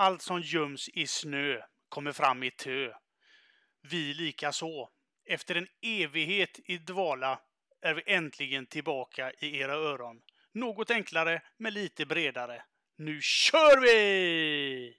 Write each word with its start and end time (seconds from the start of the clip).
allt 0.00 0.22
som 0.22 0.40
göms 0.40 0.88
i 0.88 1.06
snö 1.06 1.62
kommer 1.88 2.12
fram 2.12 2.42
i 2.42 2.50
tö. 2.50 2.92
Vi 3.82 4.14
lika 4.14 4.52
så. 4.52 4.90
Efter 5.28 5.54
en 5.54 5.66
evighet 5.82 6.60
i 6.64 6.78
dvala 6.78 7.40
är 7.80 7.94
vi 7.94 8.02
äntligen 8.06 8.66
tillbaka 8.66 9.32
i 9.38 9.58
era 9.58 9.72
öron. 9.72 10.20
Något 10.54 10.90
enklare, 10.90 11.42
men 11.58 11.74
lite 11.74 12.06
bredare. 12.06 12.62
Nu 12.98 13.20
kör 13.22 13.80
vi! 13.80 14.96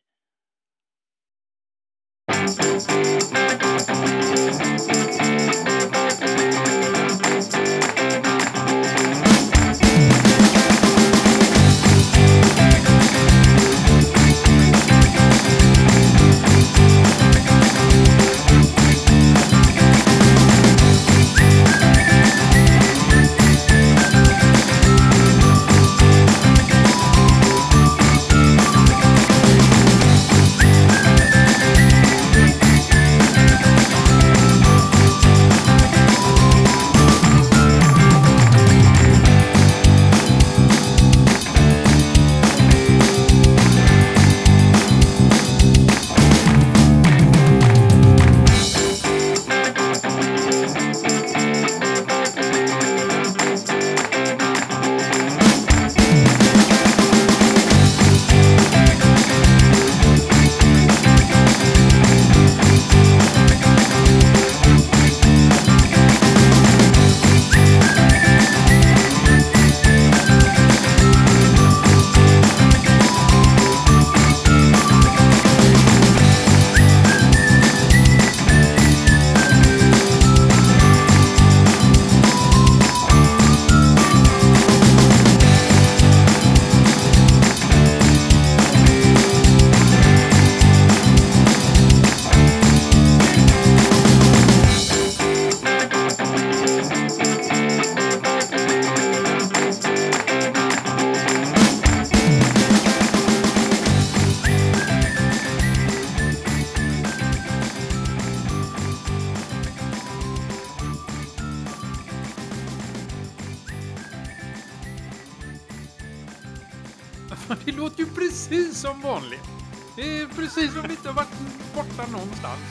Någonstans. 122.11 122.61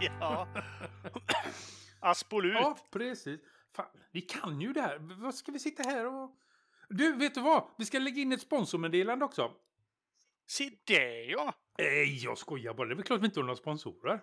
Ja. 0.20 0.48
Aspolut. 2.00 2.54
Ja, 2.54 2.78
precis. 2.90 3.40
Fan, 3.72 3.86
vi 4.10 4.20
kan 4.20 4.60
ju 4.60 4.72
det 4.72 4.80
här. 4.80 4.98
Vad 4.98 5.34
ska 5.34 5.52
vi 5.52 5.58
sitta 5.58 5.82
här 5.82 6.06
och... 6.06 6.30
Du, 6.88 7.12
vet 7.12 7.34
du 7.34 7.40
vad? 7.40 7.68
Vi 7.78 7.84
ska 7.84 7.98
lägga 7.98 8.22
in 8.22 8.32
ett 8.32 8.40
sponsormeddelande 8.40 9.24
också. 9.24 9.52
Se 10.46 10.70
det 10.84 11.24
ja! 11.24 11.54
Nej, 11.78 12.24
jag 12.24 12.38
skojar 12.38 12.74
bara. 12.74 12.88
Det 12.88 12.94
är 12.94 12.96
väl 12.96 13.04
klart 13.04 13.20
vi 13.20 13.24
inte 13.24 13.40
har 13.40 13.44
några 13.44 13.56
sponsorer. 13.56 14.20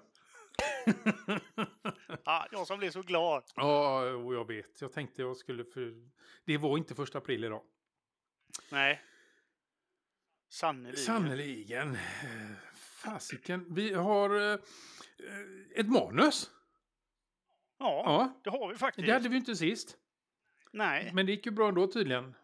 ja! 2.26 2.48
Jag 2.52 2.68
som 2.68 2.80
blev 2.80 2.92
så 2.92 3.02
glad. 3.02 3.44
Ja, 3.56 4.02
och 4.12 4.34
jag 4.34 4.48
vet. 4.48 4.82
Jag 4.82 4.94
tänkte 4.94 5.22
jag 5.22 5.38
skulle 5.38 5.64
för... 5.66 6.10
Det 6.46 6.58
var 6.58 6.78
inte 6.78 6.96
första 6.96 7.18
april 7.18 7.44
idag. 7.44 7.62
Nej. 8.72 9.02
Sannerligen. 10.50 11.06
Sannerligen. 11.06 11.98
Fasiken. 13.04 13.66
Vi 13.70 13.94
har 13.94 14.52
eh, 14.54 14.60
ett 15.76 15.90
manus. 15.90 16.52
Ja, 17.78 18.04
Ja, 18.06 18.34
det 18.44 18.50
har 18.50 18.70
vi 18.70 18.78
faktiskt. 18.78 19.08
det 19.08 19.14
hade 19.14 19.30
vi 19.30 19.36
inte 19.38 19.56
sist. 19.56 19.98
Nej. 20.72 21.12
Men 21.14 21.26
det 21.26 21.32
gick 21.32 21.46
ju 21.46 21.52
bra 21.52 21.68
ändå 21.68 21.88
tydligen. 21.88 22.36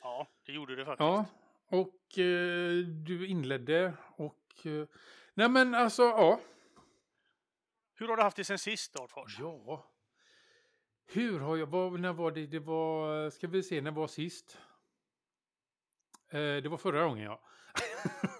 Ja, 0.00 0.28
det 0.46 0.52
gjorde 0.52 0.76
det 0.76 0.84
faktiskt. 0.84 1.00
Ja, 1.00 1.24
och 1.66 2.18
eh, 2.18 2.72
du 2.86 3.26
inledde 3.26 3.94
och... 4.16 4.66
Eh, 4.66 4.86
nej 5.34 5.48
men 5.48 5.74
alltså, 5.74 6.02
ja. 6.02 6.40
Hur 7.94 8.08
har 8.08 8.16
du 8.16 8.22
haft 8.22 8.36
det 8.36 8.44
sen 8.44 8.58
sist, 8.58 8.92
Dahlfors? 8.92 9.36
Ja. 9.38 9.86
Hur 11.06 11.40
har 11.40 11.56
jag... 11.56 11.66
Vad, 11.66 12.00
när 12.00 12.12
var 12.12 12.30
det? 12.30 12.46
Det 12.46 12.58
var... 12.58 13.30
Ska 13.30 13.46
vi 13.48 13.62
se, 13.62 13.80
när 13.80 13.90
var 13.90 14.06
sist? 14.06 14.58
Eh, 16.28 16.38
det 16.38 16.68
var 16.68 16.76
förra 16.76 17.04
gången, 17.04 17.24
ja. 17.24 17.40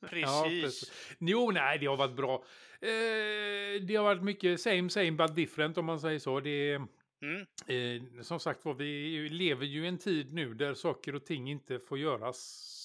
Precis. 0.00 0.22
Ja, 0.22 0.44
precis. 0.44 1.16
Jo, 1.20 1.50
nej, 1.50 1.78
det 1.78 1.86
har 1.86 1.96
varit 1.96 2.16
bra. 2.16 2.34
Eh, 2.80 3.82
det 3.82 3.94
har 3.96 4.02
varit 4.02 4.22
mycket 4.22 4.60
same, 4.60 4.90
same, 4.90 5.10
but 5.10 5.34
different 5.34 5.78
om 5.78 5.84
man 5.84 6.00
säger 6.00 6.18
så. 6.18 6.40
Det 6.40 6.80
Mm. 7.22 7.46
eh, 7.66 8.22
som 8.22 8.40
sagt 8.40 8.64
var, 8.64 8.74
vi 8.74 9.28
lever 9.28 9.66
ju 9.66 9.84
i 9.84 9.88
en 9.88 9.98
tid 9.98 10.32
nu 10.34 10.54
där 10.54 10.74
saker 10.74 11.14
och 11.14 11.24
ting 11.26 11.50
inte 11.50 11.78
får 11.78 11.98
göras 11.98 12.38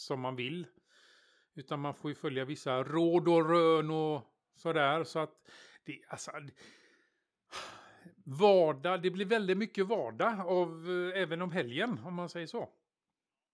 som 0.07 0.19
man 0.19 0.35
vill. 0.35 0.67
Utan 1.55 1.79
man 1.79 1.93
får 1.95 2.11
ju 2.11 2.15
följa 2.15 2.45
vissa 2.45 2.83
råd 2.83 3.27
och 3.27 3.49
rön 3.49 3.89
och 3.89 4.21
sådär. 4.55 5.03
Så 5.03 5.19
att 5.19 5.31
det, 5.83 6.01
alltså, 6.07 6.31
vardag, 8.23 9.01
det 9.01 9.11
blir 9.11 9.25
väldigt 9.25 9.57
mycket 9.57 9.85
vardag 9.85 10.39
av, 10.39 10.89
eh, 11.13 11.21
även 11.21 11.41
om 11.41 11.51
helgen, 11.51 11.99
om 12.05 12.13
man 12.13 12.29
säger 12.29 12.47
så. 12.47 12.69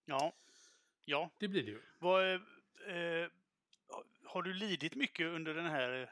Ja. 0.05 0.33
Ja. 1.05 1.29
Det 1.37 1.47
blir 1.47 1.63
det 1.63 1.71
ju. 1.71 1.81
Vad, 1.99 2.33
eh, 2.33 2.39
eh, 2.87 3.27
har 4.33 4.41
du 4.43 4.53
lidit 4.53 4.95
mycket 4.95 5.27
under 5.27 5.53
den 5.53 5.65
här 5.65 6.09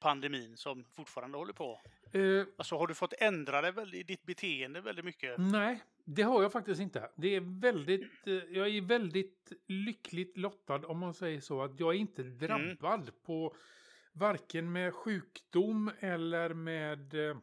pandemin 0.00 0.56
som 0.56 0.84
fortfarande 0.96 1.38
håller 1.38 1.52
på? 1.52 1.80
Eh, 2.12 2.46
Alltså 2.58 2.76
har 2.76 2.86
du 2.86 2.94
fått 2.94 3.12
ändra 3.18 3.60
dig 3.60 4.00
i 4.00 4.02
ditt 4.02 4.22
beteende 4.22 4.80
väldigt 4.80 5.04
mycket? 5.04 5.34
Nej, 5.38 5.82
det 6.04 6.22
har 6.22 6.42
jag 6.42 6.52
faktiskt 6.52 6.80
inte. 6.80 7.10
Det 7.16 7.34
är 7.36 7.60
väldigt, 7.60 8.26
eh, 8.26 8.34
jag 8.34 8.68
är 8.68 8.80
väldigt 8.80 9.52
lyckligt 9.66 10.36
lottad 10.36 10.86
om 10.86 10.98
man 10.98 11.14
säger 11.14 11.40
så. 11.40 11.62
Att 11.62 11.80
jag 11.80 11.94
är 11.94 11.98
inte 11.98 12.22
drabbad 12.22 13.10
på 13.22 13.56
varken 14.12 14.72
med 14.72 14.94
sjukdom 14.94 15.90
eller 16.00 16.54
med 16.54 17.14
eh, 17.14 17.36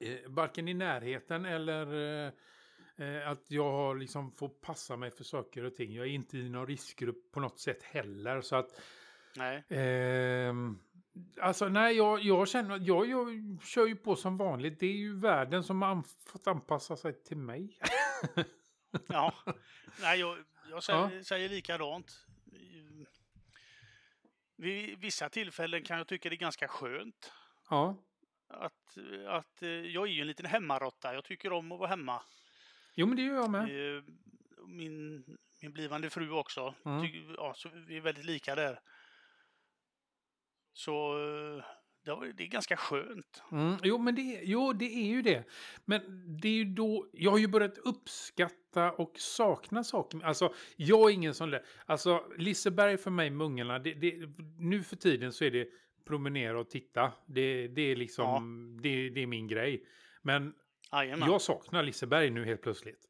eh, 0.00 0.18
varken 0.26 0.68
i 0.68 0.74
närheten 0.74 1.44
eller 1.44 1.86
eh, 2.96 3.28
att 3.30 3.50
jag 3.50 3.70
har 3.70 3.94
liksom 3.94 4.32
får 4.32 4.48
passa 4.48 4.96
mig 4.96 5.10
för 5.10 5.24
saker 5.24 5.64
och 5.64 5.74
ting. 5.74 5.94
Jag 5.94 6.06
är 6.06 6.10
inte 6.10 6.38
i 6.38 6.48
någon 6.48 6.66
riskgrupp 6.66 7.30
på 7.32 7.40
något 7.40 7.60
sätt 7.60 7.82
heller. 7.82 8.40
Så 8.40 8.56
att 8.56 8.80
Nej. 9.36 9.64
Ehm, 9.68 10.78
alltså 11.40 11.68
nej, 11.68 11.96
jag, 11.96 12.20
jag 12.22 12.48
känner 12.48 12.78
jag, 12.82 13.06
jag 13.08 13.28
kör 13.64 13.86
ju 13.86 13.96
på 13.96 14.16
som 14.16 14.36
vanligt. 14.36 14.80
Det 14.80 14.86
är 14.86 14.96
ju 14.96 15.20
världen 15.20 15.64
som 15.64 15.82
har 15.82 16.02
fått 16.26 16.46
anpassa 16.46 16.96
sig 16.96 17.22
till 17.24 17.36
mig. 17.38 17.78
Ja. 19.08 19.34
Nej, 20.00 20.20
jag, 20.20 20.38
jag 20.70 20.82
säger, 20.84 21.22
säger 21.22 21.48
likadant. 21.48 22.26
Vid 24.56 24.98
vissa 24.98 25.28
tillfällen 25.28 25.82
kan 25.82 25.98
jag 25.98 26.08
tycka 26.08 26.28
det 26.28 26.34
är 26.34 26.38
ganska 26.38 26.68
skönt. 26.68 27.32
ja, 27.70 27.96
Att, 28.48 28.98
att 29.26 29.62
eh, 29.62 29.68
jag 29.68 30.06
är 30.08 30.12
ju 30.12 30.20
en 30.20 30.26
liten 30.26 30.46
hemmarotta. 30.46 31.14
Jag 31.14 31.24
tycker 31.24 31.52
om 31.52 31.72
att 31.72 31.78
vara 31.78 31.88
hemma. 31.88 32.22
jo 32.94 33.06
men 33.06 33.16
det 33.16 33.22
gör 33.22 33.34
jag 33.34 33.50
med. 33.50 33.96
Eh, 33.96 34.02
Min, 34.66 35.24
min 35.62 35.72
blivande 35.72 36.10
fru 36.10 36.30
också. 36.30 36.74
Mm. 36.84 37.02
Ty, 37.02 37.24
ja, 37.36 37.54
så 37.56 37.68
vi 37.86 37.96
är 37.96 38.00
väldigt 38.00 38.24
lika 38.24 38.54
där. 38.54 38.80
Så 40.78 41.18
eh, 41.18 41.64
det, 42.04 42.32
det 42.32 42.42
är 42.42 42.48
ganska 42.48 42.76
skönt. 42.76 43.42
Mm, 43.52 43.76
jo, 43.82 43.98
men 43.98 44.14
det, 44.14 44.40
jo, 44.42 44.72
det 44.72 44.84
är 44.84 45.06
ju 45.06 45.22
det. 45.22 45.44
Men 45.84 46.00
det 46.40 46.48
är 46.48 46.52
ju 46.52 46.64
då, 46.64 47.06
jag 47.12 47.30
har 47.30 47.38
ju 47.38 47.48
börjat 47.48 47.78
uppskatta 47.78 48.92
och 48.92 49.12
sakna 49.18 49.84
saker. 49.84 50.24
Alltså, 50.24 50.54
jag 50.76 51.10
är 51.10 51.14
ingen 51.14 51.34
sån 51.34 51.50
där, 51.50 51.64
alltså 51.86 52.24
Liseberg 52.36 52.96
för 52.96 53.10
mig, 53.10 53.30
Mungarna, 53.30 53.78
det, 53.78 53.94
det, 53.94 54.14
nu 54.58 54.82
för 54.82 54.96
tiden 54.96 55.32
så 55.32 55.44
är 55.44 55.50
det 55.50 55.68
promenera 56.04 56.60
och 56.60 56.70
titta. 56.70 57.12
Det, 57.26 57.68
det 57.68 57.82
är 57.82 57.96
liksom, 57.96 58.24
ja. 58.24 58.82
det, 58.82 59.10
det, 59.10 59.22
är 59.22 59.26
min 59.26 59.48
grej. 59.48 59.84
Men 60.22 60.54
Jajamän. 60.92 61.28
jag 61.28 61.42
saknar 61.42 61.82
Liseberg 61.82 62.30
nu 62.30 62.44
helt 62.44 62.62
plötsligt. 62.62 63.00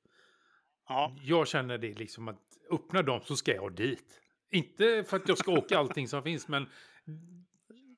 Ja. 0.89 1.17
Jag 1.23 1.49
känner 1.49 1.79
det 1.79 1.99
liksom 1.99 2.29
att 2.29 2.43
öppna 2.71 3.03
dem 3.03 3.21
så 3.25 3.37
ska 3.37 3.55
jag 3.55 3.75
dit. 3.75 4.21
Inte 4.51 5.05
för 5.05 5.17
att 5.17 5.29
jag 5.29 5.39
ska 5.39 5.53
åka 5.53 5.79
allting 5.79 6.09
som 6.09 6.23
finns, 6.23 6.49
men... 6.49 6.67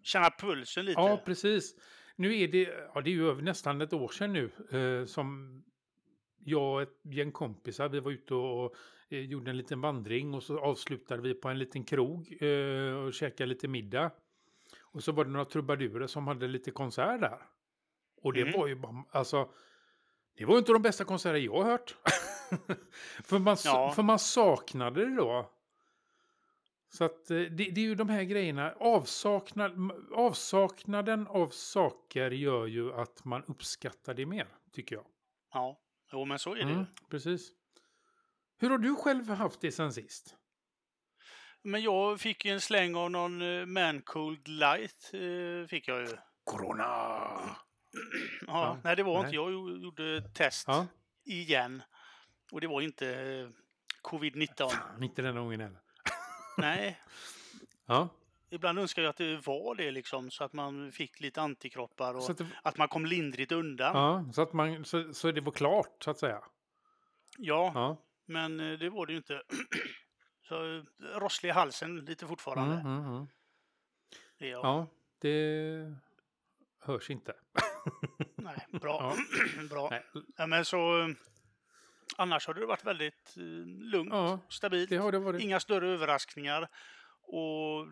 Känna 0.03 0.31
pulsen 0.39 0.85
lite. 0.85 1.01
Ja, 1.01 1.23
precis. 1.25 1.75
Nu 2.17 2.41
är 2.41 2.49
det, 2.49 2.91
ja, 2.95 3.01
det 3.01 3.11
är 3.11 3.15
ju 3.15 3.43
nästan 3.43 3.81
ett 3.81 3.93
år 3.93 4.09
sedan 4.09 4.33
nu 4.33 4.51
eh, 4.71 5.07
som 5.07 5.63
jag 6.45 6.75
och 6.75 6.83
ett 6.83 7.01
gäng 7.03 7.33
kompisar, 7.33 7.89
vi 7.89 8.01
var 8.01 8.11
ute 8.11 8.35
och 8.35 8.75
eh, 9.09 9.21
gjorde 9.21 9.51
en 9.51 9.57
liten 9.57 9.81
vandring 9.81 10.35
och 10.35 10.43
så 10.43 10.59
avslutade 10.59 11.23
vi 11.23 11.35
på 11.35 11.49
en 11.49 11.59
liten 11.59 11.85
krog 11.85 12.43
eh, 12.43 12.95
och 12.95 13.15
käkade 13.15 13.47
lite 13.47 13.69
middag. 13.69 14.11
Och 14.81 15.05
så 15.05 15.13
var 15.13 15.25
det 15.25 15.31
några 15.31 15.45
trubadurer 15.45 16.07
som 16.07 16.27
hade 16.27 16.49
lite 16.49 16.71
konsert 16.71 17.21
där. 17.21 17.39
Och 18.23 18.33
det 18.33 18.41
mm. 18.41 18.61
var 18.61 18.67
ju 18.67 18.75
bara, 18.75 19.05
alltså, 19.11 19.51
det 20.37 20.45
var 20.45 20.55
ju 20.55 20.59
inte 20.59 20.73
de 20.73 20.83
bästa 20.83 21.05
konserter 21.05 21.39
jag 21.39 21.53
har 21.53 21.71
hört. 21.71 21.97
för, 23.25 23.39
man, 23.39 23.57
ja. 23.65 23.93
för 23.97 24.03
man 24.03 24.19
saknade 24.19 25.05
det 25.05 25.17
då. 25.17 25.51
Så 26.93 27.05
att 27.05 27.31
eh, 27.31 27.37
det, 27.37 27.49
det, 27.49 27.81
är 27.81 27.85
ju 27.85 27.95
de 27.95 28.09
här 28.09 28.23
grejerna. 28.23 28.73
Avsaknad, 28.81 29.93
avsaknaden 30.13 31.27
av 31.27 31.49
saker 31.49 32.31
gör 32.31 32.67
ju 32.67 32.93
att 32.93 33.25
man 33.25 33.45
uppskattar 33.45 34.15
det 34.15 34.27
mer, 34.27 34.49
tycker 34.73 34.97
jag. 34.97 35.05
Ja, 35.53 35.81
jo 36.13 36.25
men 36.25 36.39
så 36.39 36.55
är 36.55 36.65
det 36.65 36.73
mm, 36.73 36.87
Precis. 37.11 37.53
Hur 38.59 38.71
har 38.71 38.79
du 38.79 38.97
själv 38.97 39.29
haft 39.29 39.61
det 39.61 39.73
sen 39.73 39.93
sist? 39.93 40.37
Men 41.63 41.83
jag 41.83 42.21
fick 42.21 42.45
ju 42.45 42.51
en 42.51 42.61
släng 42.61 42.95
av 42.95 43.11
någon 43.11 43.43
uh, 43.43 43.67
Mancold 43.67 44.49
Light. 44.49 45.11
Uh, 45.15 45.67
fick 45.67 45.89
jag 45.89 46.01
ju. 46.01 46.17
Corona! 46.45 46.87
ja, 46.87 47.57
ja, 48.47 48.79
nej 48.85 48.97
det 48.97 49.03
var 49.03 49.15
nej. 49.15 49.25
inte. 49.25 49.37
Jag 49.37 49.53
gjorde 49.53 50.23
test 50.35 50.65
ja. 50.67 50.87
igen. 51.25 51.83
Och 52.53 52.61
det 52.61 52.67
var 52.67 52.81
inte 52.81 53.07
uh, 53.07 53.51
covid-19. 54.03 55.03
Inte 55.03 55.23
den 55.23 55.37
gången 55.37 55.61
heller. 55.61 55.81
Nej. 56.61 57.01
Ja. 57.87 58.09
Ibland 58.51 58.79
önskar 58.79 59.03
jag 59.03 59.11
att 59.11 59.17
det 59.17 59.47
var 59.47 59.75
det 59.75 59.91
liksom, 59.91 60.31
så 60.31 60.45
att 60.45 60.53
man 60.53 60.93
fick 60.93 61.21
lite 61.21 61.43
antikroppar 61.43 62.15
och 62.15 62.31
att, 62.31 62.39
det... 62.39 62.47
att, 62.63 62.77
man 62.77 62.89
kom 62.89 63.07
lindrigt 63.07 63.53
undan. 63.53 63.97
Ja, 63.97 64.33
så 64.33 64.43
att 64.43 64.53
man, 64.53 64.85
så, 64.85 65.15
så 65.15 65.33
det 65.33 65.41
var 65.41 65.53
klart, 65.53 66.03
så 66.05 66.11
att 66.11 66.19
säga. 66.19 66.43
Ja, 67.39 67.73
ja. 67.75 67.97
men 68.27 68.57
det 68.57 68.91
var 68.91 69.07
det 69.07 69.13
ju 69.13 69.17
inte. 69.17 69.43
Så 70.49 70.85
rosslig 71.15 71.49
i 71.49 71.53
halsen 71.53 71.97
lite 71.97 72.27
fortfarande. 72.27 72.75
Mm, 72.75 72.99
mm, 72.99 73.07
mm. 73.07 73.27
Ja. 74.39 74.49
ja, 74.49 74.87
det 75.19 75.95
hörs 76.79 77.11
inte. 77.11 77.35
Nej, 78.35 78.67
bra. 78.73 79.17
Ja. 79.59 79.63
bra. 79.71 79.89
Nej. 79.91 80.05
Ja, 80.37 80.47
men 80.47 80.65
så, 80.65 81.15
annars 82.21 82.47
har 82.47 82.55
det 82.55 82.67
varit 82.67 82.87
väldigt 82.87 83.35
eh, 83.37 83.43
lugnt, 83.93 84.13
ja, 84.13 84.39
stabilt. 84.49 84.91
Inga 85.41 85.61
större 85.61 85.89
överraskningar. 85.89 86.69
Och 87.23 87.87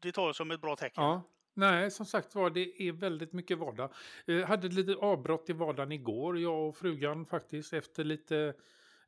det 0.00 0.12
tar 0.12 0.26
jag 0.26 0.36
som 0.36 0.50
ett 0.50 0.60
bra 0.60 0.76
tecken. 0.76 1.04
Ja. 1.04 1.22
Nej, 1.54 1.90
som 1.90 2.06
sagt 2.06 2.34
var, 2.34 2.50
det 2.50 2.82
är 2.82 2.92
väldigt 2.92 3.32
mycket 3.32 3.58
vardag. 3.58 3.92
Jag 4.24 4.46
hade 4.46 4.66
ett 4.66 4.72
litet 4.72 4.98
avbrott 4.98 5.50
i 5.50 5.52
vardagen 5.52 5.92
igår, 5.92 6.38
jag 6.38 6.68
och 6.68 6.76
frugan 6.76 7.26
faktiskt, 7.26 7.72
efter 7.72 8.04
lite, 8.04 8.54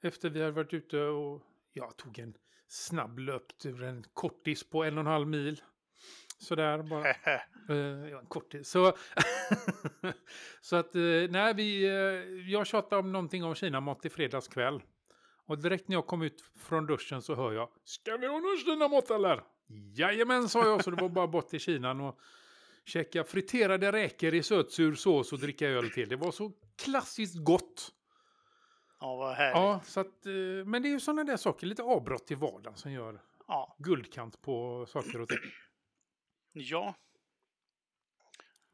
efter 0.01 0.31
vi 0.31 0.41
hade 0.41 0.53
varit 0.53 0.75
ute 0.75 1.01
och 1.01 1.43
jag 1.73 1.97
tog 1.97 2.19
en 2.19 2.35
snabblöpt 2.69 3.67
ur 3.67 3.83
en 3.83 4.05
kortis 4.13 4.71
på 4.71 4.85
en 4.85 4.99
och 4.99 5.01
en 5.01 5.07
halv 5.07 5.29
mil. 5.29 5.61
Sådär 6.43 6.83
bara. 6.83 7.09
uh, 7.71 8.19
en 8.19 8.27
kortis. 8.27 8.69
Så, 8.69 8.97
så 10.61 10.77
att, 10.77 10.97
uh, 10.97 11.31
nej, 11.31 11.55
vi, 11.55 11.91
uh, 11.91 12.51
jag 12.51 12.67
tjatade 12.67 13.01
om 13.01 13.13
någonting 13.13 13.45
om 13.45 13.55
Kinamat 13.55 14.05
i 14.07 14.11
fredags 14.11 14.49
kväll. 14.49 14.83
Och 15.47 15.59
direkt 15.59 15.89
när 15.89 15.97
jag 15.97 16.07
kom 16.07 16.23
ut 16.23 16.45
från 16.57 16.87
duschen 16.87 17.23
så 17.23 17.35
hör 17.35 17.53
jag 17.53 17.69
Ska 17.85 18.17
vi 18.17 18.27
ha 18.27 18.39
någon 18.39 18.59
Kinamat 18.59 19.11
eller? 19.11 19.43
Jajamän, 19.95 20.49
sa 20.49 20.67
jag, 20.67 20.85
så 20.85 20.91
det 20.91 21.03
var 21.03 21.09
bara 21.09 21.27
bort 21.27 21.49
till 21.49 21.61
Kinan 21.61 22.01
och 22.01 22.19
käka 22.85 23.25
friterade 23.25 23.93
räkor 23.93 24.35
i 24.35 24.43
sötsur 24.43 24.95
sås 24.95 25.33
och 25.33 25.39
dricka 25.39 25.69
öl 25.69 25.91
till. 25.91 26.09
Det 26.09 26.17
var 26.17 26.31
så 26.31 26.53
klassiskt 26.77 27.45
gott. 27.45 27.93
Ja, 29.01 29.17
vad 29.17 29.35
härligt. 29.35 29.55
Ja, 29.55 29.81
så 29.85 30.01
att, 30.01 30.25
men 30.67 30.83
det 30.83 30.89
är 30.89 30.91
ju 30.91 31.01
sådana 31.01 31.25
där 31.25 31.37
saker, 31.37 31.67
lite 31.67 31.83
avbrott 31.83 32.31
i 32.31 32.35
vardagen 32.35 32.77
som 32.77 32.93
gör 32.93 33.21
ja. 33.49 33.77
guldkant 33.79 34.43
på 34.43 34.87
saker 34.89 35.21
och 35.21 35.29
ting. 35.29 35.39
Ja. 36.53 36.95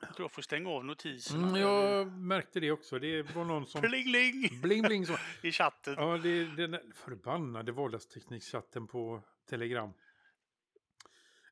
Jag 0.00 0.14
tror 0.14 0.24
jag 0.24 0.32
får 0.32 0.42
stänga 0.42 0.70
av 0.70 0.84
notiserna. 0.84 1.48
Mm, 1.48 1.60
jag 1.60 2.12
märkte 2.12 2.60
det 2.60 2.70
också. 2.70 2.98
Det 2.98 3.22
var 3.22 3.44
någon 3.44 3.66
som... 3.66 3.80
Bling, 3.88 4.04
bling! 4.04 4.60
Bling, 4.62 4.82
bling. 4.82 5.06
Som... 5.06 5.16
I 5.42 5.52
chatten. 5.52 5.94
Ja, 5.98 6.18
det 6.18 6.28
är 6.28 6.66
den 6.66 6.92
förbannade 6.94 7.72
vardagsteknikchatten 7.72 8.86
på 8.86 9.22
Telegram. 9.48 9.88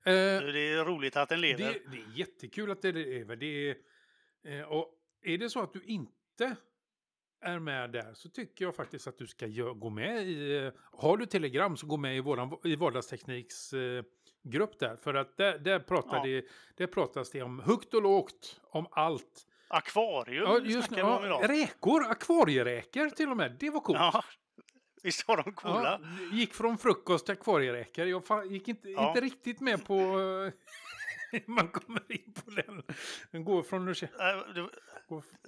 Eh, 0.03 0.13
det 0.13 0.73
är 0.73 0.85
roligt 0.85 1.17
att 1.17 1.29
den 1.29 1.41
lever. 1.41 1.59
Det, 1.59 1.91
det 1.91 1.97
är 1.97 2.19
jättekul 2.19 2.71
att 2.71 2.83
den 2.83 2.95
lever. 2.95 3.37
Det 3.37 3.71
är, 3.71 3.77
eh, 4.45 4.63
och 4.63 4.93
är 5.23 5.39
det 5.39 5.51
så 5.51 5.63
att 5.63 5.73
du 5.73 5.83
inte 5.85 6.57
är 7.41 7.59
med 7.59 7.91
där 7.91 8.15
så 8.15 8.29
tycker 8.29 8.65
jag 8.65 8.77
faktiskt 8.77 9.07
att 9.07 9.19
du 9.19 9.27
ska 9.27 9.47
gå 9.73 9.91
med 9.91 10.29
i... 10.29 10.57
Eh, 10.57 10.73
har 10.93 11.17
du 11.17 11.27
Telegram 11.27 11.77
så 11.77 11.87
gå 11.87 11.97
med 11.97 12.17
i, 12.17 12.21
våran, 12.21 12.57
i 12.65 12.77
vardagstekniks 12.77 13.73
eh, 13.73 14.05
grupp 14.51 14.79
där. 14.79 14.97
För 14.97 15.15
att 15.15 15.37
där, 15.37 15.59
där, 15.59 15.79
pratar 15.79 16.17
ja. 16.17 16.23
det, 16.23 16.45
där 16.77 16.87
pratas 16.87 17.31
det 17.31 17.43
om 17.43 17.61
högt 17.61 17.95
och 17.95 18.03
lågt, 18.03 18.61
om 18.71 18.87
allt. 18.91 19.47
Akvarium 19.69 20.45
ja, 20.45 20.59
just, 20.59 20.97
ja, 20.97 21.19
om 21.19 21.25
idag. 21.25 21.51
Räkor, 21.51 22.07
akvarieräkor 22.07 23.11
till 23.11 23.31
och 23.31 23.37
med. 23.37 23.57
Det 23.61 23.71
var 23.71 23.81
coolt. 23.81 23.99
Ja, 23.99 24.25
visst 25.03 25.29
var 25.29 25.37
de 25.37 25.53
coola? 25.53 26.01
Ja, 26.03 26.37
gick 26.37 26.55
från 26.55 26.79
frukost 26.79 27.27
till 27.27 27.33
akvarieräkor. 27.33 28.07
Jag 28.07 28.53
gick 28.53 28.69
inte, 28.69 28.91
ja. 28.91 29.09
inte 29.09 29.21
riktigt 29.21 29.61
med 29.61 29.87
på 29.87 29.95
man 31.47 31.69
kommer 31.69 32.13
in 32.13 32.35
på 32.45 32.51
den. 32.51 32.83
Den 33.31 33.45
går 33.45 33.63
från... 33.63 33.87
Det, 33.87 34.09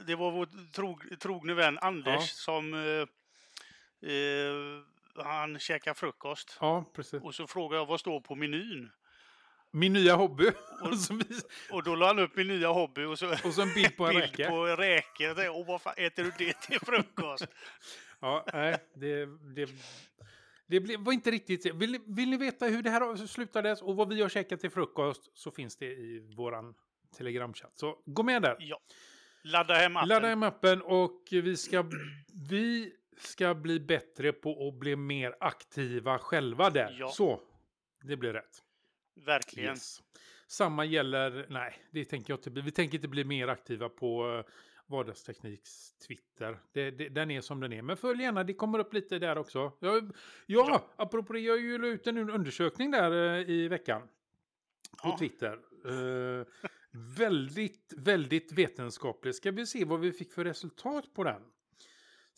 det 0.06 0.14
var 0.14 0.30
vår 0.30 0.72
trog, 0.72 1.20
trogne 1.20 1.54
vän 1.54 1.78
Anders 1.78 2.14
ja. 2.14 2.26
som... 2.26 2.74
Eh, 2.74 4.10
eh, 4.10 4.82
han 5.24 5.58
käkar 5.58 5.94
frukost. 5.94 6.58
Ja, 6.60 6.84
precis. 6.94 7.22
Och 7.22 7.34
så 7.34 7.46
frågade 7.46 7.80
jag 7.80 7.86
vad 7.86 8.00
står 8.00 8.20
på 8.20 8.34
menyn? 8.34 8.90
Min 9.70 9.92
nya 9.92 10.14
hobby. 10.14 10.48
Och, 10.82 10.92
och 11.76 11.82
då 11.82 11.94
la 11.94 12.06
han 12.06 12.18
upp 12.18 12.37
min 12.37 12.46
nya 12.46 12.68
hobby 12.68 13.04
och 13.04 13.18
så, 13.18 13.32
och 13.44 13.54
så 13.54 13.62
en 13.62 13.75
bild 13.75 13.96
på 13.96 14.06
en 14.06 14.10
bild 14.14 14.25
räka. 14.25 14.48
på 14.48 14.66
räkor. 14.66 15.58
Och 15.60 15.66
vad 15.66 15.82
fan, 15.82 15.94
äter 15.96 16.25
du 16.25 16.32
det 16.38 16.60
till 16.60 16.80
frukost? 16.80 17.46
ja, 18.20 18.44
nej, 18.52 18.76
det, 18.94 19.26
det, 19.54 19.70
det 20.66 20.96
var 20.96 21.12
inte 21.12 21.30
riktigt... 21.30 21.75
Vill 21.75 22.00
vill 22.06 22.30
ni 22.30 22.37
veta 22.37 22.66
hur 22.66 22.82
det 22.82 22.90
här 22.90 23.26
slutades 23.26 23.82
och 23.82 23.96
vad 23.96 24.08
vi 24.08 24.22
har 24.22 24.28
käkat 24.28 24.60
till 24.60 24.70
frukost 24.70 25.30
så 25.34 25.50
finns 25.50 25.76
det 25.76 25.87
i 25.87 26.34
våran 26.37 26.75
telegramchatt. 27.16 27.78
Så 27.78 27.98
gå 28.06 28.22
med 28.22 28.42
där. 28.42 28.56
Ja. 28.58 28.80
Ladda 29.42 29.75
hem 29.75 29.96
appen. 29.96 30.08
Ladda 30.08 30.28
hem 30.28 30.42
appen 30.42 30.82
och 30.82 31.28
vi 31.30 31.56
ska, 31.56 31.84
vi 32.48 32.92
ska 33.20 33.54
bli 33.54 33.80
bättre 33.80 34.32
på 34.32 34.68
att 34.68 34.75
bli 34.75 34.96
mer 34.96 35.37
aktiva 35.40 36.18
själva 36.18 36.70
där. 36.70 36.96
Ja. 37.00 37.08
Så, 37.08 37.40
det 38.02 38.16
blir 38.16 38.32
rätt. 38.32 38.62
Verkligen. 39.26 39.70
Yes. 39.70 40.02
Samma 40.46 40.84
gäller, 40.84 41.46
nej, 41.48 41.75
det 41.90 42.04
tänker 42.04 42.32
jag 42.32 42.38
inte 42.38 42.50
bli. 42.50 42.62
Vi 42.62 42.70
tänker 42.70 42.98
inte 42.98 43.08
bli 43.08 43.25
mer 43.25 43.48
aktiva 43.48 43.88
på 43.88 44.44
Vardagstekniks 44.87 45.92
Twitter. 46.06 46.58
Det, 46.72 46.90
det, 46.90 47.08
den 47.08 47.30
är 47.30 47.40
som 47.40 47.60
den 47.60 47.72
är. 47.72 47.82
Men 47.82 47.96
följ 47.96 48.22
gärna, 48.22 48.44
det 48.44 48.54
kommer 48.54 48.78
upp 48.78 48.92
lite 48.92 49.18
där 49.18 49.38
också. 49.38 49.72
Ja, 49.80 50.00
ja, 50.46 50.84
apropå 50.96 51.32
det, 51.32 51.40
jag 51.40 51.60
ju 51.60 51.87
ut 51.87 52.06
en 52.06 52.30
undersökning 52.30 52.90
där 52.90 53.38
eh, 53.38 53.50
i 53.50 53.68
veckan. 53.68 54.02
På 55.02 55.08
ja. 55.08 55.18
Twitter. 55.18 55.58
Uh, 55.87 56.44
väldigt, 57.18 57.94
väldigt 57.96 58.52
vetenskaplig. 58.52 59.34
Ska 59.34 59.50
vi 59.50 59.66
se 59.66 59.84
vad 59.84 60.00
vi 60.00 60.12
fick 60.12 60.32
för 60.32 60.44
resultat 60.44 61.14
på 61.14 61.25
den? 61.25 61.42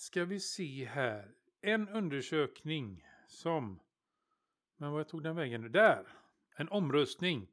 Ska 0.00 0.24
vi 0.24 0.40
se 0.40 0.84
här. 0.84 1.28
En 1.60 1.88
undersökning 1.88 3.06
som... 3.26 3.80
Men 4.76 4.92
vad 4.92 5.08
tog 5.08 5.22
den 5.22 5.36
vägen 5.36 5.60
nu? 5.60 5.68
Där! 5.68 6.06
En 6.56 6.68
omröstning. 6.68 7.48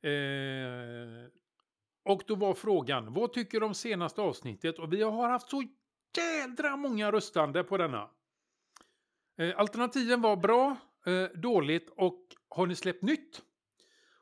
Eh, 0.00 1.30
och 2.02 2.22
då 2.26 2.34
var 2.34 2.54
frågan, 2.54 3.12
vad 3.14 3.32
tycker 3.32 3.60
du 3.60 3.66
om 3.66 3.74
senaste 3.74 4.20
avsnittet? 4.20 4.78
Och 4.78 4.92
vi 4.92 5.02
har 5.02 5.28
haft 5.28 5.50
så 5.50 5.64
jädra 6.16 6.76
många 6.76 7.12
röstande 7.12 7.64
på 7.64 7.76
denna. 7.76 8.10
Eh, 9.36 9.58
alternativen 9.58 10.20
var 10.20 10.36
bra, 10.36 10.76
eh, 11.06 11.24
dåligt 11.24 11.90
och 11.96 12.36
har 12.48 12.66
ni 12.66 12.74
släppt 12.74 13.02
nytt? 13.02 13.42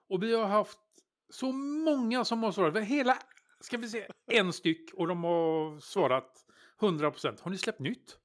Och 0.08 0.22
vi 0.22 0.34
har 0.34 0.46
haft 0.46 0.80
så 1.28 1.52
många 1.52 2.24
som 2.24 2.42
har 2.42 2.52
svarat. 2.52 2.84
Hela, 2.84 3.18
ska 3.60 3.76
vi 3.76 3.88
se, 3.88 4.06
en 4.26 4.52
styck 4.52 4.94
och 4.94 5.08
de 5.08 5.24
har 5.24 5.80
svarat 5.80 6.41
100%. 6.86 7.42
Har 7.42 7.50
ni 7.50 7.58
släppt 7.58 7.78
nytt? 7.78 8.18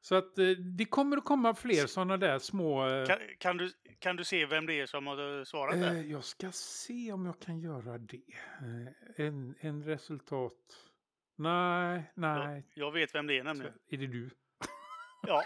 Så 0.00 0.14
att 0.14 0.38
eh, 0.38 0.48
det 0.48 0.84
kommer 0.84 1.16
att 1.16 1.24
komma 1.24 1.54
fler 1.54 1.86
sådana 1.86 2.16
där 2.16 2.38
små... 2.38 2.88
Eh, 2.88 3.06
Kan, 3.06 3.18
kan, 3.38 3.56
du, 3.56 3.72
kan 3.98 4.16
du 4.16 4.24
se 4.24 4.46
vem 4.46 4.66
det 4.66 4.80
är 4.80 4.86
som 4.86 5.06
har 5.06 5.38
eh, 5.38 5.44
svarat 5.44 5.80
där? 5.80 6.02
jag 6.02 6.24
ska 6.24 6.50
se 6.52 7.12
om 7.12 7.26
jag 7.26 7.40
kan 7.40 7.60
göra 7.60 7.98
det. 7.98 8.22
En, 9.16 9.54
en 9.60 9.84
resultat... 9.84 10.52
Nej, 11.36 12.12
nej. 12.14 12.66
Jag 12.74 12.92
vet 12.92 13.14
vem 13.14 13.26
det 13.26 13.38
är 13.38 13.44
nämligen. 13.44 13.72
Är 13.90 13.96
det 13.96 14.06
du? 14.06 14.30
Ja. 15.26 15.42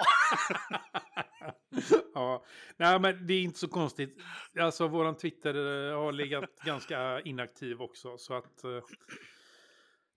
ja, 2.14 2.44
nej 2.76 3.00
men 3.00 3.26
det 3.26 3.34
är 3.34 3.42
inte 3.42 3.58
så 3.58 3.68
konstigt. 3.68 4.18
Alltså 4.58 4.88
våran 4.88 5.16
Twitter 5.16 5.54
har 5.92 6.12
legat 6.12 6.56
ganska 6.64 7.20
inaktiv 7.20 7.82
också 7.82 8.18
så 8.18 8.34
att. 8.34 8.64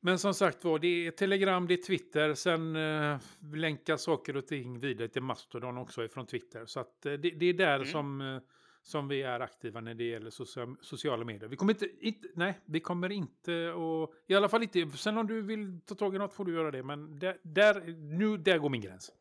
Eh, 0.01 0.05
Men 0.05 0.19
som 0.19 0.33
sagt 0.33 0.63
var, 0.63 0.79
det 0.79 1.07
är 1.07 1.11
Telegram, 1.11 1.67
det 1.67 1.73
är 1.73 1.83
Twitter, 1.83 2.33
sen 2.33 2.75
uh, 2.75 3.19
länkas 3.53 4.01
saker 4.03 4.37
och 4.37 4.47
ting 4.47 4.79
vidare 4.79 5.07
till 5.07 5.21
Mastodon 5.21 5.77
också 5.77 6.03
ifrån 6.05 6.25
Twitter. 6.25 6.65
Så 6.65 6.79
att 6.79 7.05
eh, 7.05 7.13
det, 7.13 7.29
det 7.29 7.45
är 7.45 7.53
där 7.53 7.75
Mm. 7.75 7.87
som, 7.87 8.21
eh, 8.21 8.41
som 8.83 9.07
vi 9.07 9.21
är 9.21 9.39
aktiva 9.39 9.81
när 9.81 9.93
det 9.93 10.03
gäller 10.03 10.29
socia 10.29 10.75
sociala 10.81 11.25
medier. 11.25 11.49
Vi 11.49 11.55
kommer 11.55 11.73
inte, 11.73 11.89
inte, 11.99 12.27
nej, 12.35 12.59
vi 12.65 12.79
kommer 12.79 13.11
inte 13.11 13.71
och 13.71 14.13
i 14.27 14.35
alla 14.35 14.49
fall 14.49 14.63
inte, 14.63 14.89
sen 14.89 15.17
om 15.17 15.27
du 15.27 15.41
vill 15.41 15.81
ta 15.85 15.95
tag 15.95 16.15
i 16.15 16.17
något 16.17 16.33
får 16.33 16.45
du 16.45 16.53
göra 16.53 16.71
det, 16.71 16.83
men 16.83 17.19
där, 17.19 17.37
där, 17.43 17.81
nu, 17.97 18.37
där 18.37 18.57
går 18.57 18.69
min 18.69 18.81
gräns. 18.81 19.11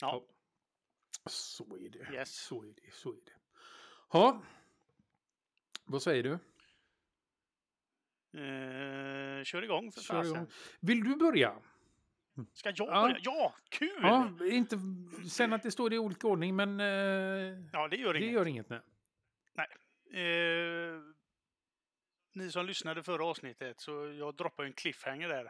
ja. 0.00 0.24
Så 1.30 1.64
är 1.76 1.90
det. 1.90 2.14
Yes. 2.14 2.44
Så 2.46 2.62
är 2.62 2.66
det. 2.66 2.92
Så 2.92 3.08
är 3.10 3.14
det. 3.14 3.32
Ja. 4.12 4.42
Vad 5.84 6.02
säger 6.02 6.22
du? 6.22 6.38
Eh, 8.34 9.44
kör 9.44 9.62
igång 9.64 9.92
för 9.92 10.00
Kör 10.00 10.24
igång. 10.24 10.46
Vill 10.80 11.04
du 11.04 11.16
börja? 11.16 11.54
Ska 12.52 12.68
jag 12.74 12.88
Ja. 12.88 13.02
börja? 13.02 13.16
Ja, 13.22 13.54
kul! 13.68 13.98
Ja, 14.02 14.32
inte 14.50 14.78
sen 15.30 15.52
att 15.52 15.62
det 15.62 15.70
står 15.70 15.92
i 15.92 15.98
olika 15.98 16.26
ordning, 16.26 16.56
men 16.56 16.80
eh, 16.80 16.86
Ja, 17.72 17.88
det 17.90 17.96
gör 17.96 18.12
det 18.12 18.18
inget. 18.20 18.32
gör 18.32 18.46
inget. 18.46 18.68
Nej. 18.68 19.66
Eh, 20.24 21.00
ni 22.34 22.50
som 22.50 22.66
lyssnade 22.66 23.02
förra 23.02 23.24
avsnittet, 23.24 23.80
så 23.80 24.12
jag 24.18 24.36
droppade 24.36 24.68
en 24.68 24.72
cliffhanger 24.74 25.28
där. 25.28 25.44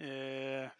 Eh, 0.00 0.70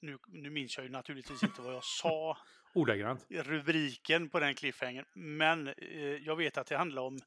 nu, 0.00 0.18
nu 0.28 0.50
minns 0.50 0.76
jag 0.76 0.84
ju 0.84 0.90
naturligtvis 0.92 1.42
inte 1.42 1.62
vad 1.62 1.74
jag 1.74 1.84
sa 2.02 2.38
Ordagrant. 2.74 3.26
rubriken 3.30 4.28
på 4.30 4.40
den 4.40 4.54
cliffhangern. 4.54 5.04
Men 5.14 5.68
eh, 5.68 5.98
jag 6.00 6.36
vet 6.36 6.58
att 6.58 6.66
det 6.66 6.76
handlar 6.76 7.02
om 7.02 7.18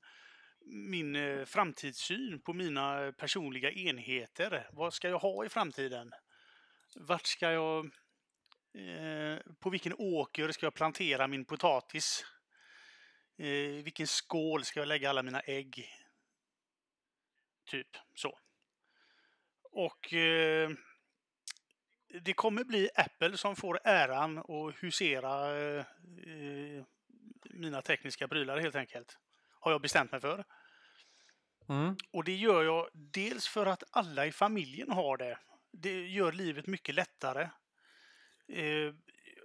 min 0.71 1.15
eh, 1.15 1.45
framtidssyn 1.45 2.41
på 2.41 2.53
mina 2.53 3.11
personliga 3.11 3.71
enheter. 3.71 4.69
Vad 4.71 4.93
ska 4.93 5.09
jag 5.09 5.19
ha 5.19 5.45
i 5.45 5.49
framtiden? 5.49 6.11
Vart 6.95 7.25
ska 7.25 7.51
jag... 7.51 7.85
Eh, 8.75 9.39
på 9.59 9.69
vilken 9.69 9.93
åker 9.97 10.51
ska 10.51 10.65
jag 10.65 10.73
plantera 10.73 11.27
min 11.27 11.45
potatis? 11.45 12.25
Eh, 13.37 13.47
I 13.47 13.81
vilken 13.81 14.07
skål 14.07 14.63
ska 14.63 14.79
jag 14.79 14.87
lägga 14.87 15.09
alla 15.09 15.23
mina 15.23 15.39
ägg? 15.39 15.89
Typ 17.65 17.87
så. 18.15 18.39
Och 19.71 20.13
eh, 20.13 20.69
det 22.23 22.33
kommer 22.33 22.63
bli 22.63 22.89
Apple 22.95 23.37
som 23.37 23.55
får 23.55 23.79
äran 23.83 24.37
att 24.37 24.83
husera 24.83 25.57
eh, 25.59 25.85
eh, 26.27 26.83
mina 27.43 27.81
tekniska 27.81 28.27
prylar 28.27 28.57
helt 28.59 28.75
enkelt. 28.75 29.17
Har 29.59 29.71
jag 29.71 29.81
bestämt 29.81 30.11
mig 30.11 30.21
för. 30.21 30.45
Mm. 31.71 31.95
Och 32.11 32.23
det 32.23 32.35
gör 32.35 32.63
jag 32.63 32.89
dels 32.93 33.47
för 33.47 33.65
att 33.65 33.83
alla 33.91 34.25
i 34.25 34.31
familjen 34.31 34.91
har 34.91 35.17
det. 35.17 35.37
Det 35.71 36.07
gör 36.07 36.31
livet 36.31 36.67
mycket 36.67 36.95
lättare. 36.95 37.49
Eh, 38.47 38.93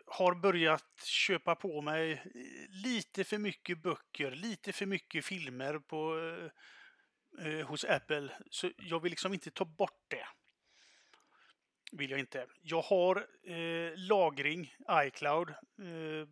har 0.06 0.34
börjat 0.34 1.04
köpa 1.04 1.54
på 1.54 1.82
mig 1.82 2.12
eh, 2.12 2.20
lite 2.84 3.24
för 3.24 3.38
mycket 3.38 3.82
böcker, 3.82 4.30
lite 4.30 4.72
för 4.72 4.86
mycket 4.86 5.24
filmer 5.24 5.78
på, 5.78 6.18
eh, 6.18 7.46
eh, 7.46 7.66
hos 7.66 7.84
Apple. 7.84 8.36
Så 8.50 8.70
jag 8.76 9.02
vill 9.02 9.10
liksom 9.10 9.34
inte 9.34 9.50
ta 9.50 9.64
bort 9.64 10.04
det. 10.08 10.26
Vill 11.92 12.10
jag 12.10 12.20
inte. 12.20 12.46
Jag 12.62 12.82
har 12.82 13.26
eh, 13.42 13.92
lagring, 13.96 14.74
iCloud. 14.90 15.48
Eh, 15.50 16.28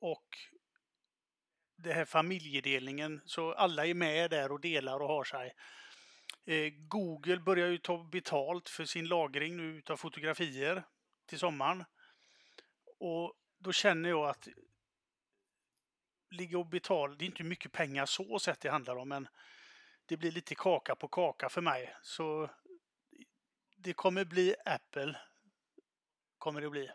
och 0.00 0.38
det 1.84 1.92
här 1.92 2.04
familjedelningen, 2.04 3.20
så 3.24 3.52
alla 3.52 3.86
är 3.86 3.94
med 3.94 4.30
där 4.30 4.52
och 4.52 4.60
delar 4.60 5.00
och 5.00 5.08
har 5.08 5.24
sig. 5.24 5.54
Eh, 6.44 6.72
Google 6.72 7.40
börjar 7.40 7.68
ju 7.68 7.78
ta 7.78 8.04
betalt 8.04 8.68
för 8.68 8.84
sin 8.84 9.06
lagring 9.06 9.56
nu 9.56 9.78
utav 9.78 9.96
fotografier 9.96 10.84
till 11.26 11.38
sommaren. 11.38 11.84
Och 13.00 13.34
då 13.58 13.72
känner 13.72 14.08
jag 14.08 14.28
att 14.28 14.48
ligga 16.30 16.58
och 16.58 16.66
betala, 16.66 17.14
det 17.14 17.24
är 17.24 17.26
inte 17.26 17.42
mycket 17.42 17.72
pengar 17.72 18.06
så 18.06 18.38
sett 18.38 18.60
det 18.60 18.70
handlar 18.70 18.96
om, 18.96 19.08
men 19.08 19.28
det 20.06 20.16
blir 20.16 20.32
lite 20.32 20.54
kaka 20.54 20.94
på 20.94 21.08
kaka 21.08 21.48
för 21.48 21.60
mig. 21.60 21.96
Så 22.02 22.50
det 23.76 23.92
kommer 23.92 24.24
bli 24.24 24.54
Apple. 24.64 25.16
Kommer 26.38 26.60
det 26.60 26.70
bli. 26.70 26.90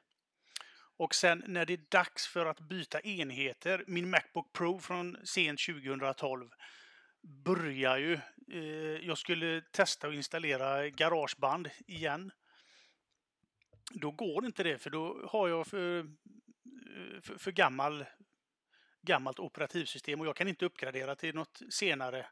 Och 0.99 1.15
sen 1.15 1.43
när 1.47 1.65
det 1.65 1.73
är 1.73 1.85
dags 1.89 2.27
för 2.27 2.45
att 2.45 2.59
byta 2.59 2.99
enheter, 3.01 3.83
min 3.87 4.09
Macbook 4.09 4.53
Pro 4.53 4.79
från 4.79 5.17
sent 5.23 5.59
2012 5.65 6.49
börjar 7.21 7.97
ju. 7.97 8.13
Eh, 8.51 9.07
jag 9.07 9.17
skulle 9.17 9.61
testa 9.61 10.07
att 10.07 10.13
installera 10.13 10.89
Garageband 10.89 11.69
igen. 11.87 12.31
Då 13.91 14.11
går 14.11 14.45
inte 14.45 14.63
det 14.63 14.77
för 14.77 14.89
då 14.89 15.27
har 15.29 15.47
jag 15.49 15.67
för, 15.67 15.99
eh, 15.99 16.05
för, 17.21 17.37
för 17.37 17.51
gammal, 17.51 18.05
gammalt 19.01 19.39
operativsystem 19.39 20.21
och 20.21 20.27
jag 20.27 20.35
kan 20.35 20.47
inte 20.47 20.65
uppgradera 20.65 21.15
till 21.15 21.35
något 21.35 21.61
senare 21.69 22.25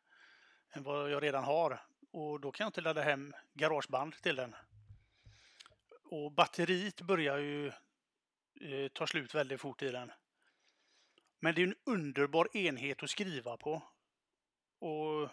än 0.73 0.83
vad 0.83 1.11
jag 1.11 1.23
redan 1.23 1.43
har. 1.43 1.81
Och 2.11 2.39
då 2.39 2.51
kan 2.51 2.65
jag 2.65 2.69
inte 2.69 2.81
ladda 2.81 3.01
hem 3.01 3.33
Garageband 3.53 4.13
till 4.21 4.35
den. 4.35 4.55
Och 6.03 6.31
batteriet 6.31 7.01
börjar 7.01 7.37
ju 7.37 7.71
eh, 8.61 9.05
slut 9.05 9.35
väldigt 9.35 9.61
fort 9.61 9.81
i 9.81 9.91
den. 9.91 10.11
Men 11.39 11.55
det 11.55 11.61
är 11.61 11.67
en 11.67 11.75
underbar 11.85 12.57
enhet 12.57 13.03
att 13.03 13.09
skriva 13.09 13.57
på. 13.57 13.83
Och 14.79 15.29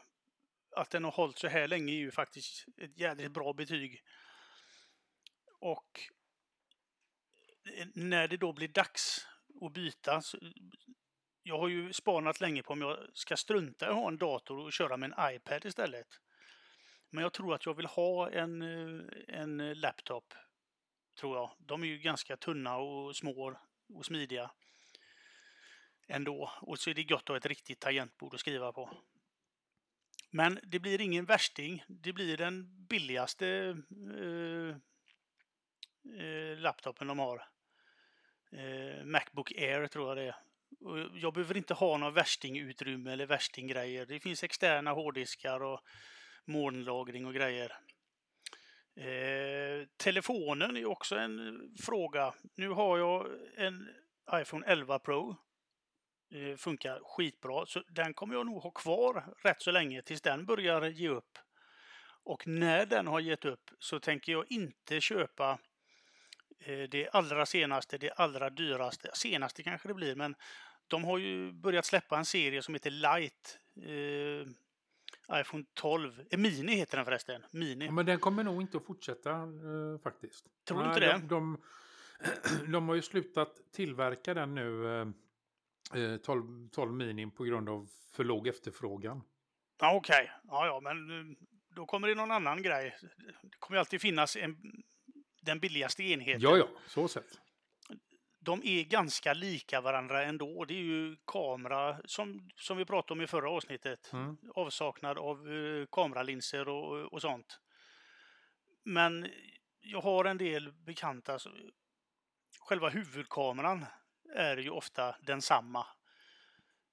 att 0.76 0.90
den 0.90 1.04
har 1.04 1.10
hållit 1.10 1.38
så 1.38 1.48
här 1.48 1.68
länge 1.68 1.92
är 1.92 1.96
ju 1.96 2.10
faktiskt 2.10 2.64
ett 2.76 2.98
jävligt 2.98 3.32
bra 3.32 3.52
betyg. 3.52 4.02
Och 5.60 6.00
eh, 7.76 7.86
när 7.94 8.28
det 8.28 8.36
då 8.36 8.52
blir 8.52 8.68
dags 8.68 9.26
att 9.60 9.72
byta. 9.72 10.22
Så, 10.22 10.38
jag 11.42 11.58
har 11.58 11.68
ju 11.68 11.92
spanat 11.92 12.40
länge 12.40 12.62
på 12.62 12.72
om 12.72 12.80
jag 12.80 12.98
ska 13.14 13.36
strunta 13.36 13.86
i 13.86 13.88
att 13.88 13.94
ha 13.94 14.08
en 14.08 14.18
dator 14.18 14.58
och 14.58 14.72
köra 14.72 14.96
med 14.96 15.12
en 15.12 15.34
iPad 15.34 15.64
istället. 15.64 16.20
Men 17.10 17.22
jag 17.22 17.32
tror 17.32 17.54
att 17.54 17.66
jag 17.66 17.74
vill 17.74 17.86
ha 17.86 18.30
en, 18.30 18.62
eh, 18.62 19.04
en 19.28 19.72
laptop. 19.72 20.34
Tror 21.20 21.36
jag. 21.36 21.50
De 21.58 21.82
är 21.82 21.86
ju 21.86 21.98
ganska 21.98 22.36
tunna 22.36 22.76
och 22.76 23.16
små 23.16 23.56
och 23.94 24.06
smidiga. 24.06 24.50
Ändå. 26.08 26.52
Och 26.60 26.78
så 26.78 26.90
är 26.90 26.94
det 26.94 27.04
gott 27.04 27.22
att 27.22 27.28
ha 27.28 27.36
ett 27.36 27.46
riktigt 27.46 27.80
tangentbord 27.80 28.34
att 28.34 28.40
skriva 28.40 28.72
på. 28.72 28.90
Men 30.30 30.60
det 30.62 30.78
blir 30.78 31.00
ingen 31.00 31.24
värsting. 31.24 31.84
Det 31.88 32.12
blir 32.12 32.36
den 32.36 32.86
billigaste 32.86 33.46
eh, 34.20 34.76
eh, 36.20 36.58
laptopen 36.58 37.06
de 37.06 37.18
har. 37.18 37.48
Eh, 38.52 39.04
Macbook 39.04 39.52
Air 39.52 39.86
tror 39.86 40.08
jag 40.08 40.16
det 40.16 40.28
är. 40.28 40.36
Och 40.80 41.18
jag 41.18 41.32
behöver 41.32 41.56
inte 41.56 41.74
ha 41.74 41.96
någon 41.96 42.14
värstingutrymme 42.14 43.12
eller 43.12 43.26
värstinggrejer. 43.26 44.06
Det 44.06 44.20
finns 44.20 44.44
externa 44.44 44.90
hårddiskar 44.90 45.62
och 45.62 45.80
molnlagring 46.44 47.26
och 47.26 47.34
grejer. 47.34 47.72
Eh, 48.96 49.86
telefonen 49.96 50.76
är 50.76 50.84
också 50.84 51.16
en 51.16 51.48
eh, 51.48 51.84
fråga. 51.84 52.34
Nu 52.54 52.68
har 52.68 52.98
jag 52.98 53.26
en 53.56 53.88
iPhone 54.34 54.66
11 54.66 54.98
Pro. 54.98 55.36
Eh, 56.34 56.56
funkar 56.56 57.00
skitbra, 57.04 57.66
så 57.66 57.82
den 57.88 58.14
kommer 58.14 58.34
jag 58.34 58.46
nog 58.46 58.62
ha 58.62 58.70
kvar 58.70 59.34
rätt 59.42 59.62
så 59.62 59.70
länge 59.70 60.02
tills 60.02 60.22
den 60.22 60.46
börjar 60.46 60.82
ge 60.86 61.08
upp. 61.08 61.38
Och 62.24 62.46
när 62.46 62.86
den 62.86 63.06
har 63.06 63.20
gett 63.20 63.44
upp 63.44 63.70
så 63.78 64.00
tänker 64.00 64.32
jag 64.32 64.44
inte 64.50 65.00
köpa 65.00 65.58
eh, 66.60 66.82
det 66.82 67.08
allra 67.12 67.46
senaste, 67.46 67.98
det 67.98 68.10
allra 68.10 68.50
dyraste. 68.50 69.10
Senaste 69.14 69.62
kanske 69.62 69.88
det 69.88 69.94
blir, 69.94 70.16
men 70.16 70.34
de 70.88 71.04
har 71.04 71.18
ju 71.18 71.52
börjat 71.52 71.86
släppa 71.86 72.18
en 72.18 72.24
serie 72.24 72.62
som 72.62 72.74
heter 72.74 72.90
Light. 72.90 73.58
IPhone 75.32 75.64
12. 75.74 76.20
Eh, 76.30 76.38
Mini 76.38 76.74
heter 76.74 76.96
den 76.96 77.04
förresten. 77.04 77.42
Mini. 77.50 77.84
Ja, 77.84 77.90
men 77.92 78.06
den 78.06 78.18
kommer 78.18 78.44
nog 78.44 78.60
inte 78.62 78.76
att 78.76 78.84
fortsätta 78.86 79.30
eh, 79.30 79.98
faktiskt. 80.02 80.46
Tror 80.64 80.82
du 80.82 80.88
inte 80.88 81.00
det? 81.00 81.12
De, 81.12 81.28
de, 81.28 81.58
de 82.72 82.88
har 82.88 82.94
ju 82.94 83.02
slutat 83.02 83.72
tillverka 83.72 84.34
den 84.34 84.54
nu. 84.54 85.00
eh, 85.00 85.08
eh, 86.02 86.16
12, 86.16 86.68
12 86.68 86.92
mini 86.92 87.26
på 87.30 87.44
grund 87.44 87.68
av 87.68 87.88
för 88.12 88.24
låg 88.24 88.46
efterfrågan. 88.48 89.22
Ja, 89.80 89.94
Okej, 89.96 90.30
ja, 90.48 90.66
ja, 90.66 90.80
men 90.80 91.20
eh, 91.30 91.36
då 91.76 91.86
kommer 91.86 92.08
det 92.08 92.14
någon 92.14 92.30
annan 92.30 92.62
grej. 92.62 92.96
Det 93.42 93.56
kommer 93.58 93.76
ju 93.76 93.80
alltid 93.80 94.00
finnas 94.00 94.36
en, 94.36 94.56
den 95.42 95.60
billigaste 95.60 96.02
enheten. 96.02 96.40
Ja, 96.40 96.56
ja, 96.56 96.68
så 96.86 97.08
sett. 97.08 97.40
De 98.44 98.62
är 98.64 98.84
ganska 98.84 99.32
lika 99.32 99.80
varandra 99.80 100.24
ändå. 100.24 100.64
Det 100.64 100.74
är 100.74 100.82
ju 100.82 101.16
kamera, 101.26 102.00
som, 102.04 102.50
som 102.56 102.76
vi 102.76 102.84
pratade 102.84 103.12
om 103.12 103.24
i 103.24 103.26
förra 103.26 103.50
avsnittet. 103.50 104.12
Mm. 104.12 104.36
Avsaknad 104.54 105.18
av 105.18 105.52
eh, 105.52 105.86
kameralinser 105.92 106.68
och, 106.68 107.12
och 107.12 107.20
sånt. 107.20 107.60
Men 108.84 109.30
jag 109.80 110.00
har 110.00 110.24
en 110.24 110.38
del 110.38 110.72
bekanta. 110.72 111.38
Själva 112.60 112.88
huvudkameran 112.88 113.86
är 114.34 114.56
ju 114.56 114.70
ofta 114.70 115.16
densamma 115.20 115.86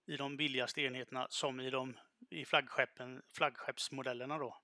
i 0.08 0.18
de 0.18 0.38
billigaste 0.38 0.82
enheterna 0.82 1.28
som 1.30 1.60
i 1.60 1.70
de 1.70 1.98
i 2.30 2.46
flaggskeppen, 2.46 3.22
flaggskeppsmodellerna 3.34 4.38
då. 4.38 4.58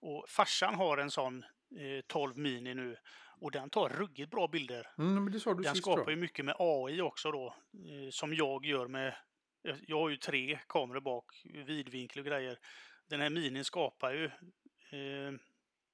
Och 0.00 0.24
farsan 0.28 0.74
har 0.74 0.98
en 0.98 1.10
sån 1.10 1.42
eh, 1.78 2.00
12 2.06 2.38
mini 2.38 2.74
nu 2.74 2.96
och 3.40 3.50
den 3.50 3.70
tar 3.70 3.88
ruggigt 3.88 4.30
bra 4.30 4.48
bilder. 4.48 4.90
Mm, 4.98 5.24
Den 5.62 5.74
skapar 5.82 6.10
ju 6.10 6.16
mycket 6.16 6.44
med 6.44 6.54
AI 6.58 7.00
också 7.00 7.30
då, 7.32 7.46
eh, 7.72 8.10
som 8.10 8.34
jag 8.34 8.66
gör 8.66 8.88
med... 8.88 9.16
jag- 9.62 9.78
Jag 9.86 9.98
har 10.00 10.08
ju 10.08 10.16
tre 10.16 10.58
kameror 10.68 11.00
bak, 11.00 11.42
vidvinkel 11.44 12.20
och 12.20 12.26
grejer. 12.26 12.58
Den 13.06 13.20
här 13.20 13.30
minin 13.30 13.64
skapar 13.64 14.12
ju 14.14 14.24
eh, 14.24 15.32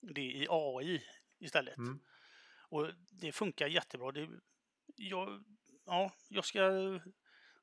det 0.00 0.22
i 0.22 0.46
AI 0.50 1.02
istället. 1.38 1.76
Mm. 1.76 1.98
Och 2.68 2.90
det 3.10 3.32
funkar 3.32 3.66
jättebra. 3.66 4.12
Det, 4.12 4.28
jag, 4.96 5.44
ja, 5.86 6.12
jag 6.28 6.44
ska 6.44 6.70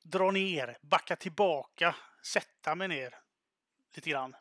dra 0.04 0.32
ner, 0.32 0.78
backa 0.82 1.16
tillbaka, 1.16 1.96
sätta 2.26 2.76
mig 2.76 2.88
ner 2.88 3.16
lite 3.96 4.10
grann. 4.10 4.36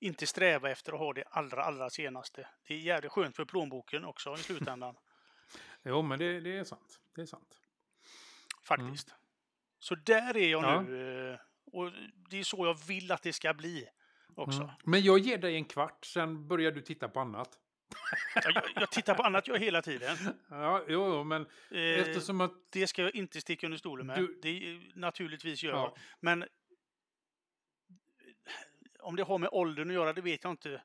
Inte 0.00 0.26
sträva 0.26 0.70
efter 0.70 0.92
att 0.92 0.98
ha 0.98 1.12
det 1.12 1.24
allra, 1.30 1.62
allra 1.64 1.90
senaste. 1.90 2.48
Det 2.68 2.74
är 2.74 2.78
jävligt 2.78 3.12
skönt 3.12 3.36
för 3.36 3.44
plånboken 3.44 4.04
också 4.04 4.34
i 4.34 4.38
slutändan. 4.38 4.94
Jo, 5.84 6.02
men 6.02 6.18
det, 6.18 6.40
det 6.40 6.58
är 6.58 6.64
sant. 6.64 7.00
Det 7.14 7.20
är 7.22 7.26
sant. 7.26 7.56
Faktiskt. 8.64 9.14
Så 9.78 9.94
där 9.94 10.36
är 10.36 10.48
jag 10.50 10.62
Ja. 10.64 10.80
nu. 10.82 11.30
eh, 11.32 11.38
Och 11.72 11.92
det 12.30 12.38
är 12.38 12.44
så 12.44 12.66
jag 12.66 12.86
vill 12.86 13.12
att 13.12 13.22
det 13.22 13.32
ska 13.32 13.54
bli 13.54 13.88
också. 14.34 14.60
Mm. 14.62 14.74
Men 14.84 15.02
jag 15.02 15.18
ger 15.18 15.38
dig 15.38 15.54
en 15.56 15.64
kvart, 15.64 16.04
sen 16.04 16.48
börjar 16.48 16.72
du 16.72 16.80
titta 16.80 17.08
på 17.08 17.20
annat. 17.20 17.58
Jag, 18.44 18.62
jag- 18.74 18.90
tittar 18.90 19.14
på 19.14 19.22
annat 19.22 19.48
jag 19.48 19.58
hela 19.58 19.82
tiden. 19.82 20.16
Ja, 20.50 20.84
jo, 20.88 21.24
men 21.24 21.46
Eh, 21.70 21.80
eftersom 21.80 22.40
att... 22.40 22.52
Det 22.70 22.86
ska 22.86 23.02
jag 23.02 23.14
inte 23.14 23.40
sticka 23.40 23.66
under 23.66 23.78
stolen 23.78 24.06
med. 24.06 24.18
Du- 24.18 24.38
Det 24.42 24.80
naturligtvis 24.94 25.62
gör 25.62 25.72
Ja. 25.72 25.78
jag. 25.82 25.98
Men 26.20 26.44
om 28.98 29.16
det 29.16 29.22
har 29.22 29.38
med 29.38 29.48
åldern 29.52 29.88
att 29.88 29.94
göra, 29.94 30.12
det 30.12 30.20
vet 30.20 30.44
jag 30.44 30.52
inte. 30.52 30.82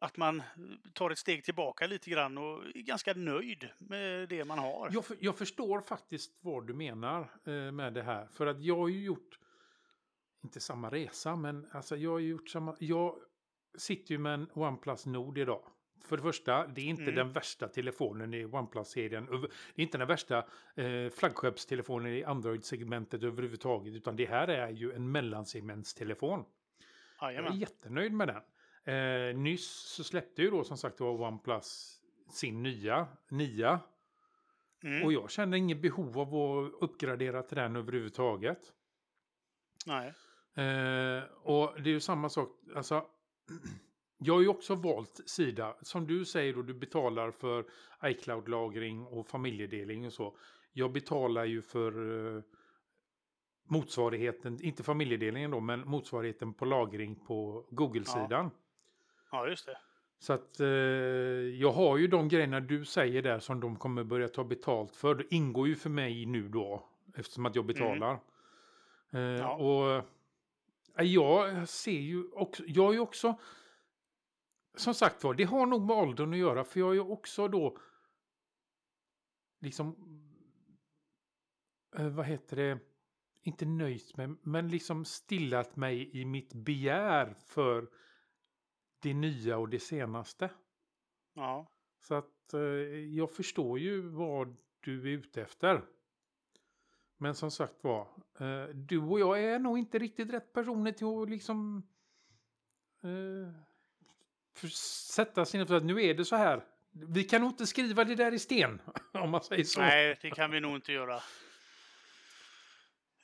Att 0.00 0.16
man 0.16 0.42
tar 0.92 1.10
ett 1.10 1.18
steg 1.18 1.44
tillbaka 1.44 1.86
lite 1.86 2.10
grann 2.10 2.38
och 2.38 2.64
är 2.64 2.82
ganska 2.82 3.14
nöjd 3.14 3.68
med 3.78 4.28
det 4.28 4.44
man 4.44 4.58
har. 4.58 4.90
Jag, 4.92 5.04
för, 5.04 5.16
jag 5.20 5.38
förstår 5.38 5.80
faktiskt 5.80 6.32
vad 6.40 6.66
du 6.66 6.74
menar 6.74 7.20
eh, 7.44 7.72
med 7.72 7.94
det 7.94 8.02
här. 8.02 8.26
För 8.26 8.46
att 8.46 8.62
jag 8.62 8.76
har 8.76 8.88
ju 8.88 9.04
gjort, 9.04 9.38
inte 10.44 10.60
samma 10.60 10.90
resa, 10.90 11.36
men 11.36 11.66
alltså 11.72 11.96
jag 11.96 12.10
har 12.10 12.18
gjort 12.18 12.48
samma... 12.48 12.76
Jag 12.80 13.18
sitter 13.78 14.12
ju 14.12 14.18
med 14.18 14.34
en 14.34 14.50
OnePlus 14.54 15.06
Nord 15.06 15.38
idag. 15.38 15.62
För 16.04 16.16
det 16.16 16.22
första, 16.22 16.66
det 16.66 16.80
är 16.80 16.84
inte 16.84 17.02
Mm. 17.02 17.14
den 17.14 17.32
värsta 17.32 17.68
telefonen 17.68 18.34
i 18.34 18.44
OnePlus-serien. 18.44 19.26
Det 19.74 19.82
är 19.82 19.84
inte 19.84 19.98
den 19.98 20.08
värsta 20.08 20.44
eh, 20.74 21.10
flaggskeppstelefonen 21.10 22.12
i 22.12 22.24
Android-segmentet 22.24 23.22
överhuvudtaget. 23.22 23.94
Utan 23.94 24.16
det 24.16 24.26
här 24.26 24.48
är 24.48 24.70
ju 24.70 24.92
en 24.92 25.12
mellansegmentstelefon. 25.12 26.44
Jag 27.26 27.30
är 27.30 27.34
Jajamän. 27.34 27.58
jättenöjd 27.58 28.12
med 28.12 28.28
den. 28.28 28.42
Eh, 28.94 29.36
nyss 29.36 29.70
så 29.70 30.04
släppte 30.04 30.42
ju 30.42 30.50
då 30.50 30.64
som 30.64 30.76
sagt 30.76 31.00
var 31.00 31.08
OnePlus 31.08 32.00
sin 32.30 32.62
nya, 32.62 33.08
nia. 33.28 33.80
Mm. 34.82 35.02
Och 35.04 35.12
jag 35.12 35.30
känner 35.30 35.56
inget 35.56 35.82
behov 35.82 36.18
av 36.18 36.34
att 36.34 36.82
uppgradera 36.82 37.42
till 37.42 37.56
den 37.56 37.76
överhuvudtaget. 37.76 38.72
Nej. 39.86 40.08
Eh, 40.54 41.22
och 41.42 41.82
det 41.82 41.90
är 41.90 41.94
ju 41.94 42.00
samma 42.00 42.28
sak, 42.28 42.48
alltså. 42.76 43.06
Jag 44.24 44.34
har 44.34 44.40
ju 44.40 44.48
också 44.48 44.74
valt 44.74 45.20
sida. 45.26 45.76
Som 45.82 46.06
du 46.06 46.24
säger 46.24 46.54
då, 46.54 46.62
du 46.62 46.74
betalar 46.74 47.30
för 47.30 47.64
iCloud-lagring 48.04 49.06
och 49.06 49.28
familjedelning 49.28 50.06
och 50.06 50.12
så. 50.12 50.36
Jag 50.72 50.92
betalar 50.92 51.44
ju 51.44 51.62
för 51.62 51.92
eh, 52.36 52.42
motsvarigheten, 53.72 54.58
inte 54.62 54.82
familjedelningen 54.82 55.50
då, 55.50 55.60
men 55.60 55.80
motsvarigheten 55.80 56.54
på 56.54 56.64
lagring 56.64 57.14
på 57.14 57.66
Google-sidan. 57.70 58.50
Ja, 59.30 59.48
just 59.48 59.66
det. 59.66 59.78
Så 60.18 60.32
att 60.32 60.60
eh, 60.60 60.66
jag 60.66 61.72
har 61.72 61.96
ju 61.96 62.06
de 62.06 62.28
grejerna 62.28 62.60
du 62.60 62.84
säger 62.84 63.22
där 63.22 63.38
som 63.38 63.60
de 63.60 63.76
kommer 63.76 64.04
börja 64.04 64.28
ta 64.28 64.44
betalt 64.44 64.96
för. 64.96 65.14
Det 65.14 65.34
ingår 65.34 65.68
ju 65.68 65.74
för 65.74 65.90
mig 65.90 66.26
nu 66.26 66.48
då. 66.48 66.88
Eftersom 67.16 67.46
att 67.46 67.54
jag 67.54 67.66
betalar. 67.66 68.20
Eh, 69.10 69.20
Ja. 69.20 69.54
Och 69.56 70.04
eh, 70.98 71.04
jag 71.04 71.68
ser 71.68 72.00
ju 72.00 72.30
också, 72.32 72.62
jag 72.66 72.88
är 72.88 72.92
ju 72.92 73.00
också, 73.00 73.34
som 74.76 74.94
sagt 74.94 75.24
var, 75.24 75.34
det 75.34 75.44
har 75.44 75.66
nog 75.66 75.82
med 75.86 75.96
åldern 75.96 76.32
att 76.32 76.38
göra. 76.38 76.64
För 76.64 76.80
jag 76.80 76.88
är 76.90 76.94
ju 76.94 77.00
också 77.00 77.48
då, 77.48 77.78
liksom, 79.60 79.96
eh, 81.96 82.08
vad 82.08 82.26
heter 82.26 82.56
det, 82.56 82.78
inte 83.42 83.64
nöjt 83.64 84.16
med, 84.16 84.36
men 84.42 84.68
liksom 84.68 85.04
stillat 85.04 85.76
mig 85.76 86.20
i 86.20 86.24
mitt 86.24 86.54
begär 86.54 87.34
för 87.38 87.88
det 89.02 89.14
nya 89.14 89.58
och 89.58 89.68
det 89.68 89.80
senaste. 89.80 90.50
Ja. 91.34 91.66
Så 92.00 92.14
att 92.14 92.54
eh, 92.54 92.60
jag 93.16 93.30
förstår 93.30 93.78
ju 93.78 94.00
vad 94.00 94.56
du 94.80 95.00
är 95.00 95.18
ute 95.18 95.42
efter. 95.42 95.82
Men 97.16 97.34
som 97.34 97.50
sagt 97.50 97.84
var, 97.84 98.00
eh, 98.40 98.64
du 98.74 98.98
och 98.98 99.20
jag 99.20 99.44
är 99.44 99.58
nog 99.58 99.78
inte 99.78 99.98
riktigt 99.98 100.32
rätt 100.32 100.52
personer 100.52 100.92
till 100.92 101.06
att 101.06 101.30
liksom 101.30 101.82
eh, 103.02 104.68
sätta 105.10 105.44
sig 105.44 105.66
för 105.66 105.74
att 105.74 105.84
nu 105.84 106.02
är 106.02 106.14
det 106.14 106.24
så 106.24 106.36
här. 106.36 106.64
Vi 106.90 107.24
kan 107.24 107.40
nog 107.40 107.50
inte 107.50 107.66
skriva 107.66 108.04
det 108.04 108.14
där 108.14 108.32
i 108.34 108.38
sten, 108.38 108.80
om 109.12 109.30
man 109.30 109.42
säger 109.42 109.64
så. 109.64 109.80
Nej, 109.80 110.18
det 110.22 110.30
kan 110.30 110.50
vi 110.50 110.60
nog 110.60 110.74
inte 110.74 110.92
göra. 110.92 111.20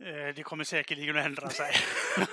Eh, 0.01 0.35
Det 0.35 0.43
kommer 0.43 0.65
säkerligen 0.65 1.17
att 1.17 1.27
ändra 1.27 1.51
sig. 1.51 1.73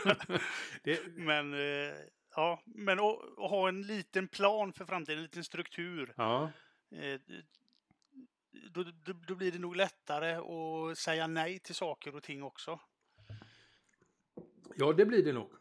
Det, 0.83 1.07
Men, 1.07 1.53
eh, 1.53 1.93
ja, 2.35 2.61
men 2.65 2.99
att, 2.99 3.19
ha 3.37 3.67
en 3.67 3.81
liten 3.81 4.27
plan 4.27 4.73
för 4.73 4.85
framtiden, 4.85 5.17
en 5.17 5.23
liten 5.23 5.43
struktur. 5.43 6.13
ja, 6.17 6.51
eh, 6.91 7.19
Då, 8.71 8.83
då, 8.83 9.13
då 9.13 9.35
blir 9.35 9.51
det 9.51 9.59
nog 9.59 9.75
lättare 9.75 10.35
att 10.35 10.97
säga 10.97 11.27
nej 11.27 11.59
till 11.59 11.75
saker 11.75 12.15
och 12.15 12.23
ting 12.23 12.43
också. 12.43 12.79
ja, 14.75 14.93
det 14.93 15.05
blir 15.05 15.23
det 15.23 15.33
nog. 15.33 15.51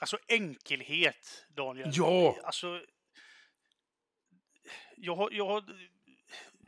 Alltså 0.00 0.18
enkelhet, 0.28 1.46
Daniel. 1.48 1.90
Ja! 1.92 2.36
Alltså, 2.44 2.82
jag, 4.96 5.32
jag, 5.32 5.64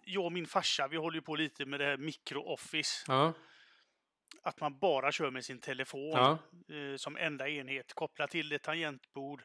jag 0.04 0.24
och 0.24 0.32
min 0.32 0.46
farsa, 0.46 0.88
vi 0.88 0.96
håller 0.96 1.16
ju 1.16 1.22
på 1.22 1.36
lite 1.36 1.66
med 1.66 1.80
det 1.80 1.86
här 1.86 1.96
micro-office. 1.96 3.04
Ja, 3.08 3.32
Att 4.42 4.60
man 4.60 4.78
bara 4.78 5.12
kör 5.12 5.30
med 5.30 5.44
sin 5.44 5.60
telefon 5.60 6.10
ja, 6.10 6.38
eh, 6.74 6.96
som 6.96 7.16
enda 7.16 7.48
enhet. 7.48 7.92
Koppla 7.92 8.26
till 8.26 8.52
ett 8.52 8.62
tangentbord, 8.62 9.42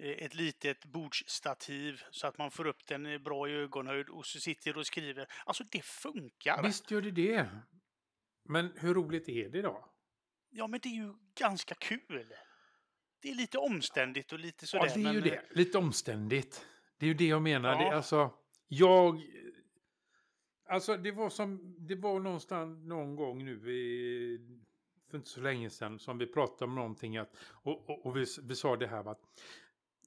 eh, 0.00 0.10
ett 0.10 0.34
litet 0.34 0.84
bordsstativ 0.84 2.02
så 2.10 2.26
att 2.26 2.38
man 2.38 2.50
får 2.50 2.66
upp 2.66 2.86
den 2.86 3.06
eh, 3.06 3.18
bra 3.18 3.48
i 3.48 3.52
ögonhöjd 3.52 4.08
och 4.08 4.26
så 4.26 4.40
sitter 4.40 4.78
och 4.78 4.86
skriver. 4.86 5.26
Alltså 5.46 5.64
det 5.70 5.84
funkar. 5.84 6.62
visst 6.62 6.90
gör 6.90 7.02
det 7.02 7.10
det. 7.10 7.48
Men 8.44 8.72
hur 8.76 8.94
roligt 8.94 9.28
är 9.28 9.48
det 9.48 9.62
då? 9.62 9.92
Ja, 10.50 10.66
men 10.66 10.80
det 10.82 10.88
är 10.88 10.94
ju 10.94 11.14
ganska 11.40 11.74
kul. 11.74 12.34
Det 13.22 13.30
är 13.30 13.34
lite 13.34 13.58
omständigt 13.58 14.32
och 14.32 14.38
lite 14.38 14.66
sådär. 14.66 14.86
Ja, 14.86 14.94
det 14.94 15.00
är 15.00 15.04
men, 15.04 15.14
ju 15.14 15.20
det. 15.20 15.42
Lite 15.50 15.78
omständigt. 15.78 16.66
Det 16.98 17.06
är 17.06 17.08
ju 17.08 17.14
det 17.14 17.26
jag 17.26 17.42
menar. 17.42 17.72
Ja. 17.72 17.78
Det, 17.78 17.96
alltså, 17.96 18.34
jag... 18.68 19.22
Alltså, 20.68 20.96
det 20.96 21.12
var 21.12 21.30
som... 21.30 21.74
Det 21.78 21.94
var 21.94 22.20
någonstans 22.20 22.84
någon 22.84 23.16
gång 23.16 23.44
nu 23.44 23.70
i, 23.70 24.40
för 25.10 25.16
inte 25.16 25.28
så 25.28 25.40
länge 25.40 25.70
sedan 25.70 25.98
som 25.98 26.18
vi 26.18 26.26
pratade 26.26 26.64
om 26.64 26.74
någonting 26.74 27.16
att, 27.16 27.36
och, 27.50 27.90
och, 27.90 28.06
och 28.06 28.16
vi, 28.16 28.24
vi 28.42 28.54
sa 28.54 28.76
det 28.76 28.86
här 28.86 29.10
att 29.10 29.20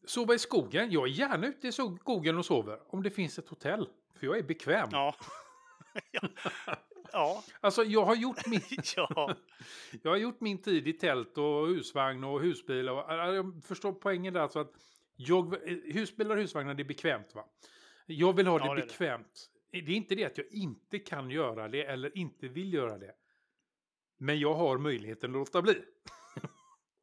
sova 0.05 0.33
i 0.33 0.39
skogen. 0.39 0.91
Jag 0.91 1.03
är 1.03 1.11
gärna 1.11 1.47
ute 1.47 1.67
i 1.67 1.71
skogen 1.71 2.37
och 2.37 2.45
sover 2.45 2.79
om 2.87 3.03
det 3.03 3.09
finns 3.09 3.39
ett 3.39 3.49
hotell. 3.49 3.89
För 4.15 4.25
jag 4.25 4.37
är 4.37 4.43
bekväm. 4.43 4.89
Ja. 4.91 5.15
ja. 6.11 6.29
ja. 7.11 7.43
Alltså 7.59 7.83
jag 7.83 8.05
har 8.05 8.15
gjort 8.15 8.47
min... 8.47 8.61
ja. 8.95 9.35
Jag 10.03 10.11
har 10.11 10.17
gjort 10.17 10.41
min 10.41 10.61
tid 10.61 10.87
i 10.87 10.93
tält 10.93 11.37
och 11.37 11.67
husvagn 11.67 12.23
och 12.23 12.41
husbil. 12.41 12.89
Och, 12.89 13.13
jag 13.13 13.63
förstår 13.63 13.93
poängen 13.93 14.33
där. 14.33 14.41
Alltså 14.41 14.59
att 14.59 14.71
jag, 15.15 15.55
husbilar 15.93 16.35
och 16.35 16.41
husvagnar 16.41 16.73
det 16.73 16.83
är 16.83 16.85
bekvämt. 16.85 17.35
va? 17.35 17.45
Jag 18.05 18.33
vill 18.35 18.47
ha 18.47 18.59
Ja, 18.59 18.65
det 18.65 18.71
är 18.71 18.75
det. 18.75 18.81
bekvämt. 18.81 19.49
Det. 19.71 19.77
är 19.77 19.89
inte 19.89 20.15
det 20.15 20.23
att 20.25 20.37
jag 20.37 20.47
inte 20.51 20.99
kan 20.99 21.29
göra 21.29 21.67
det 21.67 21.83
eller 21.85 22.17
inte 22.17 22.47
vill 22.47 22.73
göra 22.73 22.97
det. 22.97 23.15
Men 24.17 24.39
jag 24.39 24.53
har 24.53 24.77
möjligheten 24.77 25.29
att 25.31 25.33
låta 25.33 25.61
bli. 25.61 25.83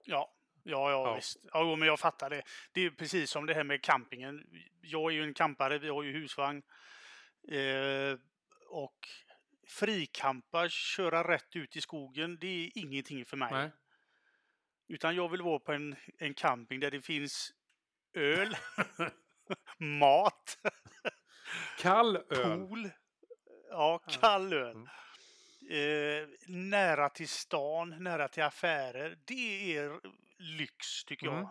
Ja, 0.09 0.35
ja, 0.63 0.91
ja, 0.91 1.07
Ja. 1.09 1.15
visst. 1.15 1.37
Ja, 1.53 1.77
men 1.77 1.89
jag 1.89 2.01
fattar 2.01 2.31
det. 2.31 2.43
Det 2.73 2.81
är 2.81 2.91
precis 2.91 3.31
som 3.31 3.47
det 3.47 3.55
här 3.55 3.65
med 3.65 3.83
campingen. 3.83 4.47
Jag 4.81 5.11
är 5.13 5.15
ju 5.15 5.23
en 5.23 5.35
campare, 5.35 5.79
vi 5.79 5.89
har 5.89 6.03
ju 6.03 6.13
husvagn. 6.13 6.63
Eh, 7.49 8.19
och 8.69 9.09
frikampa, 9.67 10.69
köra 10.69 11.29
rätt 11.35 11.57
ut 11.57 11.77
i 11.77 11.81
skogen, 11.81 12.39
det 12.41 12.47
är 12.47 12.71
ingenting 12.79 13.25
för 13.25 13.37
mig. 13.37 13.53
Nej. 13.53 13.71
Utan 14.89 15.17
jag 15.17 15.29
vill 15.29 15.43
vara 15.43 15.59
på 15.59 15.73
en, 15.73 15.97
en 16.19 16.35
camping 16.35 16.81
där 16.81 16.91
det 16.91 17.01
finns 17.03 17.53
öl, 18.15 18.57
mat, 19.79 20.59
Kall 21.79 22.17
öl. 22.17 22.23
pool, 22.69 22.91
ja, 23.71 23.99
kall 23.99 24.53
öl. 24.53 24.77
Mm. 24.77 24.89
Eh, 25.71 26.29
nära 26.49 27.09
till 27.09 27.29
stan, 27.29 27.97
nära 28.05 28.29
till 28.29 28.43
affärer. 28.43 29.19
Det 29.25 29.77
är 29.77 30.01
lyx 30.39 31.05
tycker 31.05 31.27
Mm. 31.27 31.39
jag. 31.39 31.49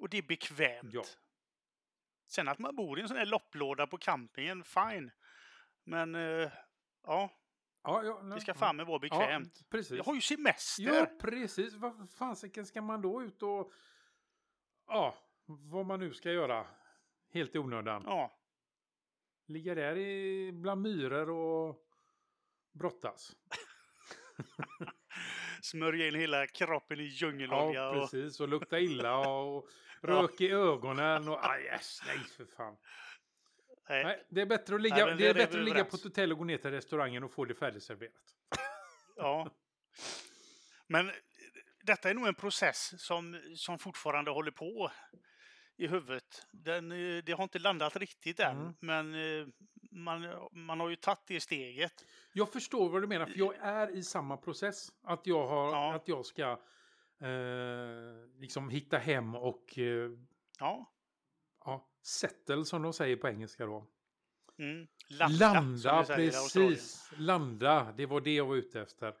Och 0.00 0.08
det 0.08 0.18
är 0.18 0.22
bekvämt. 0.22 0.90
Ja. 0.94 1.04
Sen 2.28 2.48
att 2.48 2.58
man 2.58 2.76
bor 2.76 2.98
i 2.98 3.02
en 3.02 3.08
sån 3.08 3.16
här 3.16 3.26
lopplåda 3.26 3.86
på 3.86 3.98
campingen, 3.98 4.64
fine. 4.64 5.10
Men 5.84 6.14
eh, 6.14 6.50
ja, 7.06 7.30
Ja, 7.82 8.02
ja, 8.04 8.20
det 8.34 8.40
ska 8.40 8.54
fan 8.54 8.76
med 8.76 8.86
vara 8.86 9.00
ja, 9.02 9.18
bekvämt. 9.18 9.60
precis. 9.70 9.96
Jag 9.96 10.04
har 10.04 10.14
ju 10.14 10.20
semester. 10.20 10.82
Ja, 10.82 11.06
precis. 11.20 11.74
Vad 11.74 12.10
fasiken 12.18 12.66
ska 12.66 12.82
man 12.82 13.02
då 13.02 13.22
ut 13.22 13.42
och... 13.42 13.72
Ja, 14.86 15.14
vad 15.46 15.86
man 15.86 16.00
nu 16.00 16.14
ska 16.14 16.30
göra. 16.32 16.66
Helt 17.32 17.54
i 17.54 17.58
onödan. 17.58 18.02
Ja, 18.06 18.32
Ligga 19.46 19.74
där 19.74 19.96
i, 19.96 20.52
bland 20.52 20.82
myror 20.82 21.30
och 21.30 21.76
brottas. 22.72 23.36
smörja 25.62 26.08
in 26.08 26.14
hela 26.14 26.46
kroppen 26.46 27.00
i 27.00 27.04
djungelolja. 27.04 27.80
Ja, 27.80 27.88
och, 27.88 28.10
precis. 28.10 28.40
Och 28.40 28.48
lukta 28.48 28.80
illa 28.80 29.18
och 29.18 29.68
rök 30.00 30.40
i 30.40 30.50
ögonen. 30.50 31.28
Och, 31.28 31.50
aj, 31.50 31.62
yes, 31.62 32.02
nej, 32.06 32.18
för 32.18 32.44
fan. 32.44 32.76
nej, 33.88 34.04
Nej, 34.04 34.24
det 34.28 34.40
är 34.40 34.46
bättre 34.46 34.74
att 34.74 34.80
ligga, 34.80 35.06
Nej, 35.06 35.16
det 35.16 35.26
är 35.26 35.34
det 35.34 35.40
bättre 35.46 35.58
att 35.58 35.64
ligga 35.64 35.84
på 35.84 35.96
ett 35.96 36.02
hotell 36.02 36.32
och 36.32 36.38
gå 36.38 36.44
ner 36.44 36.58
till 36.58 36.70
restaurangen 36.70 37.24
och 37.24 37.32
få 37.32 37.44
det 37.44 37.54
färdigserverat. 37.54 38.12
Ja. 39.18 39.50
Men 40.86 41.12
detta 41.82 42.10
är 42.10 42.14
nog 42.14 42.26
en 42.26 42.34
process 42.34 42.94
som, 43.02 43.40
som 43.54 43.78
fortfarande 43.78 44.30
håller 44.30 44.50
på 44.50 44.90
i 45.76 45.86
huvudet. 45.86 46.46
Den, 46.50 46.92
eh, 46.92 47.22
det 47.24 47.32
har 47.32 47.42
inte 47.42 47.58
landat 47.58 47.96
riktigt 47.96 48.40
än, 48.40 48.56
Mm. 48.60 48.74
men 48.80 49.14
eh, 49.40 49.46
man, 49.90 50.48
man 50.52 50.80
har 50.80 50.88
ju 50.88 50.96
tagit 50.96 51.26
det 51.26 51.40
steget. 51.40 52.04
Jag 52.32 52.52
förstår 52.52 52.88
vad 52.88 53.02
du 53.02 53.06
menar, 53.06 53.26
för 53.26 53.38
jag 53.38 53.54
är 53.56 53.90
i 53.96 54.02
samma 54.02 54.36
process. 54.36 54.88
Att 55.02 55.26
jag, 55.26 55.48
har, 55.48 55.72
Ja. 55.72 55.94
att 55.94 56.08
jag 56.08 56.26
ska 56.26 56.50
eh, 57.20 58.40
liksom 58.40 58.70
hitta 58.70 58.98
hem 58.98 59.34
och 59.34 59.78
eh, 59.78 60.10
Ja. 60.58 60.92
ja, 61.64 61.88
settle 62.02 62.64
som 62.64 62.82
de 62.82 62.92
säger 62.92 63.16
på 63.16 63.28
engelska 63.28 63.66
då. 63.66 63.86
Mm. 64.58 64.86
Landa, 65.08 65.52
Landa, 65.52 66.04
precis. 66.04 67.10
Landa, 67.16 67.92
det 67.96 68.06
var 68.06 68.20
det 68.20 68.34
jag 68.34 68.46
var 68.46 68.56
ute 68.56 68.80
efter. 68.80 69.14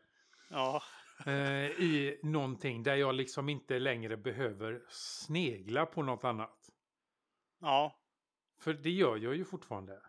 Ja, 0.50 0.82
Eh, 1.26 1.70
I 1.80 2.20
någonting 2.22 2.82
där 2.82 2.94
jag 2.96 3.14
liksom 3.14 3.48
inte 3.48 3.78
längre 3.78 4.16
behöver 4.16 4.82
snegla 4.88 5.86
på 5.86 6.02
något 6.02 6.24
annat. 6.24 6.70
ja. 7.60 8.02
För 8.60 8.74
det 8.74 8.90
gör 8.90 9.16
jag 9.16 9.36
ju 9.36 9.44
fortfarande. 9.44 10.00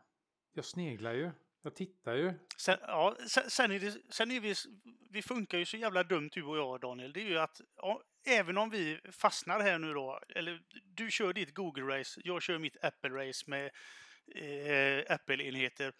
Jag 0.53 0.65
sneglar 0.65 1.13
ju. 1.13 1.31
Jag 1.61 1.75
tittar 1.75 2.15
ju. 2.15 2.33
Sen, 2.57 2.77
ja, 2.81 3.15
sen, 3.27 3.49
sen 3.49 3.71
är, 3.71 3.79
det, 3.79 3.97
sen 4.09 4.31
är 4.31 4.39
vi, 4.39 4.55
vi 5.09 5.21
funkar 5.21 5.57
ju 5.57 5.65
så 5.65 5.77
jävla 5.77 6.03
dumt 6.03 6.29
du 6.33 6.43
och 6.43 6.57
jag 6.57 6.81
Daniel. 6.81 7.13
Det 7.13 7.21
är 7.21 7.25
ju 7.25 7.39
att 7.39 7.61
ja, 7.75 8.01
även 8.27 8.57
om 8.57 8.69
vi 8.69 8.99
fastnar 9.11 9.59
här 9.59 9.79
nu 9.79 9.93
då, 9.93 10.21
eller 10.35 10.61
du 10.83 11.11
kör 11.11 11.33
ditt 11.33 11.53
Google-race, 11.53 12.21
jag 12.23 12.41
kör 12.41 12.57
mitt 12.59 12.77
Apple-race 12.81 13.49
med 13.49 13.65
eh, 14.35 15.13
Apple-enheter. 15.15 15.93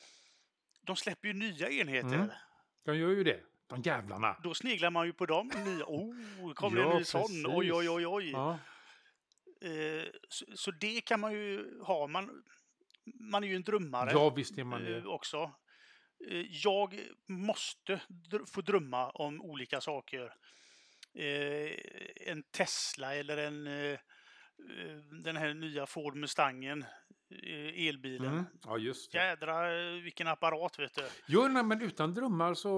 De 0.81 0.95
släpper 0.95 1.27
ju 1.27 1.33
nya 1.33 1.69
enheter. 1.69 2.15
Mm. 2.15 2.29
De 2.85 2.97
gör 2.97 3.09
ju 3.09 3.23
det. 3.23 3.43
De 3.67 3.81
jävlarna. 3.81 4.35
Då 4.43 4.53
sneglar 4.53 4.89
man 4.91 5.05
ju 5.05 5.13
på 5.13 5.25
dem. 5.25 5.51
Nya, 5.65 5.83
oh, 5.85 6.53
kommer 6.53 6.77
det 6.77 6.83
Ja, 6.83 6.91
en 6.91 6.97
ny 6.97 7.03
sån? 7.03 7.21
precis. 7.21 7.45
Oj, 7.47 7.73
oj, 7.73 7.89
oj, 7.89 8.07
oj. 8.07 8.31
Ja. 8.31 8.59
Eh, 9.61 10.03
så, 10.29 10.45
så 10.55 10.71
det 10.71 11.01
kan 11.01 11.19
man 11.19 11.33
ju 11.33 11.79
ha. 11.81 12.07
Man, 12.07 12.43
man 13.19 13.43
är 13.43 13.47
ju 13.47 13.55
en 13.55 13.63
drömmare. 13.63 14.11
ja, 14.11 14.29
visst 14.29 14.57
är 14.57 14.63
man 14.63 14.85
eh, 14.85 14.91
det. 14.93 15.05
också. 15.07 15.51
Eh, 16.29 16.45
Jag 16.49 16.99
måste 17.27 18.01
dr- 18.07 18.45
få 18.53 18.61
drömma 18.61 19.09
om 19.09 19.41
olika 19.41 19.81
saker. 19.81 20.33
Eh, 21.13 21.71
En 22.31 22.43
Tesla 22.43 23.15
eller 23.15 23.37
en 23.37 23.67
eh, 23.67 23.91
eh, 23.93 24.97
den 25.23 25.37
här 25.37 25.53
nya 25.53 25.85
Ford 25.85 26.15
Mustangen, 26.15 26.85
eh, 27.43 27.87
elbilen. 27.87 28.31
Mm. 28.33 28.45
Ja, 28.63 28.77
just 28.77 29.11
det. 29.11 29.17
Jädra 29.17 29.79
eh, 29.81 30.01
vilken 30.01 30.27
apparat 30.27 30.79
vet 30.79 30.95
du. 30.95 31.07
Jo, 31.27 31.47
nej, 31.47 31.63
men 31.63 31.81
utan 31.81 32.13
drömmar 32.13 32.53
så 32.53 32.69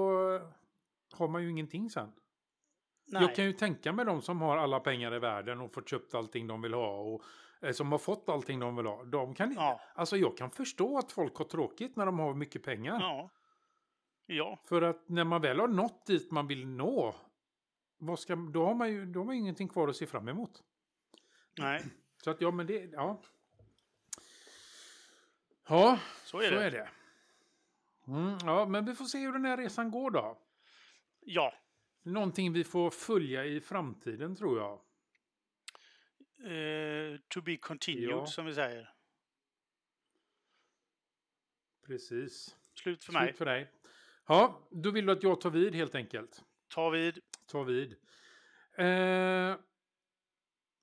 har 1.13 1.27
man 1.27 1.43
ju 1.43 1.49
ingenting 1.49 1.89
sen. 1.89 2.11
Nej. 3.07 3.21
Jag 3.21 3.35
kan 3.35 3.45
ju 3.45 3.53
tänka 3.53 3.93
mig 3.93 4.05
de 4.05 4.21
som 4.21 4.41
har 4.41 4.57
alla 4.57 4.79
pengar 4.79 5.15
i 5.15 5.19
världen 5.19 5.61
och 5.61 5.73
fått 5.73 5.89
köpt 5.89 6.15
allting 6.15 6.47
de 6.47 6.61
vill 6.61 6.73
ha 6.73 6.99
och 6.99 7.23
eh, 7.61 7.71
som 7.71 7.91
har 7.91 7.99
fått 7.99 8.29
allting 8.29 8.59
de 8.59 8.75
vill 8.75 8.85
ha. 8.85 9.03
De 9.03 9.35
kan, 9.35 9.53
Ja. 9.53 9.81
Alltså 9.95 10.17
jag 10.17 10.37
kan 10.37 10.51
förstå 10.51 10.97
att 10.97 11.11
folk 11.11 11.35
har 11.35 11.45
tråkigt 11.45 11.95
när 11.95 12.05
de 12.05 12.19
har 12.19 12.33
mycket 12.33 12.63
pengar. 12.63 12.99
Ja. 12.99 13.29
Ja. 14.25 14.59
För 14.65 14.81
att 14.81 15.09
när 15.09 15.23
man 15.23 15.41
väl 15.41 15.59
har 15.59 15.67
nått 15.67 16.05
dit 16.05 16.31
man 16.31 16.47
vill 16.47 16.67
nå, 16.67 17.15
vad 17.97 18.19
ska, 18.19 18.35
då, 18.35 18.65
har 18.65 18.73
man 18.73 18.89
ju, 18.91 19.05
då 19.05 19.19
har 19.19 19.25
man 19.25 19.35
ingenting 19.35 19.67
kvar 19.67 19.87
att 19.87 19.95
se 19.95 20.05
fram 20.05 20.27
emot. 20.27 20.63
Nej, 21.59 21.85
Så 22.23 22.31
att 22.31 22.41
ja, 22.41 22.51
men 22.51 22.67
det, 22.67 22.89
ja. 22.91 23.21
Ja, 25.69 25.99
så 26.25 26.41
är 26.41 26.49
så 26.49 26.55
det. 26.55 26.63
är 26.63 26.71
det. 26.71 26.89
Mm, 28.07 28.37
ja, 28.45 28.65
men 28.65 28.85
vi 28.85 28.95
får 28.95 29.05
se 29.05 29.17
hur 29.17 29.33
den 29.33 29.45
här 29.45 29.57
resan 29.57 29.91
går 29.91 30.11
då. 30.11 30.37
Ja. 31.31 31.53
Någonting 32.03 32.53
vi 32.53 32.63
får 32.63 32.89
följa 32.89 33.45
i 33.45 33.61
framtiden 33.61 34.35
tror 34.35 34.59
jag. 34.59 34.73
Eh, 36.51 37.19
to 37.27 37.41
be 37.41 37.57
continued 37.57 38.09
Ja. 38.09 38.25
som 38.25 38.45
vi 38.45 38.53
säger. 38.53 38.93
Precis. 41.85 42.55
Slut 42.73 43.03
för 43.03 43.13
mig. 43.13 43.27
Slut 43.27 43.37
för 43.37 43.45
dig. 43.45 43.71
Ja, 44.27 44.67
då 44.71 44.91
vill 44.91 45.05
du 45.05 45.11
att 45.11 45.23
jag 45.23 45.41
tar 45.41 45.49
vid 45.49 45.75
helt 45.75 45.95
enkelt. 45.95 46.43
Ta 46.67 46.89
vid. 46.89 47.19
Ta 47.45 47.63
vid. 47.63 47.95
Eh, 48.77 49.55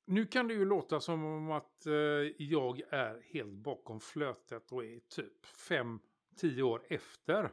nu 0.07 0.27
kan 0.27 0.49
det 0.49 0.55
ju 0.55 0.65
låta 0.65 1.01
som 1.01 1.25
om 1.25 1.51
att 1.51 1.87
eh, 1.87 1.93
jag 2.39 2.81
är 2.91 3.21
helt 3.21 3.53
bakom 3.53 4.01
flötet 4.01 4.73
och 4.73 4.85
är 4.85 5.01
typ 5.01 5.47
5-10 5.47 6.63
år 6.63 6.87
efter. 6.89 7.51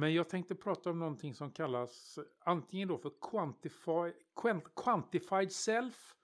Men 0.00 0.14
jag 0.14 0.28
tänkte 0.28 0.54
prata 0.54 0.90
om 0.90 0.98
någonting 0.98 1.34
som 1.34 1.50
kallas 1.50 2.18
antingen 2.38 2.88
då 2.88 2.98
för 2.98 3.12
quantify, 3.30 4.12
quant, 4.36 4.64
quantified 4.76 5.52
self, 5.52 6.14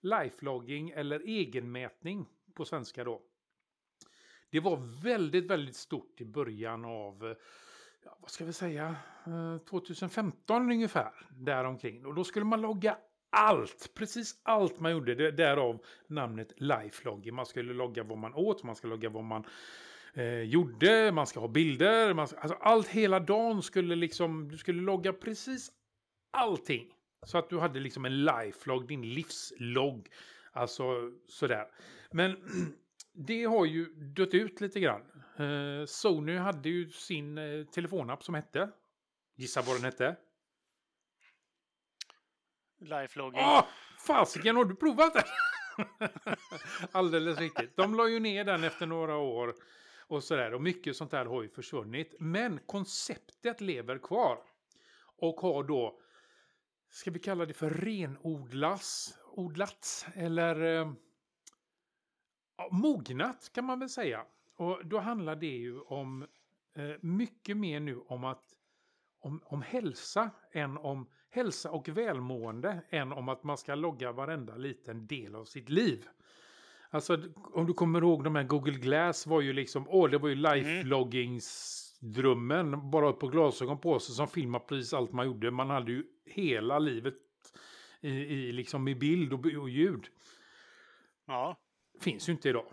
lifelogging 0.00 0.90
eller 0.90 1.20
egenmätning 1.20 2.26
på 2.54 2.64
svenska 2.64 3.04
då. 3.04 3.22
Det 4.50 4.60
var 4.60 5.02
väldigt, 5.02 5.46
väldigt 5.46 5.76
stort 5.76 6.20
i 6.20 6.24
början 6.24 6.84
av, 6.84 7.36
ja, 8.04 8.16
vad 8.20 8.30
ska 8.30 8.44
vi 8.44 8.52
säga, 8.52 8.96
eh, 9.26 9.58
2015 9.58 10.72
ungefär, 10.72 11.12
däromkring. 11.30 12.06
Och 12.06 12.14
då 12.14 12.24
skulle 12.24 12.44
man 12.44 12.60
logga 12.60 12.98
allt, 13.30 13.90
precis 13.94 14.40
allt 14.42 14.80
man 14.80 14.92
gjorde, 14.92 15.30
därav 15.30 15.84
namnet 16.06 16.52
lifelogging. 16.56 17.34
Man 17.34 17.46
skulle 17.46 17.72
logga 17.72 18.02
vad 18.02 18.18
man 18.18 18.34
åt, 18.34 18.62
man 18.62 18.76
skulle 18.76 18.90
logga 18.90 19.08
vad 19.08 19.24
man 19.24 19.44
eh, 20.14 20.42
gjorde, 20.42 21.12
man 21.12 21.26
ska 21.26 21.40
ha 21.40 21.48
bilder, 21.48 22.14
man 22.14 22.28
ska, 22.28 22.38
alltså 22.38 22.58
allt 22.60 22.88
hela 22.88 23.20
dagen 23.20 23.62
skulle 23.62 23.96
liksom, 23.96 24.48
du 24.48 24.58
skulle 24.58 24.82
logga 24.82 25.12
precis 25.12 25.70
allting. 26.30 26.94
Så 27.26 27.38
att 27.38 27.50
du 27.50 27.58
hade 27.58 27.80
liksom 27.80 28.04
en 28.04 28.24
lifelog, 28.24 28.88
din 28.88 29.02
livslogg. 29.02 30.08
Alltså 30.52 31.10
sådär. 31.28 31.66
Men 32.10 32.36
det 33.12 33.44
har 33.44 33.64
ju 33.64 33.84
dött 33.94 34.34
ut 34.34 34.60
lite 34.60 34.80
grann. 34.80 35.02
Eh, 35.36 35.86
Sony 35.86 36.36
hade 36.36 36.68
ju 36.68 36.90
sin 36.90 37.38
eh, 37.38 37.64
telefonapp 37.64 38.24
som 38.24 38.34
hette. 38.34 38.70
Gissa 39.36 39.62
vad 39.62 39.76
den 39.76 39.84
hette? 39.84 40.16
Lifelogging. 42.80 43.40
Ah, 43.40 43.66
fasiken, 43.98 44.56
har 44.56 44.64
du 44.64 44.76
provat 44.76 45.14
den? 45.14 45.22
Alldeles 46.92 47.38
riktigt. 47.38 47.76
De 47.76 47.94
la 47.94 48.08
ju 48.08 48.20
ner 48.20 48.44
den 48.44 48.64
efter 48.64 48.86
några 48.86 49.16
år. 49.16 49.54
Och 50.10 50.24
sådär. 50.24 50.54
Och 50.54 50.62
mycket 50.62 50.96
sånt 50.96 51.10
där 51.10 51.24
har 51.24 51.42
ju 51.42 51.48
försvunnit. 51.48 52.14
Men 52.18 52.60
konceptet 52.66 53.60
lever 53.60 53.98
kvar. 53.98 54.38
Och 55.16 55.40
har 55.40 55.64
då, 55.64 56.00
ska 56.88 57.10
vi 57.10 57.18
kalla 57.18 57.46
det 57.46 57.54
för 57.54 57.70
renodlas, 57.70 59.18
odlats 59.32 60.06
eller 60.14 60.80
eh, 60.80 60.92
mognat 62.70 63.50
kan 63.52 63.64
man 63.64 63.78
väl 63.78 63.88
säga. 63.88 64.26
Och 64.56 64.86
då 64.86 64.98
handlar 64.98 65.36
det 65.36 65.46
ju 65.46 65.80
om 65.80 66.26
eh, 66.74 66.96
mycket 67.00 67.56
mer 67.56 67.80
nu 67.80 67.96
om 67.96 68.24
att 68.24 68.44
om, 69.20 69.42
om 69.44 69.62
hälsa 69.62 70.30
än 70.52 70.76
om 70.76 71.08
hälsa 71.30 71.70
och 71.70 71.88
välmående 71.88 72.82
än 72.88 73.12
om 73.12 73.28
att 73.28 73.44
man 73.44 73.58
ska 73.58 73.74
logga 73.74 74.12
varenda 74.12 74.56
liten 74.56 75.06
del 75.06 75.34
av 75.34 75.44
sitt 75.44 75.68
liv. 75.68 76.08
Alltså 76.92 77.18
om 77.34 77.66
du 77.66 77.74
kommer 77.74 78.00
ihåg 78.00 78.24
de 78.24 78.36
här 78.36 78.44
Google 78.44 78.78
Glass 78.78 79.26
var 79.26 79.40
ju 79.40 79.52
liksom, 79.52 79.86
åh 79.88 80.10
det 80.10 80.18
var 80.18 80.28
ju 80.28 80.34
life-loggingsdrömmen. 80.34 82.90
Bara 82.90 83.12
på 83.12 83.28
glasögon 83.28 83.80
på 83.80 83.98
sig 83.98 84.14
som 84.14 84.28
filmar 84.28 84.58
precis 84.58 84.94
allt 84.94 85.12
man 85.12 85.26
gjorde. 85.26 85.50
Man 85.50 85.70
hade 85.70 85.92
ju 85.92 86.04
hela 86.24 86.78
livet 86.78 87.14
i, 88.00 88.10
i, 88.10 88.52
liksom 88.52 88.88
i 88.88 88.94
bild 88.94 89.32
och, 89.32 89.46
och 89.46 89.70
ljud. 89.70 90.06
Ja. 91.26 91.56
Finns 92.00 92.28
ju 92.28 92.32
inte 92.32 92.48
idag. 92.48 92.66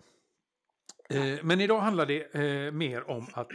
Eh, 1.09 1.39
men 1.43 1.61
idag 1.61 1.79
handlar 1.79 2.05
det 2.05 2.35
eh, 2.35 2.71
mer 2.71 3.09
om 3.09 3.27
att 3.33 3.49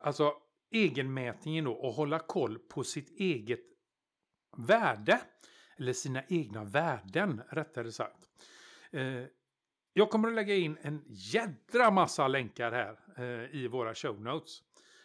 alltså 0.00 0.32
egenmätningen 0.70 1.64
då 1.64 1.72
och 1.72 1.94
hålla 1.94 2.18
koll 2.18 2.58
på 2.58 2.84
sitt 2.84 3.20
eget 3.20 3.64
värde. 4.56 5.20
Eller 5.78 5.92
sina 5.92 6.22
egna 6.28 6.64
värden 6.64 7.42
rättare 7.50 7.92
sagt. 7.92 8.28
Eh, 8.90 9.22
jag 9.92 10.10
kommer 10.10 10.28
att 10.28 10.34
lägga 10.34 10.54
in 10.54 10.78
en 10.82 11.04
jädra 11.08 11.90
massa 11.90 12.28
länkar 12.28 12.72
här 12.72 12.98
eh, 13.16 13.56
i 13.56 13.68
våra 13.68 13.94
show 13.94 14.20
notes. 14.20 14.62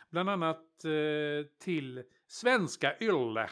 Bland 0.09 0.29
annat 0.29 0.85
eh, 0.85 1.47
till 1.59 2.03
Svenska 2.27 2.95
Ylle. 2.99 3.49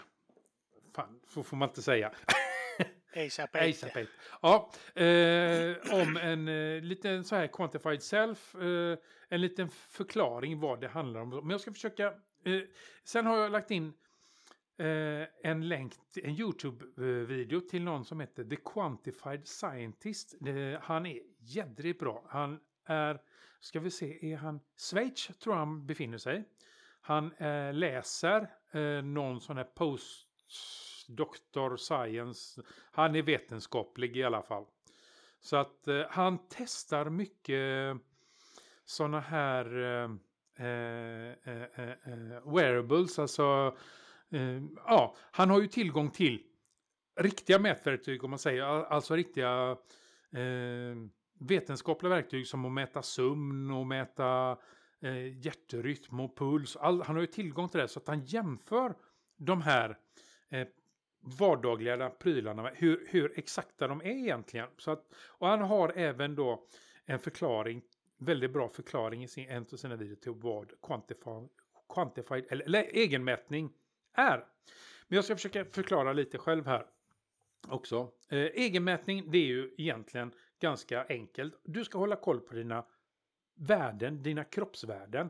Fan, 0.96 1.20
så 1.28 1.44
får 1.44 1.58
man 1.58 1.70
inte 1.70 1.82
säga. 1.82 2.12
ASAP. 3.16 3.98
Ja, 4.42 4.72
eh, 4.96 6.02
om 6.02 6.18
en 6.18 6.48
eh, 6.48 6.82
liten 6.82 7.24
så 7.24 7.36
här 7.36 7.48
quantified 7.48 8.04
self. 8.04 8.56
Eh, 8.56 8.98
en 9.30 9.42
liten 9.42 9.70
förklaring 9.70 10.60
vad 10.60 10.82
det 10.82 10.88
handlar 10.88 11.22
om. 11.22 11.30
Men 11.30 11.50
jag 11.50 11.62
ska 11.62 11.74
försöka. 11.74 12.08
Eh, 12.44 12.62
sen 13.04 13.26
har 13.26 13.38
jag 13.38 13.52
lagt 13.52 13.72
in 13.72 13.94
eh, 14.78 15.28
en 15.44 15.68
länk, 15.68 15.94
en 16.24 16.36
YouTube-video 16.36 17.60
till 17.60 17.84
någon 17.84 18.06
som 18.06 18.20
heter 18.20 18.44
The 18.44 18.56
Quantified 18.56 19.48
Scientist. 19.48 20.36
Eh, 20.46 20.82
han 20.82 21.06
är 21.06 21.20
jädrigt 21.40 22.00
bra. 22.00 22.24
Han 22.30 22.60
är, 22.86 23.22
ska 23.60 23.80
vi 23.80 23.92
se, 23.92 24.32
är 24.32 24.38
han 24.38 24.60
Schweiz 24.78 25.28
tror 25.28 25.56
jag 25.56 25.60
han 25.60 25.86
befinner 25.86 26.18
sig. 26.18 26.44
Han 27.02 27.32
eh, 27.32 27.74
läser 27.74 28.48
eh, 28.72 29.04
någon 29.04 29.42
sån 29.42 29.58
här 29.58 29.64
post 29.64 30.28
Dr. 31.08 31.76
Science. 31.78 32.62
Han 32.92 33.16
är 33.16 33.22
vetenskaplig 33.22 34.18
i 34.18 34.24
alla 34.24 34.42
fall. 34.42 34.66
Så 35.40 35.56
att 35.56 35.88
eh, 35.88 36.04
han 36.10 36.40
testar 36.50 37.10
mycket 37.10 37.90
eh, 37.90 37.96
sådana 38.86 39.20
här 39.20 39.78
eh, 39.78 40.66
eh, 40.66 41.62
eh, 41.76 42.54
wearables. 42.54 43.20
Alltså, 43.20 43.78
Eh, 44.36 44.62
ja, 44.86 45.16
han 45.32 45.50
har 45.50 45.62
ju 45.62 45.68
tillgång 45.68 46.10
till 46.10 46.44
riktiga 47.16 47.60
mätverktyg 47.60 48.24
om 48.24 48.30
man 48.30 48.40
säger. 48.40 48.64
Alltså 48.64 49.16
riktiga 49.16 49.78
eh, 50.32 50.96
vetenskapliga 51.40 52.10
verktyg 52.10 52.48
som 52.48 52.66
att 52.66 52.72
mäta 52.72 53.02
sömn 53.02 53.72
och 53.72 53.88
mäta 53.88 54.58
eh, 55.02 55.46
hjärtrytm 55.46 56.20
och 56.20 56.38
puls. 56.38 56.76
All, 56.76 57.02
han 57.02 57.16
har 57.16 57.22
ju 57.22 57.28
tillgång 57.28 57.70
till 57.70 57.80
det 57.80 57.88
så 57.88 58.00
att 58.00 58.08
han 58.08 58.26
jämför 58.26 58.96
de 59.38 59.62
här 59.62 59.98
vardagliga 61.40 62.10
prylarna, 62.10 62.72
hur, 62.76 63.08
hur 63.10 63.40
exakta 63.40 63.88
de 63.88 64.02
är 64.02 64.06
egentligen. 64.06 64.68
Så 64.78 64.92
att, 64.92 65.14
och 65.28 65.48
han 65.48 65.62
har 65.62 65.94
även 65.96 66.36
då 66.36 66.68
en 67.06 67.20
förklaring, 67.20 67.82
väldigt 68.18 68.54
bra 68.54 68.70
förklaring 68.70 69.24
i 69.24 69.28
sin, 69.28 69.50
en 69.50 69.66
av 69.74 69.78
sina 69.78 69.96
videor 69.96 70.16
till 70.16 70.32
vad 70.36 70.82
quantified, 70.82 71.50
quantified 71.94 72.46
eller, 72.50 72.66
eller 72.66 72.84
egenmätning 72.84 73.74
är. 74.16 74.46
Men 75.08 75.16
jag 75.16 75.26
ska 75.26 75.36
försöka 75.36 75.66
förklara 75.66 76.14
lite 76.14 76.38
själv 76.38 76.66
här 76.66 76.86
också. 77.68 78.12
Eh, 78.30 78.40
egenmätning, 78.40 79.32
det 79.32 79.38
är 79.38 79.48
ju 79.48 79.74
egentligen 79.78 80.32
ganska 80.60 81.06
enkelt. 81.10 81.62
Du 81.64 81.86
ska 81.86 81.98
hålla 81.98 82.16
koll 82.16 82.40
på 82.40 82.56
dina 82.56 82.86
värden, 83.56 84.24
dina 84.24 84.44
kroppsvärden. 84.44 85.30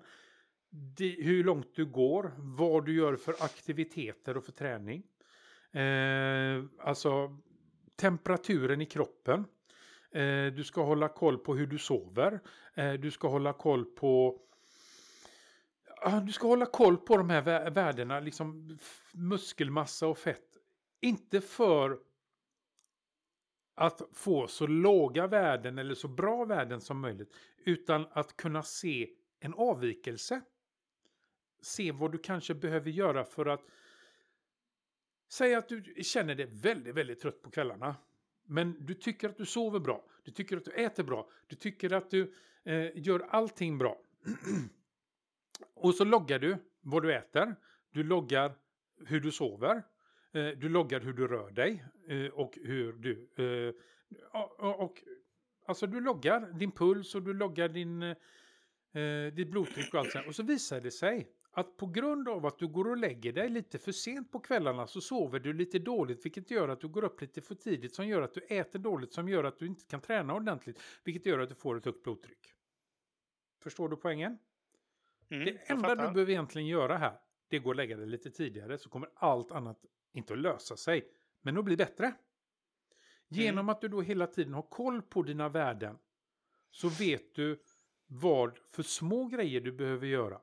De, 0.70 1.24
hur 1.24 1.44
långt 1.44 1.76
du 1.76 1.86
går, 1.86 2.32
vad 2.38 2.86
du 2.86 2.96
gör 2.96 3.16
för 3.16 3.32
aktiviteter 3.40 4.38
och 4.38 4.44
för 4.44 4.52
träning. 4.52 5.04
Eh, 5.72 6.64
alltså 6.80 7.38
temperaturen 7.96 8.82
i 8.82 8.86
kroppen. 8.86 9.46
Eh, 10.12 10.46
du 10.46 10.64
ska 10.64 10.84
hålla 10.84 11.08
koll 11.08 11.38
på 11.38 11.56
hur 11.56 11.68
du 11.68 11.78
sover. 11.78 12.40
Eh, 12.74 12.94
du 12.94 13.12
ska 13.12 13.28
hålla 13.28 13.54
koll 13.54 13.86
på 13.86 14.42
du 16.26 16.32
ska 16.32 16.48
hålla 16.48 16.66
koll 16.66 16.98
på 16.98 17.18
de 17.18 17.30
här 17.30 17.70
värdena, 17.70 18.20
liksom 18.20 18.78
muskelmassa 19.12 20.08
och 20.08 20.18
fett. 20.18 20.58
Inte 21.02 21.42
för 21.42 22.00
att 23.76 24.02
få 24.14 24.48
så 24.48 24.68
låga 24.68 25.28
värden 25.28 25.78
eller 25.78 25.96
så 25.96 26.08
bra 26.08 26.46
värden 26.46 26.82
som 26.82 27.00
möjligt, 27.00 27.34
utan 27.66 28.08
att 28.12 28.38
kunna 28.38 28.64
se 28.64 29.10
en 29.40 29.54
avvikelse. 29.54 30.42
Se 31.62 31.92
vad 31.92 32.12
du 32.12 32.18
kanske 32.18 32.54
behöver 32.54 32.92
göra 32.92 33.24
för 33.24 33.46
att 33.46 33.66
Säg 35.28 35.56
att 35.56 35.70
du 35.70 36.04
känner 36.04 36.36
dig 36.36 36.46
väldigt, 36.46 36.96
väldigt 36.96 37.20
trött 37.20 37.42
på 37.42 37.52
kvällarna. 37.52 37.96
Men 38.44 38.86
du 38.86 38.94
tycker 38.94 39.30
att 39.30 39.38
du 39.38 39.46
sover 39.46 39.80
bra. 39.80 40.06
Du 40.24 40.32
tycker 40.32 40.58
att 40.58 40.66
du 40.66 40.72
äter 40.72 41.04
bra. 41.04 41.30
Du 41.48 41.56
tycker 41.56 41.94
att 41.94 42.12
du 42.12 42.34
eh, 42.64 42.90
gör 42.96 43.20
allting 43.30 43.78
bra. 43.78 44.02
och 45.74 45.96
så 45.96 46.06
loggar 46.06 46.40
du 46.40 46.58
vad 46.82 47.04
du 47.04 47.14
äter. 47.14 47.56
Du 47.92 48.04
loggar 48.04 48.56
hur 49.06 49.20
du 49.20 49.32
sover. 49.32 49.84
Eh, 50.32 50.48
du 50.48 50.70
loggar 50.70 51.00
hur 51.00 51.14
du 51.14 51.28
rör 51.28 51.52
dig. 51.52 51.86
Eh, 52.08 52.26
och 52.26 52.58
hur 52.62 52.94
du... 52.94 53.30
Eh, 53.36 53.74
och, 54.58 54.84
och, 54.84 55.04
alltså 55.66 55.88
du 55.88 56.02
loggar 56.02 56.54
din 56.54 56.72
puls 56.72 57.16
och 57.16 57.24
du 57.24 57.34
loggar 57.34 57.70
din, 57.70 58.02
eh, 58.04 59.34
ditt 59.34 59.52
blodtryck 59.52 59.94
och 59.94 60.00
allt 60.00 60.12
sånt. 60.12 60.28
Och 60.28 60.36
så 60.36 60.44
visar 60.44 60.82
det 60.82 60.92
sig 60.92 61.32
att 61.58 61.78
på 61.78 61.86
grund 61.86 62.30
av 62.30 62.46
att 62.46 62.60
du 62.60 62.68
går 62.68 62.88
och 62.88 62.98
lägger 62.98 63.34
dig 63.34 63.50
lite 63.50 63.78
för 63.78 63.92
sent 63.92 64.32
på 64.32 64.40
kvällarna 64.40 64.88
så 64.88 65.02
sover 65.02 65.40
du 65.40 65.54
lite 65.54 65.80
dåligt 65.80 66.26
vilket 66.26 66.52
gör 66.52 66.70
att 66.70 66.82
du 66.82 66.88
går 66.88 67.04
upp 67.04 67.22
lite 67.22 67.42
för 67.42 67.56
tidigt 67.56 67.96
som 67.96 68.08
gör 68.08 68.22
att 68.22 68.34
du 68.34 68.42
äter 68.42 68.80
dåligt 68.80 69.14
som 69.14 69.30
gör 69.30 69.44
att 69.44 69.60
du 69.60 69.68
inte 69.68 69.86
kan 69.86 70.02
träna 70.02 70.34
ordentligt 70.34 70.82
vilket 71.04 71.26
gör 71.26 71.40
att 71.40 71.50
du 71.50 71.56
får 71.56 71.78
ett 71.78 71.86
högt 71.86 72.04
blodtryck. 72.04 72.54
Förstår 73.64 73.90
du 73.90 73.96
poängen? 73.96 74.38
Mm, 75.30 75.46
det 75.46 75.72
enda 75.72 75.90
du 75.90 75.96
behöver 75.96 76.30
egentligen 76.30 76.68
göra 76.68 76.98
här 76.98 77.20
det 77.48 77.60
går 77.60 77.72
att 77.72 77.78
lägga 77.78 77.98
dig 77.98 78.08
lite 78.08 78.32
tidigare 78.32 78.78
så 78.78 78.90
kommer 78.90 79.10
allt 79.16 79.52
annat 79.52 79.86
inte 80.14 80.34
att 80.34 80.40
lösa 80.40 80.78
sig 80.78 81.12
men 81.42 81.58
att 81.58 81.66
bli 81.66 81.78
bättre. 81.78 82.14
Genom 83.28 83.60
mm. 83.60 83.70
att 83.70 83.82
du 83.82 83.88
då 83.88 84.02
hela 84.02 84.28
tiden 84.28 84.54
har 84.54 84.62
koll 84.62 85.02
på 85.02 85.24
dina 85.24 85.50
värden 85.50 85.98
så 86.72 86.90
vet 86.90 87.36
du 87.36 87.62
vad 88.08 88.58
för 88.72 88.84
små 88.84 89.26
grejer 89.26 89.62
du 89.62 89.72
behöver 89.72 90.08
göra 90.08 90.42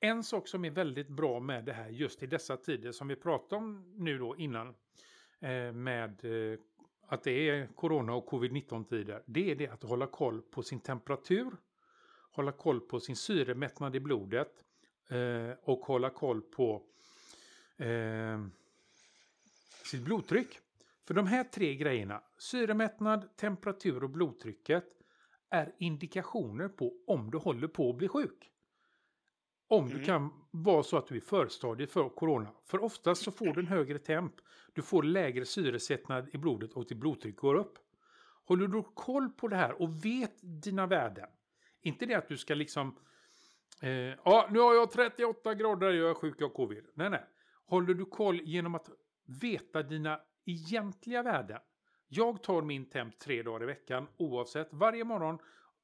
en 0.00 0.24
sak 0.24 0.48
som 0.48 0.64
är 0.64 0.70
väldigt 0.70 1.08
bra 1.08 1.40
med 1.40 1.64
det 1.64 1.72
här 1.72 1.88
just 1.88 2.22
i 2.22 2.26
dessa 2.26 2.56
tider 2.56 2.92
som 2.92 3.08
vi 3.08 3.16
pratade 3.16 3.56
om 3.56 3.94
nu 3.96 4.18
då 4.18 4.36
innan 4.36 4.68
eh, 5.40 5.72
med 5.72 6.24
eh, 6.24 6.58
att 7.06 7.22
det 7.22 7.48
är 7.48 7.66
corona 7.66 8.14
och 8.14 8.28
covid-19 8.28 8.84
tider. 8.84 9.22
Det 9.26 9.50
är 9.50 9.54
det 9.54 9.68
att 9.68 9.82
hålla 9.82 10.06
koll 10.06 10.42
på 10.42 10.62
sin 10.62 10.80
temperatur, 10.80 11.50
hålla 12.30 12.52
koll 12.52 12.80
på 12.80 13.00
sin 13.00 13.16
syremättnad 13.16 13.96
i 13.96 14.00
blodet 14.00 14.64
eh, 15.08 15.50
och 15.62 15.78
hålla 15.78 16.10
koll 16.10 16.42
på 16.42 16.82
sitt 19.84 20.02
blodtryck. 20.02 20.58
För 21.06 21.14
de 21.14 21.26
här 21.26 21.44
tre 21.44 21.74
grejerna, 21.74 22.22
syremättnad, 22.38 23.36
temperatur 23.36 24.04
och 24.04 24.10
blodtrycket, 24.10 24.84
är 25.50 25.74
indikationer 25.78 26.68
på 26.68 26.92
om 27.06 27.30
du 27.30 27.38
håller 27.38 27.68
på 27.68 27.90
att 27.90 27.96
bli 27.96 28.08
sjuk. 28.08 28.50
Om 29.68 29.84
mm. 29.86 29.98
du 29.98 30.04
kan 30.04 30.30
vara 30.50 30.82
så 30.82 30.96
att 30.96 31.06
du 31.06 31.16
är 31.16 31.20
förstadiet 31.20 31.90
för 31.90 32.08
corona. 32.08 32.50
För 32.64 32.82
oftast 32.82 33.22
så 33.22 33.30
får 33.30 33.46
du 33.46 33.60
en 33.60 33.66
högre 33.66 33.98
temp. 33.98 34.32
Du 34.72 34.82
får 34.82 35.02
lägre 35.02 35.44
syresättnad 35.44 36.28
i 36.32 36.38
blodet 36.38 36.72
och 36.72 36.86
ditt 36.86 36.98
blodtryck 36.98 37.36
går 37.36 37.54
upp. 37.54 37.78
Håller 38.44 38.68
du 38.68 38.82
koll 38.94 39.30
på 39.30 39.48
det 39.48 39.56
här 39.56 39.82
och 39.82 40.04
vet 40.04 40.34
dina 40.42 40.86
värden. 40.86 41.28
Inte 41.82 42.06
det 42.06 42.14
att 42.14 42.28
du 42.28 42.36
ska 42.36 42.54
liksom... 42.54 42.98
Eh, 43.82 43.90
ja, 44.24 44.48
nu 44.50 44.58
har 44.58 44.74
jag 44.74 44.90
38 44.90 45.54
grader, 45.54 45.90
jag 45.90 46.10
är 46.10 46.14
sjuk, 46.14 46.34
jag 46.38 46.48
har 46.48 46.54
covid. 46.54 46.86
Nej, 46.94 47.10
nej. 47.10 47.24
Håller 47.64 47.94
du 47.94 48.04
koll 48.04 48.40
genom 48.40 48.74
att 48.74 48.90
veta 49.40 49.82
dina 49.82 50.20
egentliga 50.44 51.22
värden. 51.22 51.60
Jag 52.08 52.42
tar 52.42 52.62
min 52.62 52.90
temp 52.90 53.18
tre 53.18 53.42
dagar 53.42 53.62
i 53.62 53.66
veckan 53.66 54.06
oavsett. 54.16 54.68
Varje 54.72 55.04
morgon, 55.04 55.38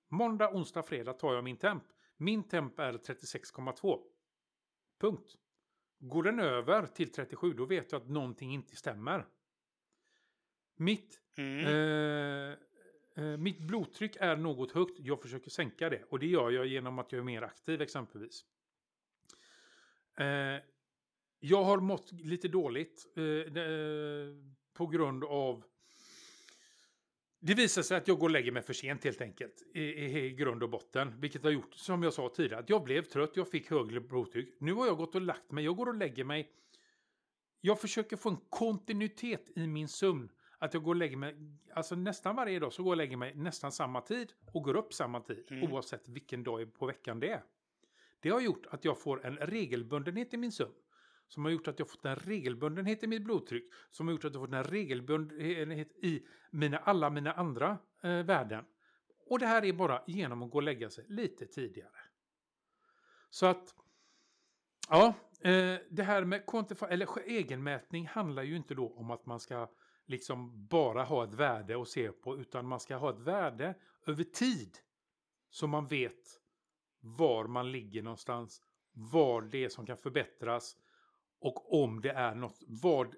måndag, 0.09 0.55
onsdag, 0.55 0.83
fredag 0.83 1.13
tar 1.13 1.35
jag 1.35 1.45
min 1.45 1.57
temp. 1.57 1.85
Min 2.17 2.49
temp 2.49 2.79
är 2.79 2.93
36,2. 2.93 4.01
Punkt. 5.01 5.37
Går 5.99 6.23
den 6.23 6.41
över 6.41 6.87
till 6.87 7.13
37 7.13 7.53
då 7.53 7.65
vet 7.65 7.93
jag 7.93 8.03
att 8.03 8.09
någonting 8.09 8.55
inte 8.55 8.77
stämmer. 8.77 9.27
Mitt, 10.77 11.21
mm. 11.37 11.67
eh, 11.67 12.57
eh, 13.17 13.37
mitt 13.37 13.59
blodtryck 13.59 14.17
är 14.21 14.37
något 14.37 14.73
högt. 14.73 14.99
Jag 14.99 15.23
försöker 15.23 15.51
sänka 15.51 15.91
det. 15.91 16.03
Och 16.11 16.19
det 16.19 16.27
gör 16.27 16.51
jag 16.51 16.67
genom 16.67 16.99
att 16.99 17.13
jag 17.13 17.19
är 17.19 17.25
mer 17.25 17.43
aktiv 17.43 17.83
exempelvis. 17.83 18.45
Eh, 20.19 20.63
jag 21.41 21.65
har 21.65 21.81
mått 21.81 22.13
lite 22.13 22.49
dåligt 22.49 23.07
eh, 23.17 23.63
eh, 23.63 24.35
på 24.73 24.87
grund 24.87 25.25
av... 25.25 25.65
Det 27.41 27.55
visar 27.55 27.83
sig 27.83 27.97
att 27.97 28.09
jag 28.09 28.19
går 28.19 28.27
och 28.27 28.31
lägger 28.31 28.53
mig 28.53 28.63
för 28.63 28.73
sent 28.73 29.05
helt 29.05 29.21
enkelt. 29.21 29.63
I, 29.75 29.81
i, 29.81 30.25
i 30.25 30.31
grund 30.31 30.63
och 30.63 30.71
botten. 30.71 31.21
Vilket 31.21 31.45
har 31.45 31.51
gjort, 31.51 31.75
som 31.75 32.03
jag 32.03 32.13
sa 32.13 32.29
tidigare, 32.29 32.61
att 32.61 32.71
jag 32.71 32.85
blev 32.85 33.03
trött, 33.03 33.33
jag 33.35 33.49
fick 33.51 33.71
högre 33.71 34.01
blodtryck. 34.01 34.55
Nu 34.61 34.73
har 34.73 34.87
jag 34.87 34.97
gått 34.97 35.15
och 35.15 35.21
lagt 35.21 35.51
mig, 35.51 35.65
jag 35.65 35.77
går 35.77 35.89
och 35.89 35.95
lägger 35.95 36.25
mig. 36.25 36.51
Jag 37.61 37.81
försöker 37.81 38.17
få 38.17 38.31
en 38.31 38.37
kontinuitet 38.49 39.51
i 39.57 39.67
min 39.67 39.89
sömn. 39.89 40.29
Att 40.59 40.75
jag 40.75 40.83
går 40.83 40.93
och 40.93 40.97
lägger 40.97 41.17
mig, 41.17 41.37
alltså 41.75 41.95
nästan 41.95 42.37
varje 42.37 42.59
dag 42.59 42.73
så 42.73 42.83
går 42.83 42.91
jag 42.91 42.95
och 42.95 42.97
lägger 42.97 43.17
mig 43.17 43.35
nästan 43.35 43.73
samma 43.73 44.01
tid 44.01 44.33
och 44.53 44.63
går 44.63 44.77
upp 44.77 44.95
samma 44.95 45.21
tid. 45.21 45.47
Mm. 45.51 45.73
Oavsett 45.73 46.09
vilken 46.09 46.45
dag 46.45 46.75
på 46.75 46.87
veckan 46.87 47.21
det 47.21 47.31
är. 47.31 47.43
Det 48.21 48.31
har 48.31 48.41
gjort 48.41 48.67
att 48.67 48.85
jag 48.85 49.01
får 49.01 49.27
en 49.27 49.37
regelbundenhet 49.37 50.35
i 50.35 50.37
min 50.37 50.53
sömn. 50.53 50.73
Som 51.29 51.45
har 51.45 51.53
gjort 51.53 51.69
att 51.69 51.79
jag 51.79 51.91
fått 51.91 52.05
en 52.05 52.17
regelbundenhet 52.17 53.03
i 53.03 53.07
mitt 53.07 53.23
blodtryck. 53.23 53.73
Som 53.91 54.07
har 54.07 54.13
gjort 54.13 54.25
att 54.25 54.35
jag 54.35 54.43
fått 54.43 54.53
en 54.53 54.65
regelbundenhet 54.65 55.93
i 55.97 56.27
mina, 56.51 56.79
alla 56.79 57.11
mina 57.11 57.33
andra 57.33 57.79
eh, 58.03 58.23
värden. 58.23 58.65
Och 59.27 59.39
det 59.39 59.47
här 59.47 59.65
är 59.65 59.73
bara 59.73 60.03
genom 60.07 60.43
att 60.43 60.51
gå 60.51 60.59
och 60.59 60.63
lägga 60.63 60.91
sig 60.91 61.05
lite 61.09 61.47
tidigare. 61.47 61.99
Så 63.31 63.47
att, 63.47 63.75
ja, 64.89 65.15
eh, 65.41 65.77
det 65.91 66.03
här 66.03 66.25
med 66.25 66.47
quantify, 66.47 66.87
eller 66.87 67.29
egenmätning 67.29 68.07
handlar 68.07 68.43
ju 68.43 68.57
inte 68.57 68.75
då 68.75 68.89
om 68.97 69.11
att 69.11 69.27
man 69.27 69.41
ska 69.41 69.69
liksom 70.07 70.67
bara 70.67 71.05
ha 71.05 71.25
ett 71.25 71.35
värde 71.35 71.81
att 71.81 71.89
se 71.89 72.13
på, 72.13 72.39
utan 72.39 72.67
man 72.67 72.81
ska 72.81 72.97
ha 72.97 73.11
ett 73.11 73.21
värde 73.21 73.75
över 74.07 74.25
tid. 74.25 74.79
Så 75.51 75.67
man 75.67 75.87
vet 75.87 76.41
var 77.01 77.47
man 77.47 77.73
ligger 77.73 78.03
någonstans, 78.03 78.63
vad 78.93 79.51
det 79.51 79.65
är 79.65 79.69
som 79.69 79.87
kan 79.87 79.97
förbättras 79.97 80.77
och 81.41 81.83
om 81.83 82.01
det 82.01 82.11
är 82.11 82.35
något, 82.35 82.63
vad, 82.67 83.15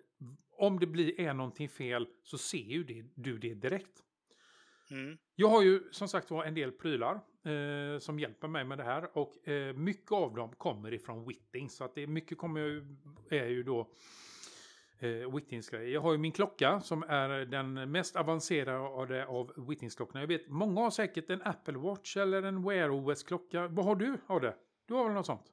om 0.56 0.78
det 0.78 0.86
blir, 0.86 1.20
är 1.20 1.34
någonting 1.34 1.68
fel 1.68 2.08
så 2.22 2.38
ser 2.38 2.58
ju 2.58 2.84
det, 2.84 3.04
du 3.14 3.38
det 3.38 3.54
direkt. 3.54 4.02
Mm. 4.90 5.18
Jag 5.34 5.48
har 5.48 5.62
ju 5.62 5.82
som 5.90 6.08
sagt 6.08 6.30
var 6.30 6.44
en 6.44 6.54
del 6.54 6.72
prylar 6.72 7.14
eh, 7.44 7.98
som 7.98 8.18
hjälper 8.18 8.48
mig 8.48 8.64
med 8.64 8.78
det 8.78 8.84
här 8.84 9.18
och 9.18 9.48
eh, 9.48 9.74
mycket 9.76 10.12
av 10.12 10.34
dem 10.34 10.52
kommer 10.52 10.92
ifrån 10.92 11.28
Whitting 11.28 11.70
så 11.70 11.84
att 11.84 11.94
det 11.94 12.06
mycket 12.06 12.38
kommer 12.38 12.60
ju, 12.60 12.96
är 13.30 13.46
ju 13.46 13.62
då 13.62 13.90
eh, 14.98 15.34
Whittings 15.34 15.70
grejer. 15.70 15.94
Jag 15.94 16.00
har 16.00 16.12
ju 16.12 16.18
min 16.18 16.32
klocka 16.32 16.80
som 16.80 17.02
är 17.02 17.28
den 17.28 17.90
mest 17.90 18.16
avancerade 18.16 19.26
av 19.26 19.52
Whittings 19.68 19.94
klockorna. 19.94 20.20
Jag 20.20 20.28
vet 20.28 20.48
många 20.48 20.80
har 20.80 20.90
säkert 20.90 21.30
en 21.30 21.42
Apple 21.42 21.78
Watch 21.78 22.16
eller 22.16 22.42
en 22.42 22.62
Wear 22.68 22.90
OS 22.90 23.22
klocka. 23.22 23.68
Vad 23.68 23.84
har 23.84 23.96
du 23.96 24.18
av 24.26 24.40
det? 24.40 24.54
Du 24.86 24.94
har 24.94 25.04
väl 25.04 25.12
något 25.12 25.26
sånt? 25.26 25.46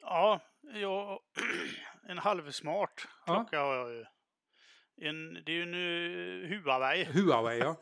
Ja, 0.00 0.40
jag, 0.74 1.18
en 2.08 2.18
halvsmart 2.18 3.08
Ja. 3.26 3.34
klocka 3.34 3.60
har 3.60 3.74
jag 3.76 3.90
ju. 3.92 4.04
En, 5.02 5.34
det 5.34 5.52
är 5.52 5.56
ju 5.56 5.62
en 5.62 5.74
uh, 5.74 6.48
Huawei. 6.62 7.04
Huawei 7.12 7.58
ja. 7.58 7.76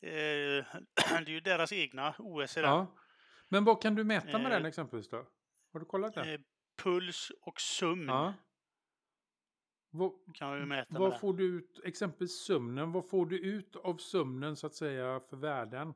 Eh, 0.00 0.64
det 1.24 1.30
är 1.30 1.30
ju 1.30 1.40
deras 1.40 1.72
egna 1.72 2.14
OS 2.18 2.56
i 2.56 2.60
den. 2.60 2.70
ja. 2.70 2.86
Men 3.48 3.64
vad 3.64 3.82
kan 3.82 3.94
du 3.94 4.04
mäta 4.04 4.38
med 4.38 4.46
Eh, 4.46 4.50
den 4.50 4.64
exempelvis 4.66 5.08
då? 5.08 5.26
Har 5.72 5.80
du 5.80 5.86
kollat 5.86 6.14
det? 6.14 6.32
Eh, 6.34 6.40
puls 6.82 7.32
och 7.40 7.60
sömn 7.60 8.08
Ja. 8.08 8.34
Vad, 9.96 10.12
kan 10.34 10.48
jag 10.48 10.58
ju 10.58 10.66
mäta 10.66 10.98
vad 10.98 11.20
får 11.20 11.34
du 11.34 11.44
ut, 11.44 11.80
exempelvis 11.84 12.44
sömnen, 12.44 12.92
vad 12.92 13.08
får 13.08 13.26
du 13.26 13.38
ut 13.38 13.76
av 13.76 13.96
sömnen 13.96 14.56
så 14.56 14.66
att 14.66 14.74
säga 14.74 15.20
för 15.20 15.36
värden? 15.36 15.94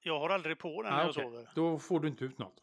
Jag 0.00 0.20
har 0.20 0.30
aldrig 0.30 0.58
på 0.58 0.82
den 0.82 0.92
Ah, 0.92 0.96
när 0.96 1.02
jag 1.02 1.10
okej. 1.10 1.24
sover. 1.24 1.48
Då 1.54 1.78
får 1.78 2.00
du 2.00 2.08
inte 2.08 2.24
ut 2.24 2.38
något. 2.38 2.62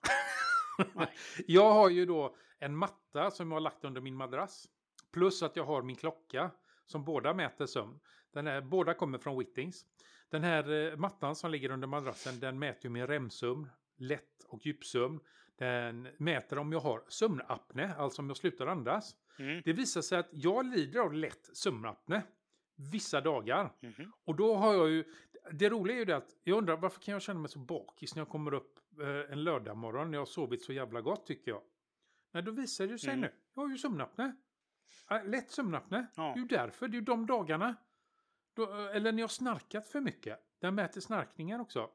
Jag 1.48 1.74
har 1.74 1.90
ju 1.90 2.06
då 2.06 2.36
en 2.60 2.78
matta 2.78 3.32
som 3.32 3.52
jag 3.52 3.56
har 3.56 3.62
lagt 3.62 3.86
under 3.86 4.02
min 4.02 4.16
madrass. 4.16 4.68
Plus 5.14 5.44
att 5.44 5.56
jag 5.56 5.64
har 5.64 5.82
min 5.82 5.96
klocka 5.96 6.52
som 6.86 7.04
båda 7.06 7.34
mäter 7.34 7.66
sömn. 7.66 8.00
Den 8.34 8.48
här, 8.48 8.62
båda 8.62 8.94
kommer 8.94 9.18
från 9.18 9.38
Whittings. 9.40 9.86
Den 10.30 10.44
här 10.44 10.92
eh, 10.92 10.98
mattan 10.98 11.36
som 11.36 11.52
ligger 11.52 11.70
under 11.72 11.88
madrassen 11.88 12.40
den 12.40 12.60
mäter 12.60 12.84
ju 12.86 12.90
min 12.90 13.08
REM-sömn, 13.08 13.70
lätt 13.98 14.44
och 14.48 14.66
djupsömn. 14.66 15.20
Den 15.58 16.08
mäter 16.18 16.58
om 16.58 16.72
jag 16.72 16.80
har 16.80 17.04
sömnapné, 17.08 17.94
alltså 17.98 18.22
om 18.22 18.28
jag 18.28 18.38
slutar 18.38 18.68
andas. 18.68 19.16
Mm. 19.40 19.62
Det 19.66 19.74
visar 19.74 20.02
sig 20.02 20.18
att 20.20 20.30
jag 20.32 20.66
lider 20.66 21.00
av 21.00 21.14
lätt 21.14 21.50
sömnapné 21.54 22.22
vissa 22.76 23.22
dagar. 23.22 23.74
Mhm. 23.80 24.12
Och 24.26 24.36
då 24.36 24.56
har 24.56 24.74
jag 24.74 24.90
ju, 24.90 25.04
det 25.52 25.70
roliga 25.70 25.96
är 25.96 26.00
ju 26.00 26.06
det 26.06 26.16
att 26.18 26.36
jag 26.44 26.58
undrar 26.58 26.78
varför 26.78 27.02
kan 27.02 27.12
jag 27.12 27.22
känna 27.22 27.40
mig 27.40 27.50
så 27.50 27.60
bakis 27.60 28.16
när 28.16 28.22
jag 28.22 28.30
kommer 28.30 28.54
upp 28.54 28.80
eh, 29.02 29.32
en 29.32 29.44
lördagmorgon 29.44 30.12
när 30.12 30.16
jag 30.16 30.22
har 30.22 30.26
sovit 30.26 30.64
så 30.64 30.74
jävla 30.74 31.02
gott 31.02 31.26
tycker 31.26 31.52
jag. 31.52 31.62
Nej, 32.32 32.44
då 32.44 32.52
visar 32.52 32.88
det 32.88 33.00
sig 33.00 33.10
Mm. 33.10 33.22
nu. 33.22 33.32
Jag 33.54 33.62
har 33.64 33.70
ju 33.70 33.78
sömnapné. 33.78 34.32
Äh, 35.12 35.26
lätt 35.26 35.52
sömnapné. 35.52 36.06
Ja. 36.16 36.24
Det 36.24 36.40
är 36.40 36.42
ju 36.42 36.48
därför, 36.48 36.88
det 36.88 36.96
är 36.98 37.00
ju 37.00 37.06
de 37.06 37.26
dagarna. 37.26 37.76
Då, 38.54 38.64
eh, 38.64 38.96
eller 38.96 39.12
när 39.12 39.20
jag 39.20 39.24
har 39.24 39.28
snarkat 39.28 39.88
för 39.88 40.02
mycket. 40.02 40.40
Den 40.60 40.76
mäter 40.76 41.02
snarkningar 41.02 41.60
också. 41.60 41.90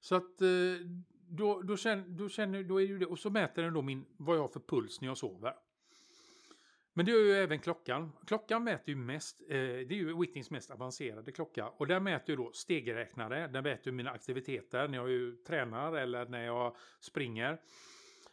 Så 0.00 0.14
att 0.14 0.40
eh, 0.42 0.48
då, 1.10 1.62
då, 1.62 1.76
känner, 1.76 2.08
då 2.08 2.28
känner, 2.28 2.62
då 2.62 2.80
är 2.80 2.86
ju 2.86 2.98
det, 2.98 3.06
och 3.06 3.18
så 3.18 3.30
mäter 3.30 3.62
den 3.62 3.74
då 3.74 3.82
min, 3.82 4.04
vad 4.16 4.36
jag 4.36 4.40
har 4.40 4.48
för 4.48 4.60
puls 4.60 5.00
när 5.00 5.08
jag 5.08 5.18
sover. 5.18 5.54
Men 6.98 7.06
det 7.06 7.12
gör 7.12 7.24
ju 7.24 7.34
även 7.34 7.58
klockan. 7.58 8.12
Klockan 8.26 8.64
mäter 8.64 8.88
ju 8.88 8.96
mest, 8.96 9.40
eh, 9.40 9.48
det 9.48 9.90
är 9.90 9.92
ju 9.92 10.20
Whittings 10.20 10.50
mest 10.50 10.70
avancerade 10.70 11.32
klocka. 11.32 11.68
Och 11.68 11.86
där 11.86 12.00
mäter 12.00 12.30
ju 12.30 12.36
då 12.36 12.52
stegräknare, 12.52 13.46
den 13.48 13.64
mäter 13.64 13.86
ju 13.86 13.92
mina 13.92 14.10
aktiviteter 14.10 14.88
när 14.88 14.98
jag 14.98 15.10
ju 15.10 15.36
tränar 15.36 15.96
eller 15.96 16.26
när 16.26 16.44
jag 16.44 16.76
springer. 17.00 17.58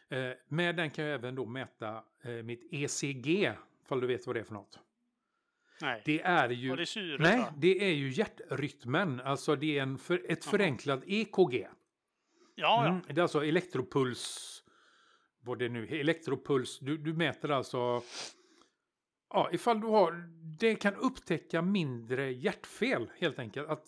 Eh, 0.08 0.30
med 0.48 0.76
den 0.76 0.90
kan 0.90 1.04
jag 1.04 1.14
även 1.14 1.34
då 1.34 1.46
mäta 1.46 2.04
eh, 2.22 2.30
mitt 2.30 2.68
ECG, 2.72 3.52
ifall 3.84 4.00
du 4.00 4.06
vet 4.06 4.26
vad 4.26 4.36
det 4.36 4.40
är 4.40 4.44
för 4.44 4.54
något. 4.54 4.78
Nej. 5.80 6.02
Det 6.04 6.20
är 6.20 6.48
ju... 6.48 6.76
Det 6.76 6.86
syret 6.86 7.20
Nej, 7.20 7.38
va? 7.38 7.54
det 7.56 7.84
är 7.84 7.94
ju 7.94 8.08
hjärtrytmen. 8.08 9.20
Alltså 9.20 9.56
det 9.56 9.78
är 9.78 9.82
en 9.82 9.98
för, 9.98 10.22
ett 10.28 10.44
förenklat 10.44 11.02
EKG. 11.06 11.54
Ja, 11.54 11.68
ja. 12.54 12.86
Mm, 12.86 13.00
det 13.08 13.20
är 13.20 13.22
alltså 13.22 13.44
elektropuls. 13.44 14.52
Vad 15.40 15.58
det 15.58 15.64
är 15.64 15.68
nu 15.68 15.86
Elektropuls. 15.86 16.78
Du, 16.78 16.96
du 16.96 17.12
mäter 17.12 17.50
alltså... 17.50 18.02
Ja, 19.30 19.50
ifall 19.52 19.80
du 19.80 19.86
har... 19.86 20.28
Det 20.58 20.74
kan 20.74 20.94
upptäcka 20.94 21.62
mindre 21.62 22.32
hjärtfel 22.32 23.10
helt 23.18 23.38
enkelt. 23.38 23.68
Att, 23.68 23.86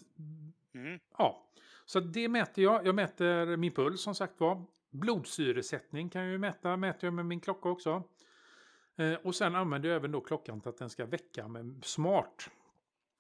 Mm. 0.75 0.99
ja. 1.19 1.45
Så 1.85 2.01
det 2.01 2.29
mäter 2.29 2.65
jag. 2.65 2.87
Jag 2.87 2.95
mäter 2.95 3.57
min 3.57 3.73
puls 3.73 4.01
som 4.01 4.15
sagt 4.15 4.41
var. 4.41 4.65
Blodsyresättning 4.91 6.11
kan 6.11 6.23
jag 6.23 6.31
ju 6.31 6.39
mäta. 6.39 6.77
Mäter 6.77 7.07
jag 7.07 7.15
med 7.15 7.27
min 7.27 7.41
klocka 7.41 7.69
också. 7.69 8.03
Eh, 8.97 9.15
och 9.15 9.35
sen 9.35 9.55
använder 9.55 9.89
jag 9.89 9.97
även 9.97 10.13
då 10.13 10.21
klockan 10.21 10.61
till 10.61 10.69
att 10.69 10.79
den 10.79 10.91
ska 10.91 11.07
väcka 11.07 11.49
mig 11.49 11.65
smart. 11.83 12.51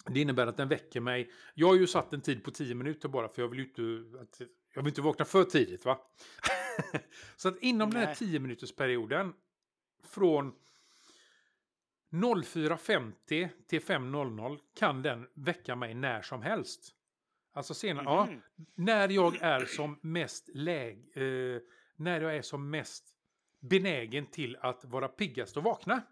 Det 0.06 0.20
innebär 0.20 0.46
att 0.46 0.56
den 0.56 0.68
väcker 0.68 1.00
mig. 1.00 1.30
Jag 1.54 1.66
har 1.68 1.74
ju 1.74 1.86
satt 1.86 2.12
en 2.12 2.20
tid 2.20 2.44
på 2.44 2.50
10 2.50 2.74
minuter 2.74 3.08
bara 3.08 3.28
för 3.28 3.42
jag 3.42 3.48
vill 3.48 3.58
ju 3.58 3.64
inte, 3.64 4.18
att, 4.20 4.40
jag 4.74 4.82
vill 4.82 4.88
inte 4.90 5.02
vakna 5.02 5.24
för 5.24 5.44
tidigt 5.44 5.84
va. 5.84 5.98
Så 7.36 7.48
att 7.48 7.58
inom 7.62 7.90
den 7.90 7.98
här 8.00 8.06
Nej. 8.06 8.16
10 8.16 8.40
minuters 8.40 8.76
perioden 8.76 9.32
från 10.04 10.54
04.50 12.10 13.48
till 13.66 13.80
5.00 13.80 14.58
kan 14.74 15.02
den 15.02 15.26
väcka 15.34 15.76
mig 15.76 15.94
när 15.94 16.22
som 16.22 16.42
helst. 16.42 16.94
Alltså 17.52 17.74
senare, 17.74 18.04
ja, 18.04 18.26
Mhm. 18.26 18.40
när 18.74 19.08
jag 19.08 19.36
är 19.42 19.64
som 19.64 19.98
mest 20.00 20.48
läg, 20.54 20.96
eh, 21.14 21.60
när 21.96 22.20
jag 22.20 22.36
är 22.36 22.42
som 22.42 22.70
mest 22.70 23.04
benägen 23.60 24.26
till 24.26 24.56
att 24.60 24.84
vara 24.84 25.08
piggast 25.08 25.56
och 25.56 25.62
vakna. 25.62 26.02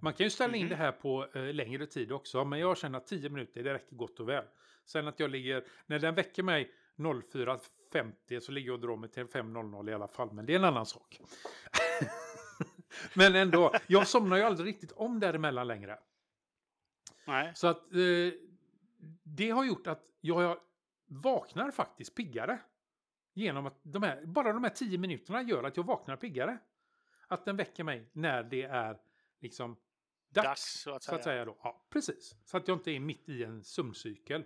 Man 0.00 0.12
kan 0.12 0.24
ju 0.26 0.30
ställa 0.30 0.56
in 0.56 0.62
Mhm. 0.62 0.70
det 0.70 0.76
här 0.76 0.92
på 0.92 1.26
eh, 1.34 1.54
längre 1.54 1.86
tid 1.86 2.12
också, 2.12 2.44
men 2.44 2.58
jag 2.58 2.78
känner 2.78 2.98
att 2.98 3.06
10 3.06 3.28
minuter 3.30 3.62
det 3.62 3.74
räcker 3.74 3.96
gott 3.96 4.20
och 4.20 4.28
väl. 4.28 4.44
Sen 4.84 5.08
att 5.08 5.20
jag 5.20 5.30
ligger, 5.30 5.64
när 5.86 5.98
den 5.98 6.14
väcker 6.14 6.42
mig 6.42 6.70
04.50 6.96 8.40
så 8.40 8.52
ligger 8.52 8.66
jag 8.68 8.74
och 8.74 8.80
drar 8.80 8.96
mig 8.96 9.10
till 9.10 9.26
5.00 9.26 9.90
i 9.90 9.94
alla 9.94 10.08
fall, 10.08 10.32
men 10.32 10.46
det 10.46 10.52
är 10.52 10.56
en 10.58 10.64
annan 10.64 10.86
sak. 10.86 11.20
men 13.14 13.34
ändå, 13.34 13.72
jag 13.86 14.08
somnar 14.08 14.36
ju 14.36 14.42
aldrig 14.42 14.68
riktigt 14.68 14.92
om 14.92 15.20
däremellan 15.20 15.66
längre. 15.66 15.98
Nej. 17.26 17.52
Så 17.54 17.66
att 17.66 17.92
eh, 17.92 18.32
det 19.22 19.50
har 19.50 19.64
gjort 19.64 19.86
att 19.86 20.04
jag 20.20 20.58
vaknar 21.06 21.70
faktiskt 21.70 22.14
piggare. 22.14 22.58
Genom 23.34 23.66
att 23.66 23.78
de 23.82 24.02
här, 24.02 24.26
bara 24.26 24.52
de 24.52 24.64
här 24.64 24.70
tio 24.70 24.98
minuterna 24.98 25.42
gör 25.42 25.64
att 25.64 25.76
jag 25.76 25.84
vaknar 25.84 26.16
piggare. 26.16 26.58
Att 27.28 27.44
den 27.44 27.56
väcker 27.56 27.84
mig 27.84 28.10
när 28.12 28.42
det 28.42 28.62
är 28.62 28.98
liksom 29.40 29.76
dags. 30.28 30.46
Dags, 30.46 30.80
så 30.80 30.90
att 30.90 31.02
Så 31.02 31.14
att 31.14 31.22
säga. 31.24 31.34
säga 31.34 31.44
då. 31.44 31.56
Ja, 31.62 31.86
precis. 31.90 32.36
Så 32.44 32.56
att 32.56 32.68
jag 32.68 32.76
inte 32.76 32.90
är 32.90 33.00
mitt 33.00 33.28
i 33.28 33.44
en 33.44 33.64
sömncykel. 33.64 34.44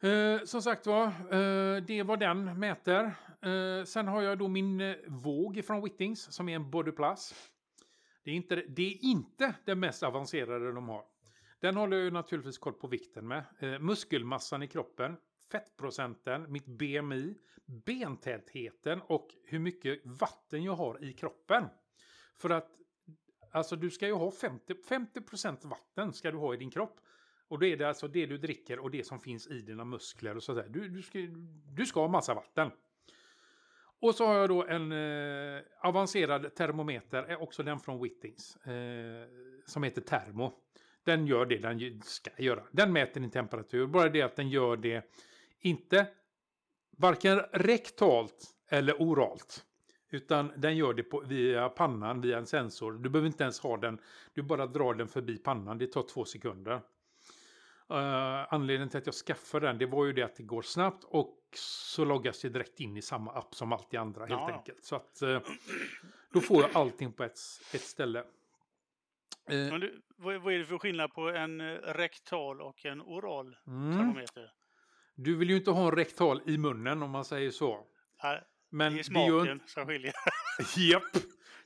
Eh, 0.00 0.44
som 0.44 0.62
sagt 0.62 0.86
var, 0.86 1.06
eh, 1.06 1.82
det 1.82 1.98
är 1.98 2.04
vad 2.04 2.20
den 2.20 2.58
mäter. 2.58 3.14
Eh, 3.42 3.84
sen 3.84 4.08
har 4.08 4.22
jag 4.22 4.38
då 4.38 4.48
min 4.48 4.80
eh, 4.80 4.96
våg 5.06 5.64
från 5.64 5.82
Whittings 5.82 6.32
som 6.32 6.48
är 6.48 6.56
en 6.56 6.70
Body 6.70 6.92
Plus. 6.92 7.34
Det 8.24 8.30
är, 8.30 8.34
inte, 8.34 8.56
det 8.56 8.82
är 8.82 9.04
inte 9.04 9.54
den 9.64 9.80
mest 9.80 10.02
avancerade 10.02 10.72
de 10.72 10.88
har. 10.88 11.04
Den 11.60 11.76
håller 11.76 11.96
jag 11.96 12.04
ju 12.04 12.10
naturligtvis 12.10 12.58
koll 12.58 12.72
på 12.72 12.86
vikten 12.86 13.28
med. 13.28 13.44
Eh, 13.58 13.78
muskelmassan 13.78 14.62
i 14.62 14.66
kroppen, 14.66 15.16
fettprocenten, 15.52 16.52
mitt 16.52 16.66
BMI, 16.66 17.34
bentätheten 17.66 19.00
och 19.06 19.28
hur 19.44 19.58
mycket 19.58 20.00
vatten 20.04 20.64
jag 20.64 20.74
har 20.74 21.04
i 21.04 21.12
kroppen. 21.12 21.64
För 22.36 22.50
att 22.50 22.70
alltså 23.52 23.76
du 23.76 23.90
ska 23.90 24.06
ju 24.06 24.12
ha 24.12 24.30
50, 24.30 24.74
50% 24.74 25.68
vatten 25.68 26.12
ska 26.12 26.30
du 26.30 26.38
ha 26.38 26.54
i 26.54 26.56
din 26.56 26.70
kropp. 26.70 27.00
Och 27.48 27.58
då 27.58 27.66
är 27.66 27.76
det 27.76 27.88
alltså 27.88 28.08
det 28.08 28.26
du 28.26 28.38
dricker 28.38 28.78
och 28.78 28.90
det 28.90 29.06
som 29.06 29.20
finns 29.20 29.46
i 29.46 29.60
dina 29.60 29.84
muskler 29.84 30.36
och 30.36 30.42
sådär. 30.42 30.66
Du, 30.68 30.88
du, 30.88 31.02
ska, 31.02 31.18
du 31.76 31.86
ska 31.86 32.00
ha 32.00 32.08
massa 32.08 32.34
vatten. 32.34 32.70
Och 34.00 34.14
så 34.14 34.26
har 34.26 34.34
jag 34.34 34.48
då 34.48 34.66
en 34.66 34.92
eh, 34.92 35.62
avancerad 35.80 36.54
termometer, 36.54 37.30
eh, 37.30 37.42
också 37.42 37.62
den 37.62 37.80
från 37.80 38.02
Whittings, 38.02 38.56
eh, 38.56 39.28
som 39.66 39.82
heter 39.82 40.02
Termo. 40.02 40.52
Den 41.04 41.26
gör 41.26 41.46
det 41.46 41.58
den 41.58 42.02
ska 42.02 42.30
göra. 42.38 42.62
Den 42.70 42.92
mäter 42.92 43.20
din 43.20 43.30
temperatur, 43.30 43.86
bara 43.86 44.08
det 44.08 44.22
att 44.22 44.36
den 44.36 44.48
gör 44.48 44.76
det 44.76 45.04
inte 45.60 46.06
varken 46.90 47.38
rektalt 47.52 48.54
eller 48.68 49.02
oralt. 49.02 49.64
Utan 50.10 50.52
den 50.56 50.76
gör 50.76 50.94
det 50.94 51.02
på, 51.02 51.20
via 51.20 51.68
pannan, 51.68 52.20
via 52.20 52.38
en 52.38 52.46
sensor. 52.46 52.92
Du 52.92 53.08
behöver 53.08 53.26
inte 53.26 53.42
ens 53.42 53.60
ha 53.60 53.76
den, 53.76 53.98
du 54.34 54.42
bara 54.42 54.66
drar 54.66 54.94
den 54.94 55.08
förbi 55.08 55.38
pannan, 55.38 55.78
det 55.78 55.86
tar 55.86 56.02
två 56.02 56.24
sekunder. 56.24 56.80
Uh, 57.90 58.54
anledningen 58.54 58.88
till 58.88 58.98
att 58.98 59.06
jag 59.06 59.14
skaffade 59.14 59.66
den 59.66 59.78
det 59.78 59.86
var 59.86 60.04
ju 60.04 60.12
det 60.12 60.22
att 60.22 60.36
det 60.36 60.42
går 60.42 60.62
snabbt 60.62 61.04
och 61.04 61.38
så 61.54 62.04
loggas 62.04 62.40
det 62.40 62.48
direkt 62.48 62.80
in 62.80 62.96
i 62.96 63.02
samma 63.02 63.32
app 63.32 63.54
som 63.54 63.72
allt 63.72 63.90
det 63.90 63.96
andra 63.96 64.20
helt 64.20 64.40
ja. 64.40 64.52
enkelt. 64.52 64.84
Så 64.84 64.96
att 64.96 65.20
uh, 65.22 65.40
då 66.32 66.40
får 66.40 66.62
jag 66.62 66.70
allting 66.76 67.12
på 67.12 67.24
ett, 67.24 67.38
ett 67.74 67.80
ställe. 67.80 68.18
Uh, 69.52 69.74
du, 69.78 70.02
vad, 70.16 70.42
vad 70.42 70.54
är 70.54 70.58
det 70.58 70.64
för 70.64 70.78
skillnad 70.78 71.14
på 71.14 71.28
en 71.28 71.76
rektal 71.78 72.60
och 72.60 72.84
en 72.84 73.02
oral 73.02 73.56
mm. 73.66 73.98
termometer? 73.98 74.52
Du 75.14 75.36
vill 75.36 75.50
ju 75.50 75.56
inte 75.56 75.70
ha 75.70 75.86
en 75.86 75.96
rektal 75.96 76.42
i 76.46 76.58
munnen 76.58 77.02
om 77.02 77.10
man 77.10 77.24
säger 77.24 77.50
så. 77.50 77.86
Nej, 78.22 78.42
Men 78.70 78.94
det 78.94 78.98
är 78.98 79.02
smaken 79.02 79.44
det 79.44 79.52
ju... 79.52 79.60
som 79.66 79.86
skiljer. 79.86 80.12
Japp. 80.76 81.02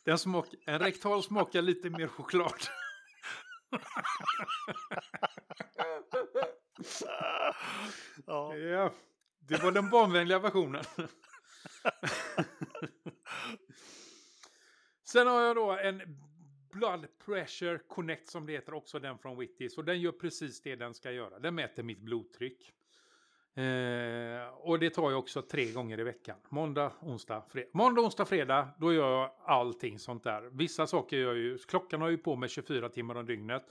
Den 0.04 0.18
smak... 0.18 0.46
En 0.66 0.78
rektal 0.78 1.22
smakar 1.22 1.62
lite 1.62 1.90
mer 1.90 2.06
choklad 2.06 2.52
ja. 8.26 8.56
ja, 8.56 8.92
det 9.38 9.62
var 9.62 9.72
den 9.72 9.90
barnvänliga 9.90 10.38
versionen. 10.38 10.84
Sen 15.04 15.26
har 15.26 15.40
jag 15.40 15.56
då 15.56 15.70
en 15.70 16.02
Blood 16.72 17.06
Pressure 17.24 17.78
Connect 17.78 18.28
som 18.28 18.46
det 18.46 18.52
heter, 18.52 18.74
också 18.74 18.98
den 18.98 19.18
från 19.18 19.38
Wittis. 19.38 19.78
Och 19.78 19.84
den 19.84 20.00
gör 20.00 20.12
precis 20.12 20.62
det 20.62 20.76
den 20.76 20.94
ska 20.94 21.10
göra. 21.10 21.38
Den 21.38 21.54
mäter 21.54 21.82
mitt 21.82 22.00
blodtryck. 22.00 22.72
Eh, 23.55 24.48
och 24.55 24.78
det 24.78 24.90
tar 24.90 25.11
jag 25.11 25.18
också 25.18 25.42
tre 25.42 25.72
gånger 25.72 26.00
i 26.00 26.03
veckan. 26.03 26.36
Måndag, 26.48 26.92
onsdag, 27.00 27.42
fredag. 27.48 27.68
Måndag, 27.72 28.03
onsdag, 28.03 28.24
fredag, 28.24 28.68
då 28.78 28.92
gör 28.92 29.20
jag 29.20 29.30
allting 29.44 29.98
sånt 29.98 30.24
där. 30.24 30.50
Vissa 30.53 30.86
saker 30.86 31.16
gör 31.16 31.26
jag 31.26 31.36
ju, 31.36 31.59
klockan 31.59 32.00
har 32.00 32.09
ju 32.09 32.18
på 32.18 32.36
mig 32.36 32.48
24 32.48 32.88
timmar 32.88 33.14
om 33.14 33.26
dygnet. 33.26 33.62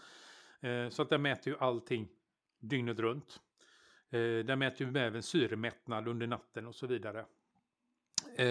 Eh, 0.60 0.90
så 0.90 1.02
att 1.02 1.10
den 1.10 1.22
mäter 1.22 1.54
ju 1.54 1.60
allting 1.60 2.08
dygnet 2.60 3.00
runt. 3.00 3.40
Eh, 4.10 4.46
den 4.46 4.60
mäter 4.60 4.88
ju 4.88 5.00
även 5.00 5.24
syremättnad 5.24 6.08
under 6.08 6.28
natten 6.28 6.68
och 6.68 6.76
så 6.76 6.88
vidare. 6.88 7.26
Eh, 8.36 8.46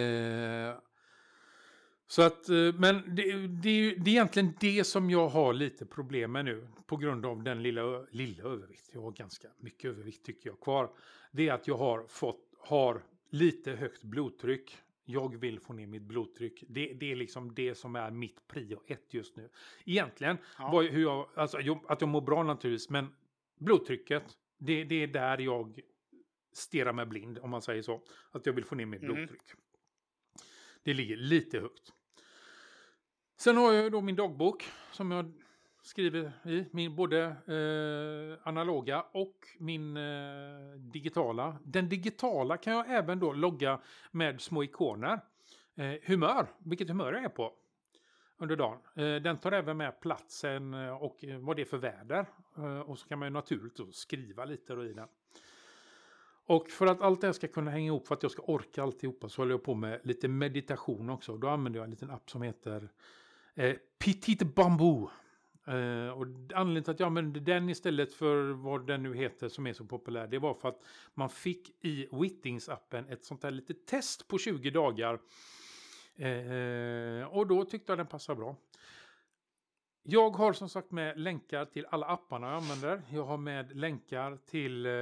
Eh, 2.11 2.15
så 2.15 2.23
att, 2.23 2.49
men 2.75 3.15
det, 3.15 3.47
det, 3.47 3.95
det, 3.95 4.11
är 4.11 4.13
egentligen 4.13 4.53
det 4.61 4.85
som 4.85 5.11
jag 5.11 5.29
har 5.29 5.53
lite 5.53 5.87
problem 5.87 6.33
med 6.33 6.45
nu. 6.45 6.69
På 6.87 6.97
grund 6.97 7.27
av 7.27 7.43
den 7.43 7.63
lilla, 7.63 8.07
lilla 8.11 8.43
övervikt. 8.43 8.91
Jag 8.93 9.01
har 9.01 9.11
ganska 9.13 9.49
mycket 9.59 9.91
övervikt 9.91 10.27
tycker 10.27 10.51
jag 10.51 10.61
kvar. 10.61 10.91
Det 11.33 11.49
är 11.49 11.53
att 11.53 11.67
jag 11.67 11.77
har 11.77 12.07
fått, 12.09 12.41
har 12.59 13.03
lite 13.31 13.73
högt 13.73 14.03
blodtryck. 14.03 14.77
Jag 15.05 15.37
vill 15.37 15.61
få 15.61 15.73
ner 15.73 15.87
mitt 15.87 16.03
blodtryck. 16.03 16.65
Det, 16.69 16.93
det 16.93 17.13
är 17.13 17.17
liksom 17.17 17.55
det 17.55 17.75
som 17.75 17.97
är 17.97 18.11
mitt 18.11 18.47
prio 18.49 18.83
ett 18.87 19.15
just 19.15 19.37
nu. 19.37 19.49
Egentligen, 19.85 20.39
ja. 20.59 20.71
var, 20.73 20.83
hur 20.83 21.03
jag, 21.03 21.29
alltså, 21.35 21.59
att 21.89 22.01
jag 22.01 22.09
mår 22.09 22.21
bra 22.21 22.43
naturligtvis, 22.43 22.91
men 22.91 23.07
blodtrycket, 23.59 24.23
det, 24.59 24.85
det 24.85 25.03
är 25.03 25.07
där 25.07 25.39
jag 25.39 25.81
stirrar 26.53 26.93
mig 26.93 27.07
blind, 27.07 27.39
om 27.39 27.51
man 27.51 27.63
säger 27.63 27.83
så. 27.83 28.03
Att 28.31 28.47
jag 28.47 28.53
vill 28.53 28.65
få 28.65 28.75
ner 28.75 28.87
mitt 28.87 29.03
mm. 29.03 29.15
blodtryck. 29.15 29.43
Det 30.83 30.95
ligger 30.95 31.17
lite 31.17 31.61
högt. 31.61 31.93
Sen 33.41 33.57
har 33.57 33.73
jag 33.73 33.93
då 33.93 34.01
min 34.01 34.17
dagbok 34.17 34.69
som 34.93 35.11
jag 35.11 35.33
skriver 35.83 36.33
i. 36.45 36.65
Min, 36.71 36.97
både 36.97 37.23
eh, 37.25 38.49
analoga 38.49 39.05
och 39.13 39.49
min 39.59 39.97
eh, 39.97 40.03
digitala. 40.77 41.57
Den 41.65 41.89
digitala 41.89 42.57
kan 42.57 42.73
jag 42.73 42.91
även 42.91 43.21
då 43.21 43.33
logga 43.33 43.81
med 44.11 44.41
små 44.41 44.65
ikoner. 44.65 45.21
Eh, 45.75 45.95
humör, 46.03 46.47
vilket 46.59 46.89
humör 46.89 47.13
jag 47.13 47.25
är 47.25 47.29
på 47.29 47.53
under 48.39 48.57
dagen. 48.57 48.79
Eh, 48.95 49.23
den 49.23 49.39
tar 49.39 49.53
även 49.53 49.77
med 49.77 50.01
platsen 50.01 50.75
eh, 50.75 51.03
och 51.03 51.25
eh, 51.25 51.39
vad 51.39 51.57
det 51.57 51.63
är 51.63 51.67
för 51.67 51.79
väder. 51.79 52.27
Eh, 52.57 52.81
och 52.81 52.99
så 52.99 53.09
kan 53.09 53.19
man 53.19 53.27
ju 53.27 53.33
naturligt 53.33 53.97
skriva 53.97 54.45
lite 54.45 54.73
i 54.73 54.93
den. 54.93 55.09
Och 56.47 56.69
för 56.69 56.87
att 56.87 57.01
allt 57.01 57.21
det 57.21 57.27
här 57.27 57.33
ska 57.33 57.49
kunna 57.49 57.71
hänga 57.71 57.87
ihop, 57.87 58.07
för 58.07 58.15
att 58.15 58.23
jag 58.23 58.33
ska 58.33 58.43
orka 58.43 58.83
alltihopa, 58.83 59.29
så 59.29 59.43
håller 59.43 59.53
jag 59.53 59.63
på 59.63 59.75
med 59.75 60.01
lite 60.05 60.29
meditation 60.29 61.11
också. 61.11 61.37
Då 61.37 61.49
använder 61.49 61.79
jag 61.81 61.85
en 61.85 61.91
liten 61.91 62.11
app 62.11 62.31
som 62.31 62.43
heter 62.43 62.89
eh, 63.61 63.77
Petit 63.99 64.43
Bamboo. 64.43 65.11
Eh, 65.67 66.09
och 66.09 66.27
anledningen 66.55 66.85
till 66.85 66.91
att 66.91 67.01
jag 67.01 67.07
använde 67.07 67.41
den 67.41 67.69
istället 67.69 68.13
för 68.13 68.53
vad 68.53 68.87
den 68.87 69.03
nu 69.03 69.15
heter 69.15 69.49
som 69.49 69.67
är 69.67 69.73
så 69.73 69.85
populär, 69.85 70.27
det 70.27 70.39
var 70.39 70.55
för 70.55 70.69
att 70.69 70.83
man 71.15 71.29
fick 71.29 71.85
i 71.85 72.07
Wittings-appen 72.07 73.13
ett 73.13 73.25
sånt 73.25 73.43
här 73.43 73.51
litet 73.51 73.87
test 73.87 74.29
på 74.29 74.39
20 74.39 74.71
dagar. 74.71 75.21
Eh, 76.17 77.25
och 77.25 77.47
då 77.47 77.65
tyckte 77.65 77.93
jag 77.93 77.99
den 77.99 78.07
passade 78.07 78.37
bra. 78.37 78.57
Jag 80.03 80.31
har 80.31 80.53
som 80.53 80.69
sagt 80.69 80.91
med 80.91 81.21
länkar 81.21 81.65
till 81.65 81.87
alla 81.91 82.07
apparna 82.07 82.47
jag 82.47 82.57
använder. 82.57 83.03
Jag 83.11 83.25
har 83.25 83.37
med 83.37 83.77
länkar 83.77 84.39
till 84.47 84.87
eh, 84.87 84.93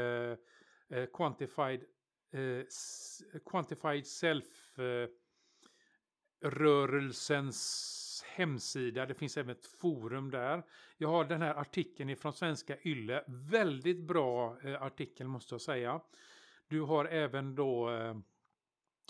eh 0.98 1.06
Quantified, 1.12 1.84
eh, 2.32 2.64
Quantified 3.50 4.06
Self 4.06 4.78
eh, 4.78 5.08
rörelsens 6.40 8.07
hemsida. 8.38 9.06
Det 9.06 9.14
finns 9.14 9.36
även 9.36 9.50
ett 9.50 9.66
forum 9.66 10.30
där. 10.30 10.62
Jag 10.96 11.08
har 11.08 11.24
den 11.24 11.42
här 11.42 11.54
artikeln 11.54 12.16
från 12.16 12.32
Svenska 12.32 12.76
Ylle. 12.82 13.24
Väldigt 13.26 14.00
bra 14.00 14.56
eh, 14.64 14.82
artikel 14.82 15.28
måste 15.28 15.54
jag 15.54 15.60
säga. 15.60 16.00
Du 16.68 16.80
har 16.80 17.04
även 17.04 17.54
då 17.54 17.90
eh, 17.90 18.16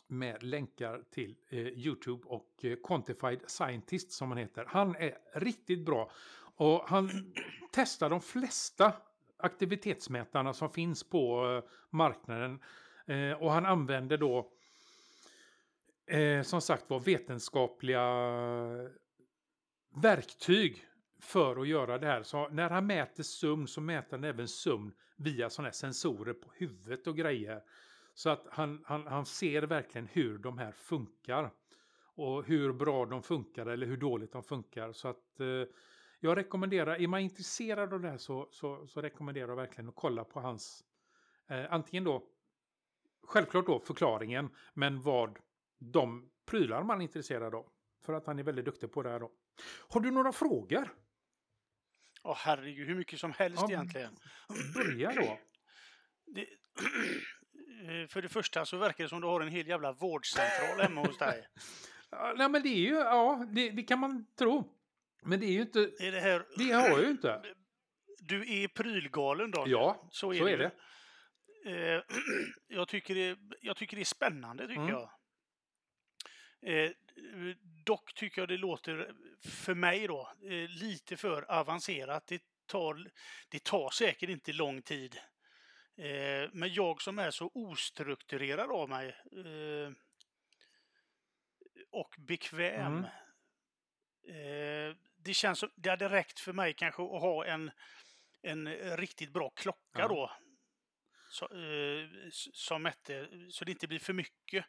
med 0.06 0.42
länkar 0.42 1.02
till 1.10 1.36
eh, 1.48 1.58
Youtube 1.58 2.22
och 2.26 2.64
eh, 2.64 2.76
Quantified 2.84 3.40
Scientist 3.46 4.12
som 4.12 4.28
han 4.28 4.38
heter. 4.38 4.64
Han 4.68 4.96
är 4.96 5.18
riktigt 5.34 5.84
bra 5.84 6.10
och 6.56 6.88
han 6.88 7.34
testar 7.72 8.10
de 8.10 8.20
flesta 8.20 8.92
aktivitetsmätarna 9.36 10.52
som 10.52 10.70
finns 10.70 11.04
på 11.04 11.46
eh, 11.46 11.70
marknaden. 11.90 12.60
Eh, 13.06 13.32
och 13.32 13.52
han 13.52 13.66
använder 13.66 14.18
då 14.18 14.50
eh, 16.06 16.42
som 16.42 16.60
sagt 16.60 16.90
var 16.90 17.00
vetenskapliga 17.00 18.02
verktyg 19.94 20.84
för 21.20 21.60
att 21.60 21.68
göra 21.68 21.98
det 21.98 22.06
här. 22.06 22.22
Så 22.22 22.48
när 22.48 22.70
han 22.70 22.86
mäter 22.86 23.22
sömn 23.22 23.66
så 23.66 23.80
mäter 23.80 24.10
han 24.10 24.24
även 24.24 24.48
sömn 24.48 24.92
via 25.16 25.50
sådana 25.50 25.66
här 25.66 25.72
sensorer 25.72 26.32
på 26.32 26.50
huvudet 26.54 27.06
och 27.06 27.16
grejer. 27.16 27.62
Så 28.14 28.30
att 28.30 28.46
han, 28.50 28.82
han, 28.84 29.06
han 29.06 29.26
ser 29.26 29.62
verkligen 29.62 30.06
hur 30.06 30.38
de 30.38 30.58
här 30.58 30.72
funkar. 30.72 31.50
Och 32.20 32.44
hur 32.44 32.72
bra 32.72 33.06
de 33.06 33.22
funkar 33.22 33.66
eller 33.66 33.86
hur 33.86 33.96
dåligt 33.96 34.32
de 34.32 34.42
funkar. 34.42 34.92
Så 34.92 35.08
att 35.08 35.40
eh, 35.40 35.46
jag 36.20 36.36
rekommenderar, 36.36 37.00
är 37.00 37.06
man 37.06 37.20
intresserad 37.20 37.92
av 37.94 38.00
det 38.00 38.08
här 38.08 38.18
så, 38.18 38.48
så, 38.50 38.86
så 38.86 39.02
rekommenderar 39.02 39.48
jag 39.48 39.56
verkligen 39.56 39.88
att 39.88 39.94
kolla 39.96 40.24
på 40.24 40.40
hans, 40.40 40.84
eh, 41.46 41.72
antingen 41.72 42.04
då, 42.04 42.22
självklart 43.22 43.66
då 43.66 43.80
förklaringen, 43.80 44.50
men 44.74 45.02
vad 45.02 45.38
de 45.78 46.30
prylar 46.46 46.82
man 46.82 47.00
är 47.00 47.02
intresserad 47.02 47.54
av. 47.54 47.66
För 48.04 48.12
att 48.12 48.26
han 48.26 48.38
är 48.38 48.42
väldigt 48.42 48.64
duktig 48.64 48.92
på 48.92 49.02
det 49.02 49.10
här 49.10 49.20
då. 49.20 49.30
Har 49.88 50.00
du 50.00 50.10
några 50.10 50.32
frågor? 50.32 50.94
Åh 52.22 52.32
oh, 52.32 52.36
herregud, 52.36 52.88
hur 52.88 52.94
mycket 52.94 53.20
som 53.20 53.32
helst 53.32 53.62
ja, 53.62 53.70
egentligen. 53.70 54.16
Börja 54.74 55.12
då. 55.12 55.38
Det, 56.34 56.46
för 58.12 58.22
det 58.22 58.28
första 58.28 58.64
så 58.64 58.76
verkar 58.76 59.04
det 59.04 59.10
som 59.10 59.20
du 59.20 59.26
har 59.26 59.40
en 59.40 59.48
hel 59.48 59.68
jävla 59.68 59.92
vårdcentral 59.92 60.80
hemma 60.80 61.00
hos 61.00 61.18
dig. 61.18 61.46
Nej 62.36 62.48
men 62.48 62.62
det 62.62 62.68
är 62.68 62.88
ju, 62.88 62.94
ja, 62.94 63.46
det, 63.50 63.70
det, 63.70 63.82
kan 63.82 63.98
man 63.98 64.26
tro. 64.38 64.74
Men 65.22 65.40
det 65.40 65.46
är 65.46 65.52
ju 65.52 65.60
inte, 65.60 65.80
är 65.80 66.12
det, 66.12 66.20
här, 66.20 66.46
det 66.56 66.72
har 66.72 66.88
jag 66.88 67.00
ju 67.00 67.10
inte. 67.10 67.42
Du 68.18 68.62
är 68.62 68.68
prylgalen 68.68 69.50
då? 69.50 69.64
Ja, 69.66 70.08
så 70.10 70.32
är, 70.32 70.38
så 70.38 70.44
det. 70.44 70.52
Är 70.52 70.58
det. 70.58 70.72
Eh, 71.64 72.02
jag, 72.68 72.88
tycker 72.88 73.14
det, 73.14 73.38
jag 73.60 73.76
tycker 73.76 73.96
det 73.96 74.02
är 74.02 74.04
spännande, 74.04 74.66
tycker 74.66 74.80
mm. 74.80 74.94
jag. 74.94 75.10
Dock 77.84 78.14
tycker 78.14 78.42
jag 78.42 78.48
det 78.48 78.56
låter, 78.56 79.12
för 79.44 79.74
mig 79.74 80.06
då, 80.06 80.32
eh, 80.42 80.68
lite 80.68 81.16
för 81.16 81.50
avancerat. 81.50 82.26
Det 82.26 82.42
tar, 82.66 83.10
det 83.48 83.64
tar 83.64 83.90
säkert 83.90 84.30
inte 84.30 84.52
lång 84.52 84.82
tid 84.82 85.18
Eh, 85.98 86.50
men 86.52 86.72
jag 86.72 87.02
som 87.02 87.18
är 87.18 87.30
så 87.30 87.50
ostrukturerad 87.54 88.70
av 88.70 88.88
mig 88.88 89.08
eh, 89.08 89.92
och 91.90 92.14
bekväm. 92.18 92.96
Mm. 92.96 93.04
Det 95.16 95.34
känns 95.34 95.58
som 95.58 95.70
det 95.74 95.90
hade 95.90 96.08
räckt 96.08 96.40
för 96.40 96.52
mig 96.52 96.74
kanske 96.74 97.02
att 97.02 97.20
ha 97.20 97.46
en, 97.46 97.70
en 98.42 98.68
riktigt 98.96 99.32
bra 99.32 99.50
klocka 99.50 99.98
Ja. 99.98 100.08
då. 100.08 100.32
Så, 101.30 101.48
som 102.52 102.82
mätte, 102.82 103.28
så 103.50 103.64
det 103.64 103.72
inte 103.72 103.88
blir 103.88 103.98
för 103.98 104.12
mycket. 104.12 104.64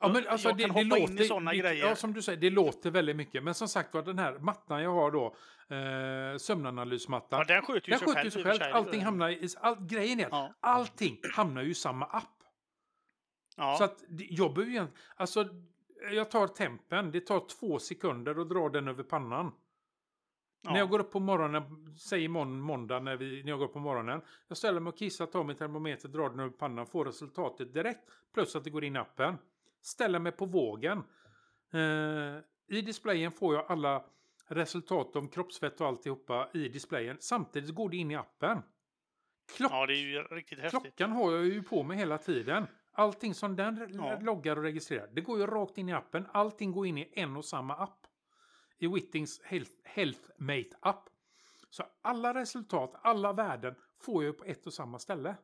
Ja, 0.00 0.08
men 0.08 0.26
alltså, 0.28 0.48
jag 0.48 0.56
det, 0.56 0.64
kan 0.64 0.74
det 0.74 0.82
hoppa 0.84 0.98
in 0.98 1.04
i 1.08 1.12
låter, 1.12 1.24
såna 1.24 1.50
det, 1.50 1.56
grejer. 1.56 1.86
Ja, 1.88 1.96
som 1.96 2.12
du 2.12 2.22
säger, 2.22 2.40
det 2.40 2.50
låter 2.50 2.90
väldigt 2.90 3.16
mycket. 3.16 3.42
Men 3.44 3.54
som 3.54 3.68
sagt 3.68 3.94
var, 3.94 4.02
den 4.02 4.18
här 4.18 4.38
mattan 4.38 4.82
jag 4.82 4.90
har 4.94 5.10
då, 5.10 5.36
eh, 5.76 6.38
sömnanalysmattan. 6.38 7.38
Ja, 7.48 7.54
den 7.54 7.62
sköter 7.62 7.88
ju 7.88 7.90
den 7.90 7.98
sig 7.98 8.08
sköter 8.08 8.20
själv. 8.22 8.30
sig 8.30 8.42
själv. 8.42 8.58
sig. 8.58 8.72
Allting 8.72 9.00
hamnar 9.04 9.28
i... 9.30 9.48
All, 9.60 9.76
grejen 9.86 10.20
är 10.20 10.28
Ja. 10.30 10.54
allting 10.60 11.20
hamnar 11.32 11.62
ju 11.62 11.70
i 11.70 11.74
samma 11.74 12.06
app. 12.06 12.24
Ja. 13.56 13.76
Så 13.78 13.84
att 13.84 14.04
det- 14.08 14.26
jag 14.30 14.54
behöver 14.54 14.72
ju... 14.72 14.86
Alltså, 15.16 15.48
jag 16.12 16.30
tar 16.30 16.46
tempen. 16.46 17.10
Det 17.10 17.20
tar 17.20 17.40
två 17.60 17.78
sekunder 17.78 18.40
att 18.40 18.48
dra 18.48 18.68
den 18.68 18.88
över 18.88 19.02
pannan. 19.02 19.52
ja. 20.62 20.70
När 20.72 20.78
jag 20.78 20.88
går 20.88 20.98
upp 20.98 21.12
på 21.12 21.20
morgonen, 21.20 21.62
säg 21.98 22.24
imorgon 22.24 22.60
måndag 22.60 23.00
när, 23.00 23.16
vi, 23.16 23.42
när 23.42 23.50
jag 23.50 23.58
går 23.58 23.66
upp 23.66 23.72
på 23.72 23.78
morgonen. 23.78 24.20
Jag 24.48 24.56
ställer 24.56 24.80
mig 24.80 24.88
och 24.90 24.98
kissar, 24.98 25.26
tar 25.26 25.44
min 25.44 25.56
termometer, 25.56 26.08
drar 26.08 26.30
den 26.30 26.40
över 26.40 26.50
pannan, 26.50 26.86
får 26.86 27.04
resultatet 27.04 27.74
direkt. 27.74 28.00
Plus 28.34 28.56
att 28.56 28.64
det 28.64 28.70
går 28.70 28.84
in 28.84 28.96
i 28.96 28.98
appen. 28.98 29.38
Ställer 29.84 30.18
mig 30.18 30.32
på 30.32 30.46
vågen. 30.46 30.98
Eh, 31.72 32.38
I 32.76 32.80
displayen 32.82 33.32
får 33.32 33.54
jag 33.54 33.64
alla 33.68 34.04
resultat 34.46 35.16
om 35.16 35.28
kroppsfett 35.28 35.80
och 35.80 35.86
alltihopa 35.86 36.48
i 36.52 36.68
displayen. 36.68 37.16
Samtidigt 37.20 37.74
går 37.74 37.88
det 37.88 37.96
in 37.96 38.10
i 38.10 38.14
appen. 38.16 38.62
Klock, 39.56 39.72
ja, 39.72 39.86
det 39.86 39.92
är 39.92 39.96
ju 39.96 40.22
riktigt 40.22 40.58
häftigt. 40.58 40.80
klockan 40.82 41.12
har 41.12 41.32
jag 41.32 41.44
ju 41.44 41.62
på 41.62 41.82
mig 41.82 41.96
hela 41.96 42.18
tiden. 42.18 42.66
Allting 42.92 43.34
som 43.34 43.56
den 43.56 43.88
Ja. 43.94 44.18
loggar 44.20 44.56
och 44.56 44.62
registrerar, 44.62 45.06
det 45.12 45.20
går 45.20 45.38
ju 45.38 45.46
rakt 45.46 45.78
in 45.78 45.88
i 45.88 45.92
appen. 45.92 46.26
Allting 46.32 46.72
går 46.72 46.86
in 46.86 46.98
i 46.98 47.12
en 47.16 47.36
och 47.36 47.44
samma 47.44 47.74
app. 47.76 48.06
I 48.78 48.86
Wittings 48.86 49.40
Health, 49.44 49.72
Healthmate-app. 49.84 51.08
Så 51.70 51.84
alla 52.02 52.34
resultat, 52.34 52.94
alla 53.02 53.32
värden 53.32 53.74
får 54.00 54.24
jag 54.24 54.38
på 54.38 54.44
ett 54.44 54.66
och 54.66 54.72
samma 54.72 54.98
ställe. 54.98 55.36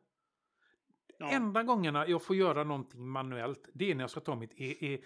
Ja. 1.21 1.31
Enda 1.31 1.63
gångerna 1.63 2.09
jag 2.09 2.23
får 2.23 2.37
göra 2.37 2.65
någonting 2.65 3.09
manuellt, 3.09 3.69
det 3.73 3.91
är 3.91 3.95
när 3.95 4.03
jag 4.03 4.11
ska 4.11 4.21
ta 4.21 4.35
mitt 4.35 4.53
e 4.57 4.77
e 4.81 4.99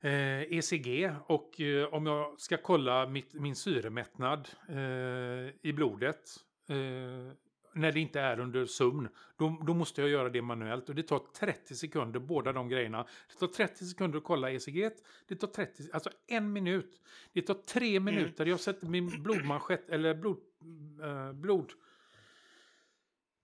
eh, 0.00 0.58
ECG 0.58 1.10
och 1.26 1.60
eh, 1.60 1.94
om 1.94 2.06
jag 2.06 2.40
ska 2.40 2.56
kolla 2.56 3.06
mitt, 3.06 3.34
min 3.34 3.56
syremättnad 3.56 4.48
eh, 4.68 5.68
i 5.68 5.72
blodet. 5.72 6.36
Eh, 6.68 7.34
när 7.74 7.92
det 7.92 8.00
inte 8.00 8.20
är 8.20 8.40
under 8.40 8.66
sömn, 8.66 9.08
då, 9.36 9.62
då 9.66 9.74
måste 9.74 10.00
jag 10.00 10.10
göra 10.10 10.28
det 10.28 10.42
manuellt. 10.42 10.88
Och 10.88 10.94
det 10.94 11.02
tar 11.02 11.20
30 11.38 11.74
sekunder, 11.74 12.20
båda 12.20 12.52
de 12.52 12.68
grejerna. 12.68 13.06
Det 13.32 13.38
tar 13.38 13.46
30 13.46 13.84
sekunder 13.84 14.18
att 14.18 14.24
kolla 14.24 14.50
ECG. 14.50 14.90
Det 15.28 15.36
tar 15.36 15.48
30, 15.48 15.82
alltså 15.92 16.10
en 16.26 16.52
minut. 16.52 17.00
Det 17.32 17.42
tar 17.42 17.54
tre 17.54 18.00
minuter. 18.00 18.46
Jag 18.46 18.60
sätter 18.60 18.86
min 18.86 19.22
blodmanschett, 19.22 19.90
eller 19.90 20.14
blod, 20.14 20.38
eh, 21.02 21.32
blod, 21.32 21.72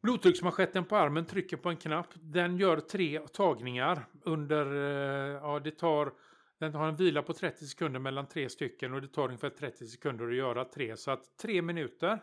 blodtrycksmanschetten 0.02 0.84
på 0.84 0.96
armen, 0.96 1.26
trycker 1.26 1.56
på 1.56 1.68
en 1.68 1.76
knapp. 1.76 2.06
Den 2.14 2.56
gör 2.56 2.80
tre 2.80 3.20
tagningar 3.20 4.04
under, 4.22 4.66
eh, 4.66 5.32
ja 5.32 5.60
det 5.60 5.70
tar, 5.70 6.12
den 6.60 6.74
har 6.74 6.88
en 6.88 6.96
vila 6.96 7.22
på 7.22 7.32
30 7.32 7.66
sekunder 7.66 8.00
mellan 8.00 8.28
tre 8.28 8.48
stycken 8.48 8.94
och 8.94 9.02
det 9.02 9.08
tar 9.08 9.24
ungefär 9.24 9.50
30 9.50 9.86
sekunder 9.86 10.28
att 10.28 10.36
göra 10.36 10.64
tre. 10.64 10.96
Så 10.96 11.10
att 11.10 11.36
tre 11.42 11.62
minuter. 11.62 12.18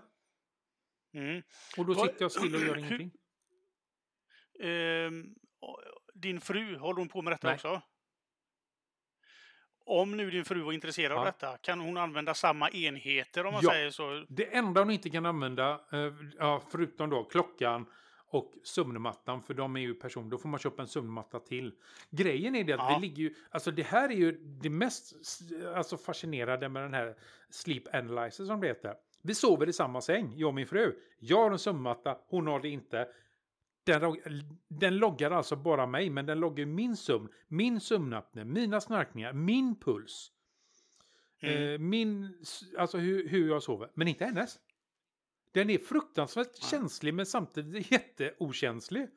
Mm. 1.13 1.41
Och 1.78 1.86
då 1.86 1.95
sitter 1.95 2.21
jag 2.21 2.32
still 2.32 2.55
och 2.55 2.61
gör 2.61 2.78
ingenting. 2.78 3.11
Ehm, 4.59 5.36
din 6.13 6.41
fru, 6.41 6.78
håller 6.78 6.99
hon 6.99 7.09
på 7.09 7.21
med 7.21 7.34
detta 7.34 7.47
Nej. 7.47 7.55
också? 7.55 7.82
Om 9.88 10.18
nu 10.18 10.32
din 10.32 10.46
fru 10.46 10.62
var 10.62 10.74
intresserad 10.74 11.12
av 11.12 11.18
Ja. 11.18 11.26
detta, 11.26 11.58
kan 11.58 11.80
hon 11.80 11.98
använda 11.98 12.34
samma 12.34 12.70
enheter 12.70 13.46
om 13.46 13.54
man 13.54 13.62
Ja. 13.64 13.70
säger 13.72 13.90
så? 13.90 14.26
Det 14.30 14.56
enda 14.56 14.82
hon 14.82 14.92
inte 14.92 15.10
kan 15.10 15.26
använda, 15.26 15.72
eh, 16.40 16.60
förutom 16.72 17.10
då 17.10 17.24
klockan 17.24 17.86
och 18.28 18.54
sömnmattan, 18.64 19.42
för 19.42 19.54
de 19.54 19.76
är 19.76 19.80
ju 19.80 19.94
person, 19.94 20.30
då 20.30 20.38
får 20.38 20.50
man 20.50 20.60
köpa 20.60 20.82
en 20.82 20.88
sömnmatta 20.88 21.40
till. 21.40 21.72
Grejen 22.10 22.56
är 22.56 22.64
det 22.64 22.74
att 22.74 22.80
Ja. 22.80 22.98
vi 23.00 23.08
ligger 23.08 23.24
ju, 23.24 23.34
alltså 23.50 23.72
det 23.72 23.84
här 23.84 24.10
är 24.10 24.16
ju 24.16 24.32
det 24.32 24.70
mest 24.70 25.14
alltså 25.76 25.98
fascinerande 25.98 26.70
med 26.70 26.84
den 26.84 26.94
här 26.94 27.16
Sleep 27.50 27.96
Analyzer 27.96 28.46
som 28.46 28.62
det 28.62 28.68
heter. 28.68 28.94
Vi 29.22 29.36
sover 29.36 29.70
i 29.70 29.74
samma 29.74 30.02
säng, 30.02 30.34
jag 30.36 30.48
och 30.48 30.54
min 30.54 30.68
fru. 30.68 30.96
Jag 31.20 31.38
har 31.44 31.52
en 31.52 31.60
sömnmatta, 31.60 32.18
hon 32.28 32.48
har 32.48 32.60
det 32.60 32.70
inte. 32.70 33.08
Den, 33.86 34.16
den 34.68 34.98
loggar 34.98 35.32
alltså 35.32 35.56
bara 35.56 35.86
mig, 35.86 36.10
men 36.10 36.26
den 36.26 36.40
loggar 36.40 36.66
min 36.66 36.98
sömn, 36.98 37.30
min 37.48 37.80
sömnapné, 37.80 38.44
mina 38.46 38.82
snarkningar, 38.82 39.34
min 39.34 39.80
puls. 39.80 40.32
Mm. 41.42 41.74
Eh, 41.74 41.80
min, 41.80 42.40
s- 42.42 42.62
alltså 42.78 42.98
hur, 42.98 43.30
hur 43.30 43.50
jag 43.50 43.64
sover, 43.64 43.92
men 43.94 44.08
inte 44.08 44.26
hennes. 44.26 44.60
Den 45.52 45.70
är 45.70 45.78
fruktansvärt 45.78 46.52
Ja. 46.62 46.68
känslig 46.68 47.14
men 47.14 47.26
samtidigt 47.26 47.92
jätteokänslig. 47.92 49.08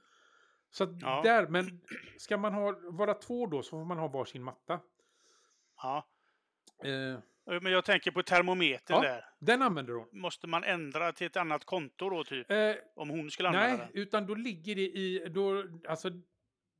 Så 0.70 0.98
Ja. 1.00 1.22
där, 1.24 1.48
men 1.48 1.80
ska 2.18 2.36
man 2.36 2.54
ha, 2.54 2.78
vara 2.82 3.14
två 3.14 3.46
då 3.46 3.62
så 3.62 3.70
får 3.70 3.84
man 3.84 3.98
ha 3.98 4.08
varsin 4.08 4.42
matta. 4.42 4.80
Ja. 5.82 6.06
Eh, 6.84 7.18
Men 7.62 7.72
jag 7.72 7.84
tänker 7.84 8.10
på 8.10 8.22
termometern 8.22 8.96
Ja. 8.96 9.02
där. 9.02 9.24
den 9.38 9.62
använder 9.62 9.92
hon. 9.94 10.08
Måste 10.12 10.46
man 10.46 10.64
ändra 10.64 11.12
till 11.12 11.26
ett 11.26 11.36
annat 11.36 11.64
konto 11.64 12.10
då, 12.10 12.24
typ? 12.24 12.50
Eh, 12.50 12.56
Om 12.96 13.08
hon 13.10 13.30
skulle 13.30 13.48
använda 13.48 13.68
nej, 13.76 13.88
den? 13.92 14.02
utan 14.02 14.26
då 14.26 14.34
ligger 14.34 14.74
det 14.74 14.80
i, 14.82 15.26
då, 15.30 15.64
alltså, 15.88 16.10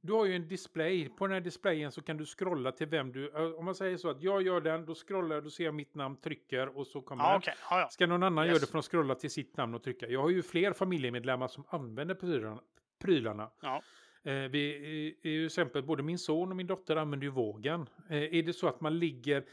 du 0.01 0.13
har 0.13 0.27
ju 0.27 0.35
en 0.37 0.49
display. 0.49 1.09
På 1.09 1.27
den 1.27 1.35
här 1.35 1.41
displayen 1.41 1.93
så 1.93 2.03
kan 2.03 2.17
du 2.17 2.27
scrolla 2.27 2.73
till 2.73 2.87
vem 2.87 3.13
du, 3.13 3.29
eh, 3.37 3.43
om 3.59 3.65
man 3.65 3.75
säger 3.75 3.97
så 3.97 4.11
att 4.11 4.23
jag 4.23 4.43
gör 4.43 4.61
den, 4.61 4.87
då 4.87 4.95
scrollar 4.95 5.37
jag, 5.37 5.45
då 5.45 5.51
ser 5.51 5.65
jag 5.65 5.75
mitt 5.75 5.95
namn, 5.95 6.17
trycker 6.17 6.77
och 6.79 6.87
så 6.87 7.01
kommer 7.01 7.25
Ja, 7.25 7.29
den. 7.31 7.39
okej. 7.39 7.55
Ja, 7.71 7.81
ja. 7.81 7.89
Ska 7.89 8.07
någon 8.07 8.23
annan 8.23 8.45
Yes. 8.45 8.51
göra 8.51 8.61
det 8.61 8.67
får 8.67 8.79
de 8.79 8.83
scrolla 8.83 9.15
till 9.15 9.31
sitt 9.31 9.57
namn 9.57 9.75
och 9.75 9.83
trycka. 9.83 10.07
Jag 10.09 10.23
har 10.23 10.31
ju 10.31 10.43
fler 10.43 10.73
familjemedlemmar 10.73 11.49
som 11.49 11.65
använder 11.69 12.15
prylarna. 12.15 12.61
prylarna. 12.99 13.51
Ja. 13.61 13.83
Eh, 14.23 14.33
vi, 14.35 15.17
är 15.23 15.29
ju 15.29 15.47
exempel, 15.47 15.83
både 15.83 16.03
min 16.03 16.19
son 16.19 16.51
och 16.51 16.57
min 16.57 16.67
dotter 16.67 16.97
använder 16.97 17.25
ju 17.25 17.31
vågen. 17.31 17.89
Eh, 18.11 18.17
är 18.17 18.43
det 18.43 18.53
så 18.53 18.69
att 18.69 18.81
man 18.81 18.99
ligger 18.99 19.45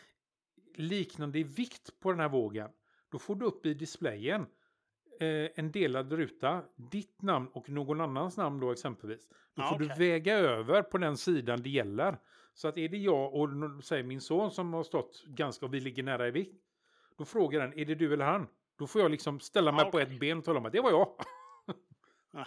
liknande 0.79 1.39
i 1.39 1.43
vikt 1.43 1.99
på 1.99 2.11
den 2.11 2.19
här 2.19 2.29
vågen, 2.29 2.69
då 3.11 3.19
får 3.19 3.35
du 3.35 3.45
upp 3.45 3.65
i 3.65 3.73
displayen 3.73 4.41
eh, 5.19 5.49
en 5.55 5.71
delad 5.71 6.11
ruta, 6.13 6.61
ditt 6.75 7.21
namn 7.21 7.47
och 7.53 7.69
någon 7.69 8.01
annans 8.01 8.37
namn 8.37 8.59
då 8.59 8.71
exempelvis. 8.71 9.27
Då 9.29 9.61
Ja, 9.61 9.69
får 9.69 9.79
du 9.79 9.85
okej. 9.85 9.97
väga 10.13 10.35
över 10.37 10.81
på 10.81 10.97
den 10.97 11.17
sidan 11.17 11.61
det 11.63 11.69
gäller. 11.69 12.17
Så 12.53 12.67
att 12.67 12.77
är 12.77 12.89
det 12.89 12.97
jag 12.97 13.33
och 13.33 13.49
säg 13.83 14.03
min 14.03 14.21
son 14.21 14.51
som 14.51 14.73
har 14.73 14.83
stått 14.83 15.23
ganska 15.27 15.65
och 15.65 15.73
vi 15.73 15.79
ligger 15.79 16.03
nära 16.03 16.27
i 16.27 16.31
vikt, 16.31 16.61
då 17.17 17.25
frågar 17.25 17.59
den, 17.59 17.79
är 17.79 17.85
det 17.85 17.95
du 17.95 18.13
eller 18.13 18.25
han? 18.25 18.47
Då 18.77 18.87
får 18.87 19.01
jag 19.01 19.11
liksom 19.11 19.39
ställa 19.39 19.71
mig 19.71 19.85
Ja, 19.85 19.91
på 19.91 19.97
okej. 19.97 20.13
ett 20.13 20.19
ben 20.19 20.37
och 20.37 20.43
tala 20.43 20.59
om 20.59 20.65
att 20.65 20.71
det 20.71 20.81
var 20.81 20.91
jag. 20.91 21.07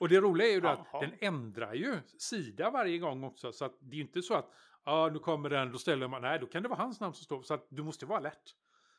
och 0.00 0.08
det 0.08 0.20
roliga 0.20 0.48
är 0.48 0.52
ju 0.52 0.60
det 0.60 0.70
att 0.70 1.00
den 1.00 1.12
ändrar 1.20 1.74
ju 1.74 1.96
sida 2.18 2.70
varje 2.70 2.98
gång 2.98 3.24
också. 3.24 3.52
Så 3.52 3.64
att 3.64 3.76
det 3.80 3.94
är 3.94 3.96
ju 3.96 4.02
inte 4.02 4.22
så 4.22 4.34
att 4.34 4.50
ja, 4.84 5.10
nu 5.12 5.18
kommer 5.18 5.50
den, 5.50 5.72
då 5.72 5.78
ställer 5.78 6.08
man, 6.08 6.22
nej, 6.22 6.38
då 6.38 6.46
kan 6.46 6.62
det 6.62 6.68
vara 6.68 6.80
hans 6.80 7.00
namn 7.00 7.14
som 7.14 7.24
står. 7.24 7.42
Så 7.42 7.54
att 7.54 7.66
du 7.70 7.82
måste 7.82 8.06
vara 8.06 8.18
alert 8.18 8.54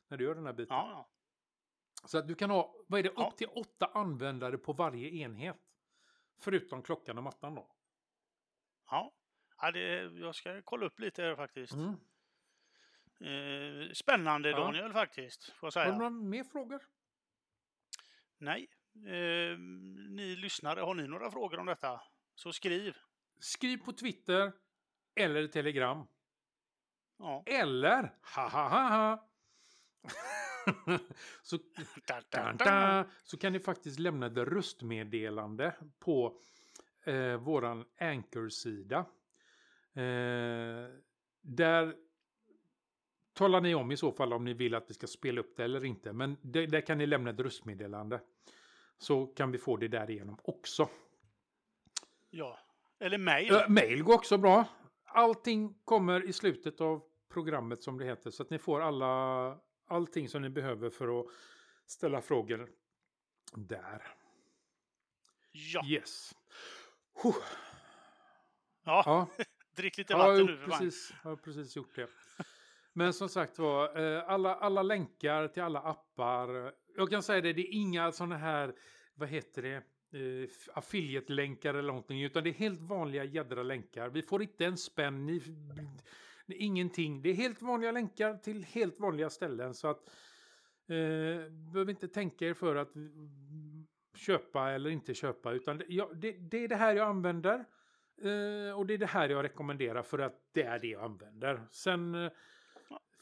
när 0.08 0.18
du 0.18 0.24
gör 0.24 0.36
den 0.36 0.46
här 0.46 0.54
biten. 0.54 0.76
Ja, 0.78 0.90
ja. 0.90 1.10
Så 2.08 2.18
att 2.18 2.28
du 2.28 2.36
kan 2.36 2.50
ha, 2.50 2.76
vad 2.88 3.00
är 3.00 3.04
det, 3.04 3.14
Ja. 3.16 3.28
upp 3.28 3.38
till 3.38 3.48
åtta 3.48 3.86
användare 3.94 4.58
på 4.58 4.74
varje 4.74 5.10
enhet. 5.10 5.58
Förutom 6.42 6.82
klockan 6.84 7.18
och 7.18 7.24
mattan 7.24 7.56
då. 7.56 7.76
ja. 8.92 9.14
ja 9.62 9.72
det, 9.72 10.02
jag 10.20 10.36
ska 10.36 10.62
kolla 10.62 10.86
upp 10.86 11.00
lite 11.00 11.24
här 11.24 11.36
faktiskt. 11.36 11.74
Mm. 11.74 11.94
Eh, 13.20 13.92
spännande 13.94 14.50
Ja. 14.50 14.58
Daniel 14.58 14.94
faktiskt, 14.94 15.44
får 15.46 15.56
jag 15.58 15.66
Har 15.66 15.72
säga. 15.72 15.92
du 15.92 15.98
några 15.98 16.10
mer 16.10 16.44
frågor? 16.44 16.82
Nej. 18.38 18.68
Eh, 18.96 19.58
ni 20.10 20.36
lyssnare, 20.36 20.80
har 20.80 20.94
ni 20.94 21.08
några 21.08 21.32
frågor 21.32 21.60
om 21.60 21.66
detta? 21.66 22.02
Så 22.36 22.54
skriv. 22.54 22.98
Skriv 23.40 23.78
på 23.78 23.92
Twitter 23.94 24.52
eller 25.16 25.48
Telegram. 25.48 26.08
Ja. 27.20 27.44
Eller, 27.46 28.14
ha 28.36 28.48
ha 28.48 28.70
ha 28.70 28.90
ha. 28.90 29.30
så, 33.24 33.38
kan 33.38 33.54
ni 33.54 33.60
faktiskt 33.60 34.00
lämna 34.00 34.26
ett 34.26 34.38
röstmeddelande 34.38 35.76
på 36.00 36.38
eh, 37.04 37.36
våran 37.36 37.86
Anchor-sida. 37.98 39.06
Eh, 39.94 40.90
där 41.42 41.96
talar 43.34 43.62
ni 43.62 43.76
om 43.76 43.92
i 43.92 43.98
så 43.98 44.12
fall 44.12 44.34
om 44.34 44.46
ni 44.46 44.54
vill 44.54 44.76
att 44.76 44.90
vi 44.90 44.94
ska 44.94 45.08
spela 45.08 45.42
upp 45.42 45.58
det 45.58 45.64
eller 45.64 45.86
inte. 45.86 46.14
Men 46.14 46.38
det, 46.42 46.66
där 46.66 46.82
kan 46.82 46.98
ni 46.98 47.06
lämna 47.06 47.30
ett 47.30 47.40
röstmeddelande. 47.40 48.20
Så 48.98 49.26
kan 49.26 49.52
vi 49.52 49.58
få 49.58 49.78
det 49.78 49.88
därigenom 49.88 50.38
också. 50.44 50.90
Ja. 52.30 52.60
Eller 53.00 53.18
mejl. 53.18 53.54
Äh, 53.54 53.70
mail 53.70 54.04
går 54.04 54.14
också 54.14 54.38
bra. 54.38 54.66
Allting 55.14 55.76
kommer 55.86 56.26
i 56.30 56.34
slutet 56.34 56.82
av 56.82 57.04
programmet 57.30 57.84
som 57.84 57.98
det 57.98 58.06
heter. 58.06 58.32
Så 58.32 58.44
att 58.44 58.50
ni 58.50 58.60
får 58.60 58.82
alla, 58.82 59.58
allting 59.88 60.30
som 60.30 60.42
ni 60.42 60.50
behöver 60.50 60.90
för 60.90 61.20
att 61.20 61.26
ställa 61.86 62.22
frågor 62.22 62.70
där. 63.56 64.02
Ja. 65.52 65.86
Yes. 65.86 66.36
Huh. 67.24 67.36
Ja, 68.84 69.04
Ja, 69.06 69.28
drick 69.76 69.98
lite 69.98 70.14
vatten 70.14 70.46
nu 70.46 70.58
för 70.58 70.68
fan. 70.68 70.80
precis, 70.80 71.14
jag 71.24 71.30
har 71.30 71.36
precis 71.36 71.76
gjort 71.76 71.96
det. 71.96 72.10
Men 72.94 73.14
som 73.14 73.30
sagt 73.30 73.60
var, 73.60 74.00
eh, 74.00 74.30
alla, 74.30 74.56
alla 74.56 74.84
länkar 74.84 75.48
till 75.48 75.64
alla 75.64 75.80
appar. 75.80 76.74
Jag 76.96 77.10
kan 77.10 77.24
säga 77.24 77.42
det, 77.42 77.54
det 77.54 77.62
är 77.62 77.74
inga 77.74 78.12
sådana 78.12 78.38
här, 78.38 78.76
vad 79.16 79.30
heter 79.30 79.62
det, 79.62 79.84
eh, 80.14 80.50
affiliate-länkar 80.74 81.74
eller 81.74 81.88
någonting. 81.88 82.24
Utan 82.24 82.44
det 82.44 82.50
är 82.50 82.54
helt 82.54 82.82
vanliga 82.82 83.24
jädra 83.24 83.64
länkar. 83.64 84.10
Vi 84.10 84.22
får 84.22 84.42
inte 84.42 84.66
en 84.66 84.78
spänn, 84.78 85.26
ni, 85.26 85.42
ingenting. 86.48 87.22
Det 87.22 87.30
är 87.30 87.34
helt 87.34 87.62
vanliga 87.62 87.92
länkar 87.92 88.38
till 88.38 88.64
helt 88.64 89.00
vanliga 89.00 89.30
ställen. 89.30 89.74
Så 89.74 89.88
att, 89.88 90.10
eh, 90.88 91.52
behöver 91.52 91.90
inte 91.90 92.08
tänka 92.08 92.48
er 92.48 92.54
för 92.54 92.76
att 92.76 92.92
köpa 94.16 94.72
eller 94.72 94.90
inte 94.90 95.14
köpa. 95.14 95.52
Utan 95.52 95.78
det, 95.78 95.86
ja, 95.88 96.10
det, 96.16 96.32
det 96.32 96.58
är 96.58 96.68
det 96.68 96.76
här 96.76 96.96
jag 96.96 97.08
använder. 97.08 97.66
Eh, 98.22 98.78
och 98.78 98.86
det 98.86 98.94
är 98.94 98.98
det 98.98 99.06
här 99.06 99.30
jag 99.30 99.44
rekommenderar 99.44 100.04
för 100.04 100.20
att 100.20 100.50
det 100.52 100.64
är 100.64 100.80
det 100.80 100.88
jag 100.88 101.04
använder. 101.04 101.68
Sen 101.72 102.16
eh, 102.16 102.32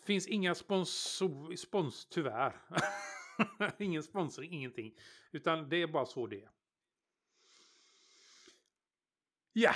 finns 0.05 0.27
inga 0.27 0.55
sponsor, 0.55 1.55
spons 1.55 2.07
tyvärr. 2.09 2.55
Ingen 3.77 4.03
sponsring, 4.03 4.51
ingenting. 4.51 4.93
Utan 5.31 5.69
det 5.69 5.81
är 5.81 5.87
bara 5.87 6.05
så 6.05 6.27
det 6.27 6.41
är. 6.41 6.49
Ja, 9.53 9.73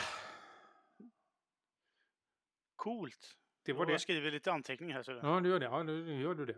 Coolt. 2.76 3.38
det 3.64 3.74
var 3.74 3.86
det. 3.86 3.92
Jag 3.92 4.02
skriver 4.02 4.32
lite 4.32 4.52
anteckningar 4.52 4.96
här. 4.96 5.04
Så. 5.04 5.12
Ja, 5.12 5.40
du 5.40 5.50
gör 5.50 5.60
det. 5.60 5.66
Ja, 5.66 5.84
nu 5.84 6.22
gör 6.22 6.34
du 6.36 6.46
det. 6.46 6.54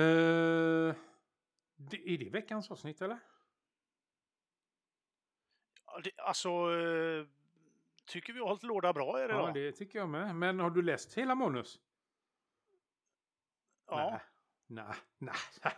Eh, 0.00 0.94
det. 1.76 1.96
Är 2.14 2.18
det 2.18 2.30
veckans 2.30 2.70
avsnitt 2.70 3.02
eller? 3.02 3.18
Ja, 5.86 6.00
det, 6.04 6.18
alltså, 6.18 6.48
eh, 6.48 7.26
tycker 8.06 8.32
vi 8.32 8.38
har 8.40 8.46
hållit 8.46 8.62
låda 8.62 8.92
bra 8.92 9.18
är 9.20 9.28
det 9.28 9.34
Ja, 9.34 9.40
idag? 9.42 9.54
det 9.54 9.72
tycker 9.72 9.98
jag 9.98 10.08
med. 10.08 10.36
Men 10.36 10.60
har 10.60 10.70
du 10.70 10.82
läst 10.82 11.14
hela 11.14 11.34
manus? 11.34 11.80
Ja, 13.86 14.10
Nej. 14.66 14.94
Nej. 15.18 15.34
Nej. 15.64 15.72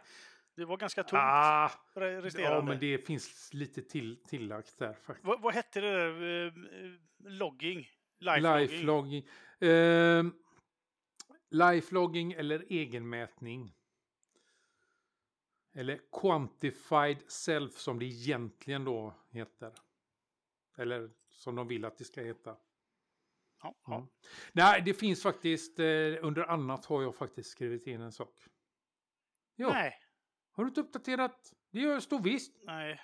Det 0.61 0.67
var 0.67 0.77
ganska 0.77 1.03
tomt 1.05 1.21
Ah, 1.23 1.71
resterande. 1.95 2.41
ja, 2.57 2.63
men 2.63 2.81
det 2.81 2.99
finns 2.99 3.55
lite 3.55 3.83
till, 3.83 4.23
tillagt 4.25 4.79
där 4.79 4.93
faktiskt. 4.93 5.27
vad, 5.27 5.41
vad 5.43 5.55
hette 5.55 5.81
det 5.81 5.91
där? 5.91 6.47
Eh, 6.47 6.53
logging? 7.19 7.89
Life-logging? 8.19 8.69
Lifelogging. 8.69 9.29
Eh, 9.61 10.25
lifelogging 11.51 12.33
eller 12.33 12.65
egenmätning. 12.73 13.75
Eller 15.75 16.01
quantified 16.21 17.31
self 17.31 17.73
som 17.79 17.99
det 17.99 18.05
egentligen 18.05 18.85
då 18.85 19.15
heter. 19.31 19.73
Eller 20.79 21.11
som 21.31 21.55
de 21.55 21.69
vill 21.69 21.85
att 21.85 21.99
det 21.99 22.05
ska 22.05 22.21
heta. 22.23 22.57
Ja, 23.63 23.75
ja. 23.87 23.97
Mm. 23.97 24.09
Nej, 24.53 24.83
det 24.85 24.95
finns 24.95 25.23
faktiskt, 25.23 25.79
eh, 25.79 25.87
under 26.23 26.43
annat 26.51 26.85
har 26.87 27.03
jag 27.03 27.15
faktiskt 27.17 27.51
skrivit 27.51 27.87
in 27.87 28.01
en 28.01 28.13
sak. 28.13 28.35
Ja, 29.57 29.69
Nej, 29.73 29.95
har 30.53 30.65
du 30.65 30.69
inte 30.69 30.81
uppdaterat? 30.81 31.53
Det 31.71 32.01
står 32.01 32.21
visst. 32.23 32.53
nej. 32.65 33.01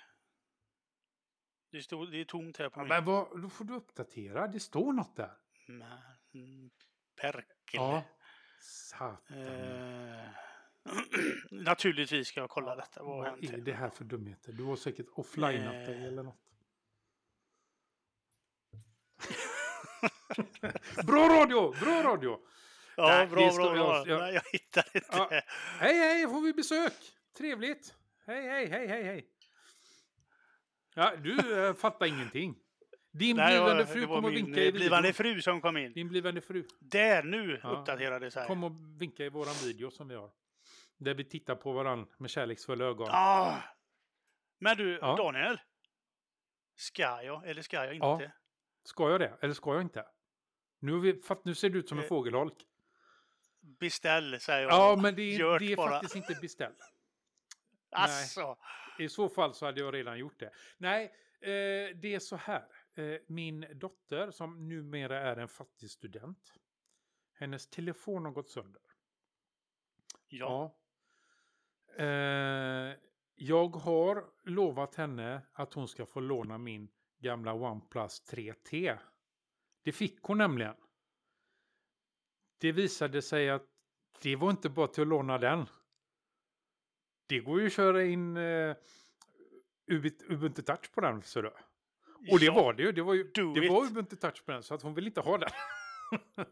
Det, 1.71 1.81
stod, 1.81 2.11
det 2.11 2.17
är 2.21 2.25
tomt 2.25 2.57
här 2.57 2.69
på 2.69 2.79
min. 2.79 2.87
Men 2.89 3.05
vad, 3.05 3.41
då 3.41 3.49
får 3.49 3.65
du 3.65 3.73
uppdatera, 3.73 4.47
det 4.47 4.59
står 4.59 4.93
något 4.93 5.15
där. 5.15 5.31
Men, 5.67 6.69
Perkele. 7.21 7.47
Ja. 7.71 8.03
Satan. 8.61 9.37
Eh, 9.37 10.29
naturligtvis 11.51 12.27
ska 12.27 12.39
jag 12.39 12.49
kolla 12.49 12.75
detta. 12.75 13.03
Vad 13.03 13.17
Vad 13.17 13.43
är 13.43 13.47
här? 13.51 13.57
det 13.57 13.73
här 13.73 13.89
för 13.89 14.03
dumheter? 14.03 14.51
Du 14.53 14.63
har 14.63 14.75
säkert 14.75 15.05
offlineat 15.13 15.71
dig 15.85 15.95
Eh. 15.95 16.03
eller 16.03 16.23
något. 16.23 16.39
bra 21.05 21.27
radio! 21.29 21.71
Bra 21.79 22.03
radio! 22.03 22.39
Ja, 22.95 23.07
Nej, 23.07 23.27
bra, 23.27 23.51
bra, 23.55 23.73
bra. 23.73 24.03
jag- 24.07 24.19
Nej, 24.19 24.33
jag 24.33 24.43
hittar 24.51 24.85
inte. 24.93 25.07
Ja. 25.11 25.29
Hej, 25.79 25.97
hej! 25.97 26.27
Får 26.27 26.41
vi 26.41 26.53
besök? 26.53 26.93
Trevligt! 27.37 27.95
Hej, 28.25 28.41
hej, 28.49 28.65
hej, 28.69 28.87
hej, 28.87 29.03
hej! 29.03 29.27
Ja, 30.95 31.15
du 31.15 31.67
äh, 31.67 31.73
fattar 31.75 32.05
ingenting. 32.05 32.55
Din 33.11 33.35
Nej, 33.35 33.47
blivande 33.59 33.85
fru 33.85 34.05
var 34.05 34.15
kommer 34.15 34.29
min 34.29 34.45
vinka 34.45 34.61
i 34.61 34.67
eh, 34.67 34.73
blivande 34.73 35.07
videon. 35.07 35.13
fru 35.35 35.41
som 35.41 35.61
kom 35.61 35.77
in. 35.77 35.93
Din 35.93 36.07
blivande 36.07 36.41
fru 36.41 36.67
Där, 36.79 37.23
nu 37.23 37.59
Ja. 37.63 37.69
uppdaterades 37.69 38.35
här. 38.35 38.47
kom 38.47 38.63
och 38.63 38.71
vinka 39.01 39.25
i 39.25 39.29
våran 39.29 39.53
video 39.63 39.91
som 39.91 40.07
vi 40.07 40.15
har. 40.15 40.31
Där 40.97 41.13
vi 41.13 41.23
tittar 41.23 41.55
på 41.55 41.71
varandra 41.71 42.07
med 42.17 42.29
kärleksfulla 42.29 42.85
ögon. 42.85 43.07
Ah. 43.11 43.61
Men 44.59 44.77
du, 44.77 44.97
Ja. 45.01 45.15
Daniel. 45.15 45.59
Ska 46.75 47.23
jag 47.23 47.47
eller 47.49 47.61
ska 47.61 47.77
jag 47.85 47.93
inte? 47.93 48.05
Ja. 48.05 48.21
Ska 48.83 49.09
jag 49.09 49.19
det? 49.19 49.37
Eller 49.41 49.53
ska 49.53 49.73
jag 49.73 49.81
inte? 49.81 50.05
Nu, 50.79 50.99
vi, 50.99 51.21
nu 51.43 51.55
ser 51.55 51.69
du 51.69 51.79
ut 51.79 51.89
som 51.89 51.97
en 51.97 52.03
Eh, 52.03 52.07
fågelholk. 52.07 52.53
Beställ, 53.79 54.39
säger 54.39 54.61
jag. 54.61 54.71
Ja, 54.71 54.95
men 55.01 55.15
det 55.15 55.21
är, 55.21 55.59
det 55.59 55.71
är 55.71 55.75
faktiskt 55.75 56.15
inte 56.15 56.37
beställ. 56.41 56.73
Alltså. 57.91 58.57
I 58.99 59.09
så 59.09 59.29
fall 59.29 59.53
så 59.53 59.65
hade 59.65 59.79
jag 59.79 59.93
redan 59.93 60.19
gjort 60.19 60.39
det. 60.39 60.51
Nej, 60.77 61.05
eh, 61.41 61.95
det 61.95 62.15
är 62.15 62.19
så 62.19 62.35
här. 62.35 62.65
Eh, 62.95 63.19
min 63.27 63.65
dotter, 63.73 64.31
som 64.31 64.67
numera 64.69 65.19
är 65.19 65.37
en 65.37 65.47
fattig 65.47 65.91
student. 65.91 66.53
Hennes 67.33 67.69
telefon 67.69 68.25
har 68.25 68.31
gått 68.31 68.49
sönder. 68.49 68.81
Ja. 70.27 70.75
Ja. 71.97 72.03
Eh, 72.03 72.95
jag 73.35 73.75
har 73.75 74.25
lovat 74.43 74.95
henne 74.95 75.41
att 75.53 75.73
hon 75.73 75.87
ska 75.87 76.05
få 76.05 76.19
låna 76.19 76.57
min 76.57 76.89
gamla 77.19 77.53
OnePlus 77.53 78.23
3T. 78.31 78.97
Det 79.83 79.91
fick 79.91 80.23
hon 80.23 80.37
nämligen. 80.37 80.75
Det 82.57 82.71
visade 82.71 83.21
sig 83.21 83.49
att 83.49 83.65
det 84.21 84.35
var 84.35 84.49
inte 84.49 84.69
bara 84.69 84.87
till 84.87 85.01
att 85.01 85.07
låna 85.07 85.37
den. 85.37 85.65
Det 87.27 87.39
går 87.39 87.59
ju 87.61 87.67
att 87.67 87.73
köra 87.73 88.03
in 88.03 88.37
eh, 88.37 88.75
Ubuntu 90.29 90.61
Touch 90.61 90.91
på 90.93 91.01
den. 91.01 91.21
Så 91.23 91.41
då. 91.41 91.51
Och 92.31 92.39
det 92.39 92.49
var 92.49 92.73
det 92.73 92.83
ju. 92.83 92.91
Det 92.91 93.01
var, 93.01 93.13
ju, 93.13 93.23
Do 93.23 93.53
det 93.53 93.65
it. 93.65 93.71
var 93.71 93.85
Ubuntu 93.85 94.15
Touch 94.15 94.45
på 94.45 94.51
den 94.51 94.63
så 94.63 94.73
att 94.73 94.81
hon 94.81 94.93
vill 94.93 95.07
inte 95.07 95.21
ha 95.21 95.37
den. 95.37 95.49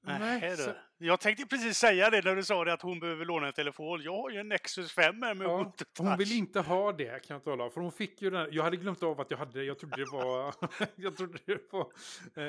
Nej, 0.00 0.56
så- 0.56 0.70
du. 0.98 1.06
Jag 1.06 1.20
tänkte 1.20 1.46
precis 1.46 1.78
säga 1.78 2.10
det 2.10 2.24
när 2.24 2.36
du 2.36 2.44
sa 2.44 2.64
det 2.64 2.72
att 2.72 2.82
hon 2.82 3.00
behöver 3.00 3.24
låna 3.24 3.46
en 3.46 3.52
telefon. 3.52 4.02
Jag 4.02 4.12
har 4.22 4.30
ju 4.30 4.38
en 4.38 4.48
Nexus 4.48 4.92
5 4.92 5.22
här 5.22 5.34
med 5.34 5.46
Ja, 5.46 5.60
Ubuntu 5.60 5.84
hon 5.98 6.06
Touch. 6.06 6.20
vill 6.20 6.32
inte 6.32 6.60
ha 6.60 6.92
det 6.92 7.26
kan 7.26 7.34
jag 7.34 7.44
tala 7.44 7.64
om. 7.64 7.70
För 7.70 7.80
hon 7.80 7.92
fick 7.92 8.22
ju 8.22 8.30
den. 8.30 8.48
Jag 8.52 8.62
hade 8.64 8.76
glömt 8.76 9.02
av 9.02 9.20
att 9.20 9.30
jag 9.30 9.38
hade. 9.38 9.64
Jag 9.64 9.78
trodde 9.78 9.96
det 9.96 10.10
var. 10.12 10.54
jag 10.96 11.16
trodde 11.16 11.38
det 11.44 11.72
var 11.72 11.92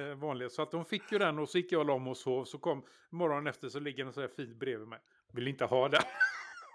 eh, 0.09 0.15
vanligt. 0.15 0.51
Så 0.51 0.61
att 0.61 0.71
hon 0.71 0.85
fick 0.85 1.11
ju 1.11 1.17
den 1.17 1.39
och 1.39 1.49
så 1.49 1.57
gick 1.57 1.71
jag 1.71 1.79
och 1.79 1.85
la 1.85 1.97
mig 1.97 2.11
och 2.11 2.17
sov. 2.17 2.45
Så 2.45 2.57
kom 2.57 2.83
morgonen 3.09 3.47
efter 3.47 3.69
så 3.69 3.79
ligger 3.79 4.03
den 4.03 4.13
så 4.13 4.21
här 4.21 4.27
fint 4.27 4.55
bredvid 4.59 4.87
mig. 4.87 4.99
Vill 5.31 5.47
inte 5.47 5.65
ha 5.65 5.89
den. 5.89 6.01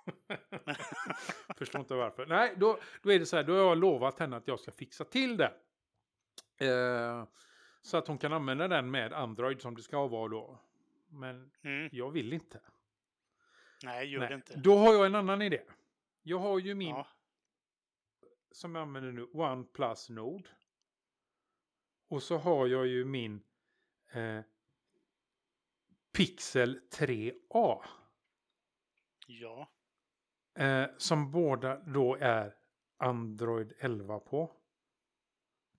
Förstår 1.57 1.80
inte 1.80 1.94
varför. 1.94 2.26
Nej, 2.26 2.55
då, 2.57 2.78
då 3.02 3.12
är 3.12 3.18
det 3.18 3.26
så 3.26 3.36
här. 3.36 3.44
Då 3.44 3.52
har 3.52 3.61
jag 3.61 3.78
lovat 3.78 4.18
henne 4.18 4.36
att 4.36 4.48
jag 4.48 4.61
ska 4.61 4.70
fixa 4.72 5.05
till 5.05 5.36
det. 5.36 5.55
Eh, 6.57 7.26
så 7.82 7.96
att 7.96 8.09
hon 8.09 8.18
kan 8.18 8.32
använda 8.32 8.68
den 8.68 8.90
med 8.90 9.12
Android 9.12 9.61
som 9.61 9.74
det 9.74 9.82
ska 9.82 10.07
vara 10.07 10.28
då. 10.28 10.59
Men 11.09 11.50
Mm. 11.62 11.88
jag 11.92 12.11
vill 12.11 12.32
inte. 12.32 12.61
Nej, 13.84 14.09
gör 14.12 14.20
Nej. 14.20 14.28
det 14.28 14.34
inte. 14.34 14.55
Då 14.57 14.76
har 14.76 14.94
jag 14.94 15.07
en 15.07 15.14
annan 15.14 15.42
idé. 15.42 15.62
Jag 16.22 16.38
har 16.38 16.59
ju 16.59 16.74
min 16.74 16.88
Ja. 16.88 17.07
som 18.52 18.74
jag 18.74 18.82
använder 18.82 19.12
nu, 19.12 19.24
OnePlus 19.32 20.09
Node. 20.11 20.48
Och 22.09 22.22
så 22.22 22.36
har 22.38 22.66
jag 22.66 22.86
ju 22.86 23.05
min 23.05 23.42
eh, 24.12 24.40
Pixel 26.12 26.80
3A. 26.90 27.82
ja. 29.26 29.68
Eh, 30.55 30.86
som 30.96 31.30
båda 31.30 31.76
då 31.76 32.16
är 32.20 32.55
Android 32.96 33.72
11 33.78 34.18
på. 34.18 34.52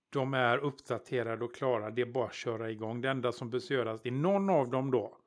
De 0.10 0.34
är 0.34 0.58
uppdaterade 0.58 1.46
och 1.46 1.56
klara. 1.56 1.92
Det 1.92 2.02
är 2.02 2.06
bara 2.06 2.28
att 2.28 2.34
köra 2.34 2.72
igång. 2.72 3.02
Det 3.02 3.10
enda 3.10 3.32
som 3.32 3.50
behöver 3.50 3.76
göras, 3.76 4.02
är 4.04 4.12
någon 4.12 4.50
av 4.50 4.70
dem 4.70 4.92
då, 4.92 5.18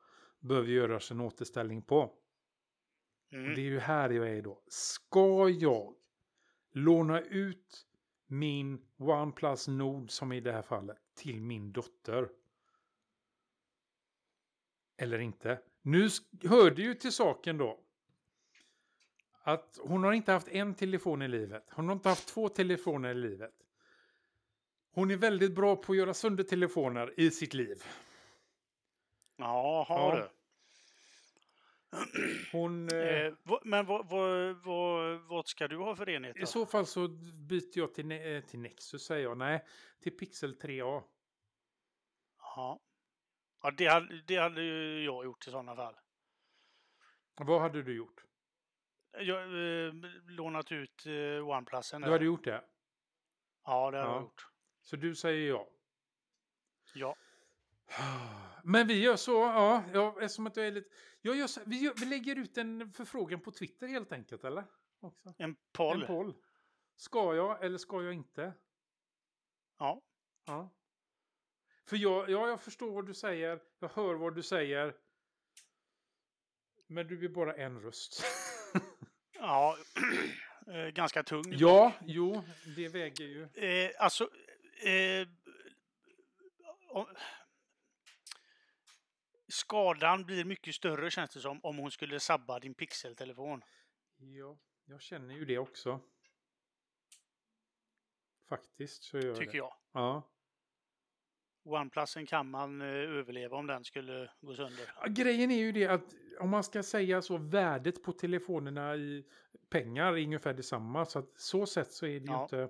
behöver 0.41 0.69
göras 0.69 1.11
en 1.11 1.21
återställning 1.21 1.83
på. 1.83 2.15
Mm. 3.33 3.55
Det 3.55 3.61
är 3.61 3.65
ju 3.65 3.79
här 3.79 4.11
jag 4.11 4.29
är 4.29 4.43
då. 4.43 4.63
Ska 4.69 5.49
jag 5.49 5.95
låna 6.73 7.21
ut 7.21 7.87
min 8.27 8.87
OnePlus 8.99 9.69
Nord 9.69 10.11
som 10.11 10.33
i 10.33 10.41
det 10.41 10.53
här 10.53 10.63
fallet 10.63 10.99
till 11.15 11.41
min 11.41 11.73
dotter? 11.73 12.29
Eller 14.97 15.19
inte? 15.19 15.61
Nu 15.83 16.07
sk- 16.07 16.49
hörde 16.49 16.83
ju 16.83 16.95
till 16.95 17.13
saken 17.13 17.59
då 17.59 17.81
att 19.53 19.79
hon 19.83 20.05
har 20.05 20.13
inte 20.13 20.33
haft 20.33 20.49
en 20.49 20.75
telefon 20.75 21.23
i 21.23 21.29
livet. 21.29 21.65
Hon 21.71 21.87
har 21.89 21.93
inte 21.93 22.09
haft 22.09 22.29
två 22.29 22.49
telefoner 22.49 23.11
i 23.11 23.15
livet. 23.15 23.55
Hon 24.91 25.11
är 25.11 25.17
väldigt 25.17 25.55
bra 25.55 25.77
på 25.77 25.93
att 25.93 25.99
göra 25.99 26.15
sönder 26.15 26.45
telefoner 26.45 27.21
i 27.21 27.31
sitt 27.31 27.55
liv. 27.55 27.83
Ja, 29.37 29.85
har 29.89 30.17
Ja. 30.17 30.23
du. 30.23 30.31
Hon, 32.53 32.89
eh, 32.93 32.99
Eh, 32.99 33.35
men 33.65 33.87
vad, 33.87 34.09
vad, 34.09 34.57
vad, 34.65 35.21
vad 35.21 35.47
ska 35.49 35.69
du 35.69 35.77
ha 35.77 35.97
för 35.97 36.09
enhet? 36.09 36.37
I 36.37 36.41
Då? 36.41 36.47
så 36.47 36.67
fall 36.67 36.87
så 36.87 37.09
byter 37.49 37.79
jag 37.79 37.95
till, 37.95 38.13
eh, 38.13 38.41
till 38.41 38.59
Nexus 38.61 39.03
säger 39.03 39.23
jag. 39.25 39.39
Nej, 39.39 39.65
till 40.03 40.13
Pixel 40.17 40.55
3A. 40.59 41.03
Ja, 42.41 42.81
ja 43.63 43.71
det, 43.71 43.87
hade, 43.87 44.23
det 44.27 44.37
hade 44.37 44.63
jag 45.05 45.25
gjort 45.25 45.49
i 45.49 45.51
sådana 45.51 45.77
fall. 45.77 45.95
Vad 47.41 47.61
hade 47.61 47.83
du 47.83 47.97
gjort? 47.97 48.25
Jag 49.21 49.43
eh, 49.43 49.93
lånat 50.27 50.73
ut 50.73 51.07
eh, 51.07 51.49
OnePlusen. 51.49 52.03
Du 52.03 52.11
hade 52.11 52.25
gjort 52.25 52.45
det? 52.45 52.65
Ja, 53.65 53.91
det 53.91 53.99
har 53.99 54.05
Ja. 54.05 54.13
jag 54.15 54.23
gjort. 54.23 54.49
Så 54.83 54.97
du 54.97 55.15
säger 55.15 55.49
ja. 55.49 55.69
Ja. 56.95 57.17
Men 58.65 58.87
vi 58.87 59.03
gör 59.03 59.17
så, 59.17 59.33
ja, 59.33 59.85
ja 59.93 60.17
eftersom 60.21 60.47
att 60.47 60.57
jag 60.57 60.67
är 60.67 60.71
lite... 60.73 60.89
Jag 61.21 61.37
gör 61.37 61.47
så, 61.47 61.61
vi, 61.67 61.79
gör, 61.85 61.95
vi 61.97 62.07
lägger 62.07 62.37
ut 62.37 62.59
en 62.59 62.93
förfrågan 62.93 63.41
på 63.41 63.51
Twitter 63.51 63.89
helt 63.89 64.13
enkelt, 64.13 64.45
eller? 64.45 64.65
Också. 65.01 65.35
En 65.39 65.57
poll. 65.73 66.01
En 66.01 66.07
poll. 66.07 66.35
Ska 66.97 67.35
jag 67.35 67.65
eller 67.65 67.79
ska 67.79 68.03
jag 68.03 68.15
inte? 68.15 68.53
Ja. 69.79 70.03
Ja. 70.47 70.71
För 71.85 71.97
jag, 71.97 72.31
ja, 72.31 72.49
jag 72.49 72.61
förstår 72.61 72.91
vad 72.91 73.07
du 73.07 73.15
säger. 73.15 73.61
Jag 73.79 73.89
hör 73.89 74.15
vad 74.15 74.35
du 74.35 74.43
säger. 74.43 74.97
Men 76.87 77.07
du 77.07 77.25
är 77.25 77.29
bara 77.29 77.55
en 77.55 77.81
röst. 77.81 78.23
Ja, 79.39 79.77
eh, 80.67 80.89
ganska 80.89 81.23
tung. 81.23 81.45
ja, 81.47 81.93
jo, 82.07 82.45
det 82.77 82.89
väger 82.89 83.25
ju. 83.25 83.49
Eh, 83.55 83.91
alltså, 83.99 84.31
eh, 84.83 85.29
om, 86.89 87.07
skadan 89.49 90.25
blir 90.25 90.45
mycket 90.45 90.75
större 90.75 91.11
känns 91.11 91.31
det 91.31 91.41
som 91.41 91.61
om 91.65 91.79
hon 91.79 91.91
skulle 91.91 92.21
sabba 92.21 92.59
din 92.59 92.75
pixeltelefon. 92.75 93.63
Ja, 94.17 94.59
jag 94.85 95.03
känner 95.03 95.35
ju 95.35 95.45
det 95.45 95.59
också. 95.59 96.01
Faktiskt 98.49 99.03
så 99.03 99.19
gör 99.19 99.35
Tycker 99.35 99.53
det. 99.53 99.59
jag. 99.59 99.75
Ja. 99.93 100.23
OnePlusen 101.73 102.27
kan 102.27 102.51
man 102.51 102.81
eh, 102.81 102.87
överleva 102.89 103.57
om 103.57 103.67
den 103.67 103.85
skulle 103.85 104.31
gå 104.41 104.55
sönder. 104.55 104.93
Ja, 105.01 105.07
Grejen 105.09 105.51
är 105.51 105.57
ju 105.59 105.73
det 105.73 105.87
att 105.87 106.05
om 106.41 106.51
man 106.51 106.65
ska 106.65 106.83
säga 106.83 107.23
så, 107.23 107.37
värdet 107.37 108.03
på 108.03 108.13
telefonerna 108.13 108.97
i 108.97 109.25
pengar 109.71 110.07
är 110.19 110.23
ungefär 110.25 110.55
detsamma. 110.55 111.05
Så 111.07 111.19
att 111.19 111.33
så 111.37 111.67
sätt 111.67 111.93
så 111.93 112.07
är 112.07 112.21
det 112.21 112.27
ju 112.27 112.33
Ja. 112.33 112.43
inte... 112.43 112.69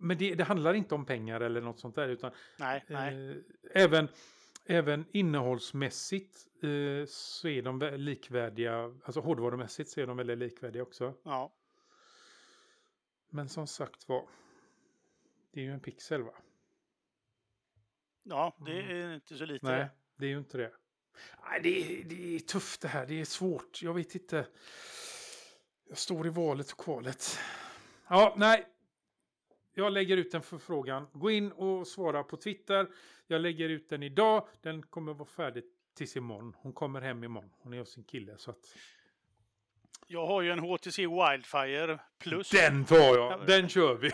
Men 0.00 0.18
det, 0.18 0.34
det 0.34 0.44
handlar 0.44 0.74
inte 0.74 0.94
om 0.94 1.06
pengar 1.06 1.40
eller 1.40 1.60
något 1.60 1.80
sånt 1.80 1.94
där. 1.94 2.08
Utan 2.08 2.30
Nej, 2.58 2.84
nej. 2.88 3.30
eh, 3.30 3.36
även, 3.82 4.08
även 4.66 5.04
innehållsmässigt 5.12 6.46
eh, 6.62 7.06
så 7.08 7.48
är 7.48 7.62
de 7.62 7.82
vä- 7.82 7.96
likvärdiga. 7.96 8.94
Alltså 9.04 9.20
hårdvarumässigt 9.20 9.90
så 9.90 10.00
är 10.00 10.06
de 10.06 10.16
väldigt 10.16 10.38
likvärdiga 10.38 10.82
också. 10.82 11.14
Ja, 11.22 11.52
Men 13.30 13.48
som 13.48 13.66
sagt 13.66 14.08
var. 14.08 14.24
Det 15.52 15.60
är 15.60 15.64
ju 15.64 15.72
en 15.72 15.80
pixel 15.80 16.22
va? 16.22 16.32
Ja 18.28 18.56
det 18.66 18.80
är 18.80 19.14
inte 19.14 19.36
så 19.36 19.44
lite. 19.44 19.66
Mm. 19.66 19.78
Nej, 19.78 19.88
det 20.16 20.26
är 20.26 20.30
ju 20.30 20.38
inte 20.38 20.58
det. 20.58 20.72
Nej, 21.44 21.60
det 21.62 21.68
är, 21.68 22.04
det 22.04 22.34
är 22.34 22.38
tufft 22.38 22.80
det 22.80 22.88
här. 22.88 23.06
Det 23.06 23.20
är 23.20 23.24
svårt. 23.24 23.82
Jag 23.82 23.94
vet 23.94 24.14
inte. 24.14 24.46
Jag 25.88 25.98
står 25.98 26.26
i 26.26 26.30
valet 26.30 26.72
och 26.72 26.78
kvalet. 26.78 27.38
Ja, 28.08 28.34
nej. 28.36 28.66
Jag 29.74 29.92
lägger 29.92 30.16
ut 30.16 30.34
en 30.34 30.42
förfrågan. 30.42 31.06
Gå 31.12 31.30
in 31.30 31.52
och 31.52 31.86
svara 31.86 32.22
på 32.22 32.36
Twitter. 32.36 32.88
Jag 33.26 33.40
lägger 33.40 33.68
ut 33.68 33.88
den 33.88 34.02
idag. 34.02 34.48
Den 34.62 34.82
kommer 34.82 35.14
vara 35.14 35.28
färdig 35.28 35.64
tills 35.94 36.16
imorgon. 36.16 36.56
Hon 36.58 36.72
kommer 36.72 37.00
hem 37.00 37.24
imorgon. 37.24 37.50
Hon 37.58 37.72
är 37.72 37.78
hos 37.78 37.92
sin 37.92 38.04
kille. 38.04 38.38
Så 38.38 38.50
att... 38.50 38.58
Jag 40.06 40.26
har 40.26 40.42
ju 40.42 40.50
en 40.50 40.58
HTC 40.58 41.06
Wildfire 41.06 41.98
Plus. 42.18 42.50
Den 42.50 42.84
tar 42.84 42.96
jag. 42.96 43.46
Den 43.46 43.68
kör 43.68 43.94
vi. 43.94 44.10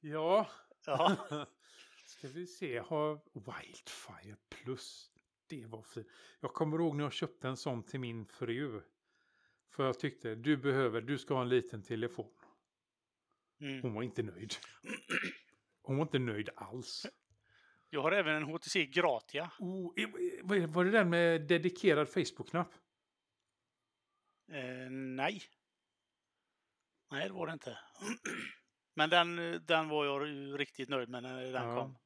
ja. 0.10 0.50
Ja, 0.86 1.16
Ska 2.06 2.28
vi 2.28 2.46
se, 2.46 2.78
har 2.78 3.20
Wildfire 3.34 4.36
Plus. 4.48 5.10
Det 5.46 5.66
var 5.66 5.82
fint. 5.82 6.06
Jag 6.40 6.52
kommer 6.52 6.78
ihåg 6.78 6.96
när 6.96 7.04
jag 7.04 7.12
köpte 7.12 7.48
en 7.48 7.56
sån 7.56 7.82
till 7.82 8.00
min 8.00 8.26
fru. 8.26 8.82
För 9.70 9.84
jag 9.86 9.98
tyckte, 10.00 10.34
du 10.34 10.56
behöver, 10.56 11.00
du 11.00 11.18
ska 11.18 11.34
ha 11.34 11.42
en 11.42 11.48
liten 11.48 11.82
telefon. 11.82 12.32
mm. 13.60 13.82
Hon 13.82 13.94
var 13.94 14.02
inte 14.02 14.22
nöjd. 14.22 14.54
Hon 15.82 15.96
var 15.96 16.02
inte 16.02 16.18
nöjd 16.18 16.50
alls. 16.56 17.06
Jag 17.90 18.02
har 18.02 18.12
även 18.12 18.34
en 18.36 18.42
HTC 18.42 18.86
Gratia. 18.86 19.52
Oh, 19.58 19.92
var 20.68 20.84
det 20.84 20.90
den 20.90 21.10
med 21.10 21.46
dedikerad 21.46 22.08
Facebook-knapp? 22.08 22.74
Eh, 24.52 24.90
nej. 24.90 25.42
Nej, 27.10 27.28
det 27.28 27.34
var 27.34 27.46
det 27.46 27.52
inte. 27.52 27.78
Men 28.94 29.10
den, 29.10 29.36
den 29.66 29.88
var 29.88 30.04
jag 30.04 30.20
riktigt 30.60 30.88
nöjd 30.88 31.08
med 31.08 31.22
när 31.22 31.42
den 31.52 31.68
Ja. 31.68 31.80
kom. 31.80 31.96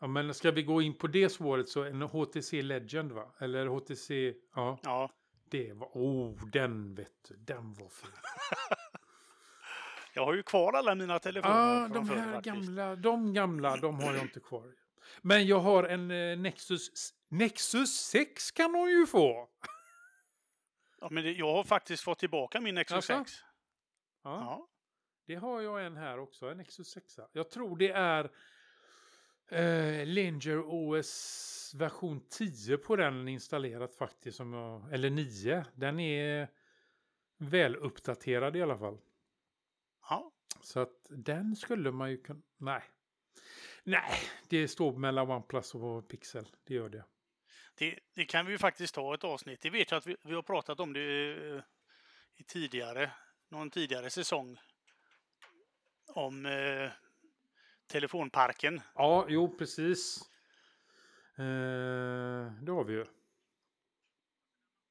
Ja, 0.00 0.06
men 0.06 0.34
ska 0.34 0.50
vi 0.50 0.62
gå 0.62 0.82
in 0.82 0.98
på 0.98 1.06
det 1.06 1.28
spåret 1.28 1.68
så 1.68 1.84
en 1.84 2.02
HTC 2.02 2.62
Legend 2.62 3.12
va? 3.12 3.34
Eller 3.38 3.66
HTC, 3.66 4.34
ja. 4.54 4.78
Ja, 4.82 5.10
Det 5.48 5.72
var, 5.72 5.86
oh 5.92 6.46
den 6.52 6.94
vet 6.94 7.24
du, 7.28 7.36
den 7.36 7.74
var 7.74 7.88
fin. 7.88 8.10
jag 10.14 10.24
har 10.24 10.34
ju 10.34 10.42
kvar 10.42 10.72
alla 10.72 10.94
mina 10.94 11.18
telefoner 11.18 11.80
Ja, 11.80 11.86
från 11.88 11.96
de 11.96 12.06
förr 12.06 12.16
här 12.16 12.32
faktiskt. 12.32 12.54
gamla, 12.56 12.96
de 12.96 13.32
gamla, 13.32 13.76
de 13.76 14.00
har 14.00 14.14
jag 14.14 14.22
inte 14.22 14.40
kvar. 14.40 14.74
Men 15.22 15.46
jag 15.46 15.60
har 15.60 15.84
en 15.84 16.10
eh, 16.10 16.38
Nexus, 16.38 17.14
Nexus 17.28 17.90
6 17.94 18.50
kan 18.50 18.74
hon 18.74 18.90
ju 18.90 19.06
få. 19.06 19.48
Ja, 21.00 21.08
men 21.10 21.24
det, 21.24 21.32
jag 21.32 21.52
har 21.52 21.64
faktiskt 21.64 22.02
fått 22.02 22.18
tillbaka 22.18 22.60
min 22.60 22.74
Nexus 22.74 22.94
Alltså? 22.96 23.12
6. 23.24 23.32
Ja, 24.24 24.30
Ja. 24.40 24.68
Det 25.26 25.34
har 25.34 25.60
jag 25.60 25.86
en 25.86 25.96
här 25.96 26.18
också, 26.18 26.46
en 26.46 26.56
Nexus 26.56 26.88
6. 26.88 27.20
Jag 27.32 27.50
tror 27.50 27.76
det 27.76 27.90
är 27.90 28.30
eh, 29.48 30.06
Linger 30.06 30.62
OS 30.66 31.72
version 31.74 32.20
10 32.28 32.76
på 32.76 32.96
den 32.96 33.28
installerat 33.28 33.94
faktiskt. 33.94 34.36
Som 34.36 34.52
jag, 34.52 34.92
eller 34.92 35.10
9. 35.10 35.64
Den 35.74 36.00
är 36.00 36.48
väl 37.38 37.76
uppdaterad 37.76 38.56
i 38.56 38.62
alla 38.62 38.78
fall. 38.78 38.98
ja. 40.10 40.32
Så 40.62 40.80
att 40.80 41.06
den 41.08 41.56
skulle 41.56 41.90
man 41.90 42.10
ju 42.10 42.22
kunna... 42.22 42.42
Nej. 42.56 42.82
Nej, 43.82 44.18
det 44.48 44.68
står 44.68 44.92
mellan 44.92 45.30
OnePlus 45.30 45.74
och 45.74 46.08
Pixel. 46.08 46.46
Det 46.64 46.74
gör 46.74 46.88
det. 46.88 47.04
Det, 47.74 47.98
det 48.14 48.24
kan 48.24 48.46
vi 48.46 48.52
ju 48.52 48.58
faktiskt 48.58 48.94
ta 48.94 49.14
ett 49.14 49.24
avsnitt. 49.24 49.60
Det 49.60 49.70
vet 49.70 49.90
jag 49.90 49.98
att 49.98 50.06
vi, 50.06 50.16
vi 50.24 50.34
har 50.34 50.42
pratat 50.42 50.80
om 50.80 50.92
det 50.92 51.32
eh, 51.32 51.62
i 52.36 52.42
tidigare, 52.42 53.10
någon 53.48 53.70
tidigare 53.70 54.10
säsong. 54.10 54.58
Om 56.14 56.46
eh, 56.46 56.90
telefonparken. 57.86 58.80
Ja, 58.94 59.26
jo, 59.28 59.56
precis. 59.58 60.20
Eh, 61.38 62.52
det 62.62 62.72
har 62.72 62.84
vi 62.84 62.92
ju. 62.92 63.06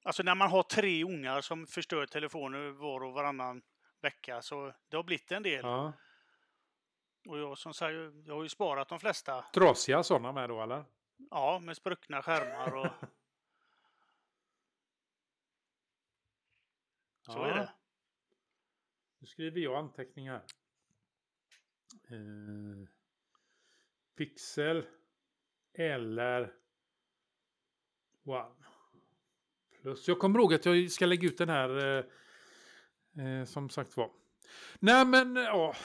Alltså 0.04 0.24
när 0.24 0.36
man 0.36 0.50
har 0.50 0.64
tre 0.64 1.04
ungar 1.04 1.42
som 1.42 1.68
förstör 1.68 2.06
telefoner 2.06 2.70
var 2.70 3.04
och 3.04 3.14
varannan 3.14 3.62
vecka 4.02 4.42
så 4.42 4.74
det 4.90 4.96
har 4.96 5.04
blivit 5.04 5.32
en 5.32 5.44
del. 5.44 5.66
Ja. 5.66 5.94
Och 7.28 7.40
jag 7.40 7.58
som 7.58 7.74
sagt, 7.74 7.94
jag 8.26 8.36
har 8.36 8.44
ju 8.44 8.50
sparat 8.50 8.90
de 8.90 9.00
flesta. 9.00 9.46
Trasiga 9.54 10.04
sådana 10.04 10.32
med 10.32 10.50
då, 10.50 10.62
eller? 10.62 10.86
Ja, 11.32 11.60
med 11.60 11.78
spruckna 11.78 12.22
skärmar 12.22 12.76
och 12.76 12.88
så 17.22 17.32
ja. 17.40 17.48
är 17.48 17.56
det. 17.56 17.74
Nu 19.20 19.28
skriver 19.28 19.60
jag 19.60 19.76
anteckningar. 19.76 20.42
Eh, 21.94 22.88
pixel 24.18 24.86
eller 25.74 26.54
One. 28.24 28.56
Plus. 29.82 30.08
Jag 30.08 30.20
kommer 30.20 30.39
ihåg 30.39 30.54
att 30.54 30.66
jag 30.66 30.92
ska 30.92 31.06
lägga 31.06 31.28
ut 31.28 31.38
den 31.38 31.50
här 31.50 31.98
eh, 31.98 32.06
eh, 33.26 33.46
som 33.46 33.70
sagt 33.70 33.98
var. 33.98 34.12
Nej 34.80 35.06
men 35.06 35.36
ja. 35.36 35.76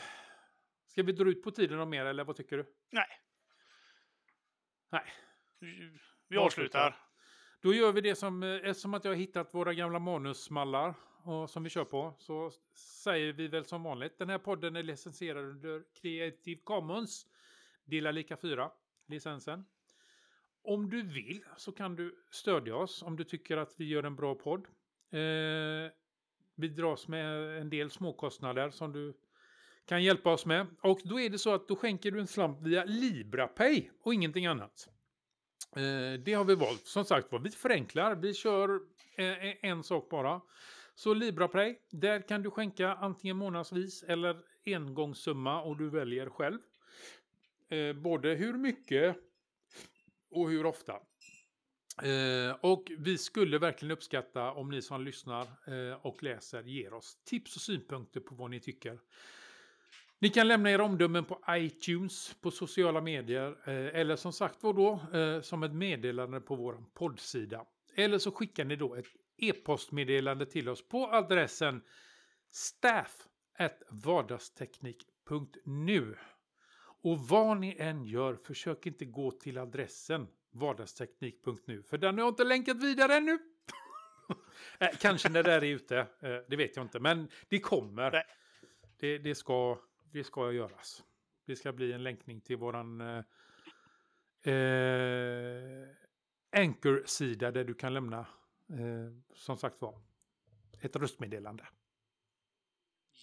Ska 0.86 1.02
vi 1.02 1.12
dra 1.12 1.28
ut 1.28 1.42
på 1.42 1.50
tiden 1.50 1.80
om 1.80 1.90
mer 1.90 2.04
eller 2.04 2.24
vad 2.24 2.36
tycker 2.36 2.56
du? 2.56 2.74
Nej, 2.90 3.08
Nej. 4.90 5.12
vi 6.28 6.36
avslutar. 6.36 7.05
Då 7.66 7.74
gör 7.74 7.92
vi 7.92 8.00
det 8.00 8.14
som, 8.14 8.42
eh, 8.42 8.54
eftersom 8.54 8.94
att 8.94 9.04
jag 9.04 9.12
har 9.12 9.16
hittat 9.16 9.54
våra 9.54 9.74
gamla 9.74 9.98
manusmallar 9.98 10.94
och, 11.22 11.50
som 11.50 11.62
vi 11.64 11.70
kör 11.70 11.84
på, 11.84 12.14
så 12.18 12.50
säger 13.04 13.32
vi 13.32 13.48
väl 13.48 13.64
som 13.64 13.82
vanligt. 13.82 14.18
Den 14.18 14.28
här 14.28 14.38
podden 14.38 14.76
är 14.76 14.82
licensierad 14.82 15.44
under 15.44 15.84
Creative 16.00 16.60
Commons. 16.64 17.26
Dela 17.84 18.10
lika 18.10 18.36
4, 18.36 18.70
licensen. 19.06 19.64
Om 20.62 20.90
du 20.90 21.02
vill 21.02 21.44
så 21.56 21.72
kan 21.72 21.96
du 21.96 22.24
stödja 22.30 22.76
oss 22.76 23.02
om 23.02 23.16
du 23.16 23.24
tycker 23.24 23.56
att 23.56 23.74
vi 23.76 23.84
gör 23.84 24.02
en 24.02 24.16
bra 24.16 24.34
podd. 24.34 24.66
Eh, 25.10 25.90
vi 26.54 26.68
dras 26.68 27.08
med 27.08 27.58
en 27.60 27.70
del 27.70 27.90
småkostnader 27.90 28.70
som 28.70 28.92
du 28.92 29.14
kan 29.86 30.02
hjälpa 30.02 30.32
oss 30.32 30.46
med. 30.46 30.66
Och 30.82 31.00
då 31.04 31.20
är 31.20 31.30
det 31.30 31.38
så 31.38 31.54
att 31.54 31.68
då 31.68 31.76
skänker 31.76 32.10
du 32.10 32.20
en 32.20 32.26
slant 32.26 32.60
via 32.60 32.84
LibraPay 32.84 33.90
och 34.02 34.14
ingenting 34.14 34.46
annat. 34.46 34.88
Eh, 35.76 36.20
det 36.20 36.32
har 36.32 36.44
vi 36.44 36.54
valt. 36.54 36.86
Som 36.86 37.04
sagt 37.04 37.32
var, 37.32 37.38
vi 37.38 37.50
förenklar. 37.50 38.14
Vi 38.14 38.34
kör 38.34 38.80
eh, 39.16 39.48
eh, 39.48 39.54
en 39.62 39.82
sak 39.82 40.08
bara. 40.10 40.40
Så 40.94 41.14
LibraPlay, 41.14 41.78
där 41.90 42.28
kan 42.28 42.42
du 42.42 42.50
skänka 42.50 42.94
antingen 42.94 43.36
månadsvis 43.36 44.02
eller 44.02 44.36
engångssumma 44.66 45.62
och 45.62 45.76
du 45.76 45.90
väljer 45.90 46.28
själv. 46.30 46.58
Eh, 47.68 47.92
både 47.92 48.28
hur 48.28 48.52
mycket 48.52 49.16
och 50.30 50.50
hur 50.50 50.66
ofta. 50.66 50.92
Eh, 52.02 52.56
och 52.60 52.92
vi 52.98 53.18
skulle 53.18 53.58
verkligen 53.58 53.92
uppskatta 53.92 54.52
om 54.52 54.70
ni 54.70 54.82
som 54.82 55.04
lyssnar 55.04 55.42
eh, 55.42 56.06
och 56.06 56.22
läser 56.22 56.62
ger 56.62 56.94
oss 56.94 57.18
tips 57.24 57.56
och 57.56 57.62
synpunkter 57.62 58.20
på 58.20 58.34
vad 58.34 58.50
ni 58.50 58.60
tycker. 58.60 58.98
Ni 60.18 60.28
kan 60.28 60.48
lämna 60.48 60.70
era 60.70 60.84
omdömen 60.84 61.24
på 61.24 61.40
iTunes, 61.50 62.36
på 62.40 62.50
sociala 62.50 63.00
medier 63.00 63.56
eh, 63.64 64.00
eller 64.00 64.16
som 64.16 64.32
sagt 64.32 64.62
var 64.62 64.72
då 64.72 65.00
eh, 65.18 65.40
som 65.40 65.62
ett 65.62 65.72
meddelande 65.72 66.40
på 66.40 66.56
vår 66.56 66.84
poddsida. 66.94 67.64
Eller 67.94 68.18
så 68.18 68.30
skickar 68.30 68.64
ni 68.64 68.76
då 68.76 68.94
ett 68.94 69.06
e-postmeddelande 69.36 70.46
till 70.46 70.68
oss 70.68 70.88
på 70.88 71.06
adressen 71.06 71.82
staff 72.50 73.28
vardagsteknik.nu. 73.90 76.16
Och 77.02 77.18
vad 77.18 77.56
ni 77.56 77.76
än 77.78 78.04
gör, 78.04 78.34
försök 78.34 78.86
inte 78.86 79.04
gå 79.04 79.30
till 79.30 79.58
adressen 79.58 80.28
vardagsteknik.nu, 80.52 81.82
för 81.82 81.98
den 81.98 82.14
har 82.14 82.20
jag 82.24 82.32
inte 82.32 82.44
länkat 82.44 82.76
vidare 82.76 83.14
ännu. 83.14 83.38
Eh, 84.78 84.88
kanske 85.00 85.28
när 85.28 85.42
det 85.42 85.50
där 85.50 85.64
är 85.64 85.74
ute, 85.74 86.06
det 86.20 86.56
vet 86.56 86.76
jag 86.76 86.84
inte, 86.84 87.00
men 87.00 87.28
det 87.48 87.58
kommer. 87.58 88.22
Det, 89.00 89.18
det, 89.18 89.34
ska, 89.34 89.78
det 90.16 90.24
ska 90.24 90.52
göras. 90.52 91.04
Det 91.46 91.56
ska 91.56 91.72
bli 91.72 91.92
en 91.92 92.02
länkning 92.02 92.40
till 92.40 92.56
våran 92.56 93.00
eh, 93.00 93.24
eh 94.52 95.88
Anchor-sida 96.56 97.50
där 97.50 97.64
du 97.64 97.74
kan 97.74 97.94
lämna, 97.94 98.18
eh, 98.70 99.34
som 99.34 99.56
sagt 99.56 99.80
var, 99.80 100.00
ett 100.80 100.96
röstmeddelande. 100.96 101.66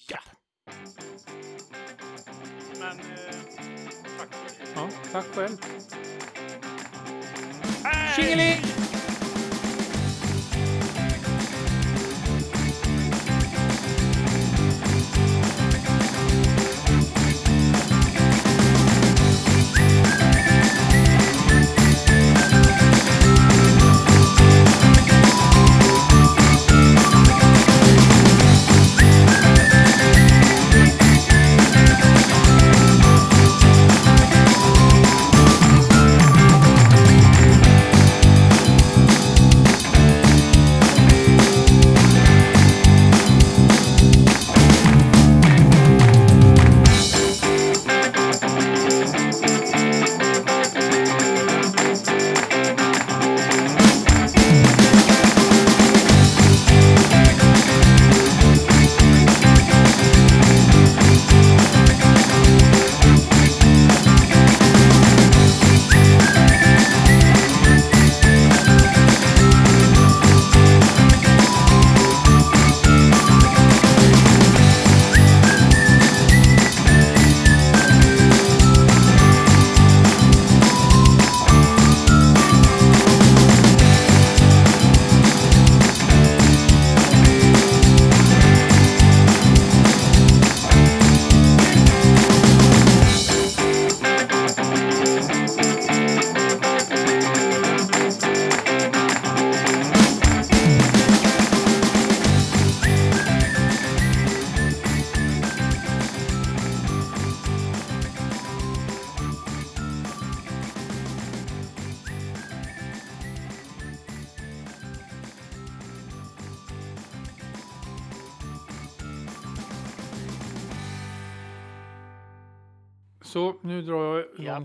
Ja. 0.10 0.20
Men, 2.80 3.00
eh, 3.00 3.36
tack. 4.18 4.36
Ja, 4.76 4.90
tack 5.12 5.26
själv. 5.26 5.58
Hej! 7.84 8.16
Tjingeling! 8.16 8.93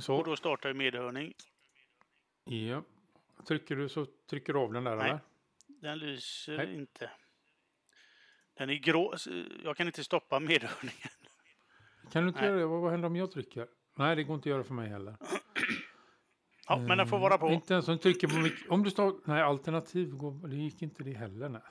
Så. 0.08 0.16
och 0.16 0.24
då 0.24 0.36
startar 0.36 0.72
medhörning. 0.72 1.34
Ja. 2.44 2.82
Trycker 3.48 3.76
du 3.76 3.88
så 3.88 4.06
trycker 4.30 4.52
du 4.52 4.58
av 4.58 4.72
den 4.72 4.84
där 4.84 4.96
Nej. 4.96 5.06
eller? 5.10 5.20
Den 5.66 5.98
lyser 5.98 6.56
Nej. 6.56 6.74
inte. 6.74 7.10
Den 8.54 8.70
är 8.70 8.74
grå. 8.74 9.14
Jag 9.64 9.76
kan 9.76 9.86
inte 9.86 10.04
stoppa 10.04 10.40
medhörningen. 10.40 11.08
Kan 12.12 12.22
du 12.22 12.28
inte 12.28 12.40
Nej. 12.40 12.48
göra 12.50 12.58
det? 12.60 12.66
Vad, 12.66 12.90
händer 12.90 13.06
om 13.06 13.16
jag 13.16 13.30
trycker? 13.32 13.68
Nej, 13.96 14.16
det 14.16 14.24
går 14.24 14.34
inte 14.34 14.48
att 14.48 14.50
göra 14.50 14.64
för 14.64 14.74
mig 14.74 14.88
heller. 14.88 15.16
Ja, 16.70 16.78
men 16.78 16.98
den 16.98 17.06
får 17.08 17.18
vara 17.18 17.38
på. 17.38 17.48
Inte 17.50 17.72
ens 17.74 17.88
om 17.88 17.96
du 17.96 18.02
trycker 18.02 18.28
på 18.28 18.34
mik- 18.34 18.68
Om 18.68 18.82
du 18.82 18.90
står... 18.90 19.20
Nej, 19.24 19.42
alternativ 19.42 20.10
går... 20.10 20.48
Det 20.48 20.56
gick 20.56 20.82
inte 20.82 21.02
det 21.04 21.12
heller, 21.12 21.48
nej. 21.48 21.62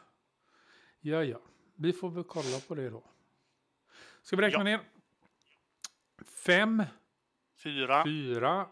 Ja, 1.00 1.24
ja. 1.24 1.42
Vi 1.76 1.94
får 1.94 2.10
väl 2.10 2.24
kolla 2.24 2.60
på 2.68 2.76
det 2.76 2.90
då. 2.90 3.04
Ska 4.22 4.36
vi 4.36 4.42
räkna 4.42 4.60
Ja. 4.60 4.64
ner? 4.64 4.80
Fem, 6.46 6.84
Fyra, 7.58 8.03
fyra, 8.03 8.68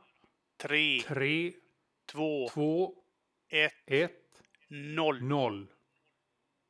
tre, 0.58 1.02
tre, 1.08 1.54
två, 2.06 2.50
två, 2.50 2.94
ett, 3.50 3.74
ett, 3.86 4.44
noll. 4.70 5.24
noll. 5.24 5.68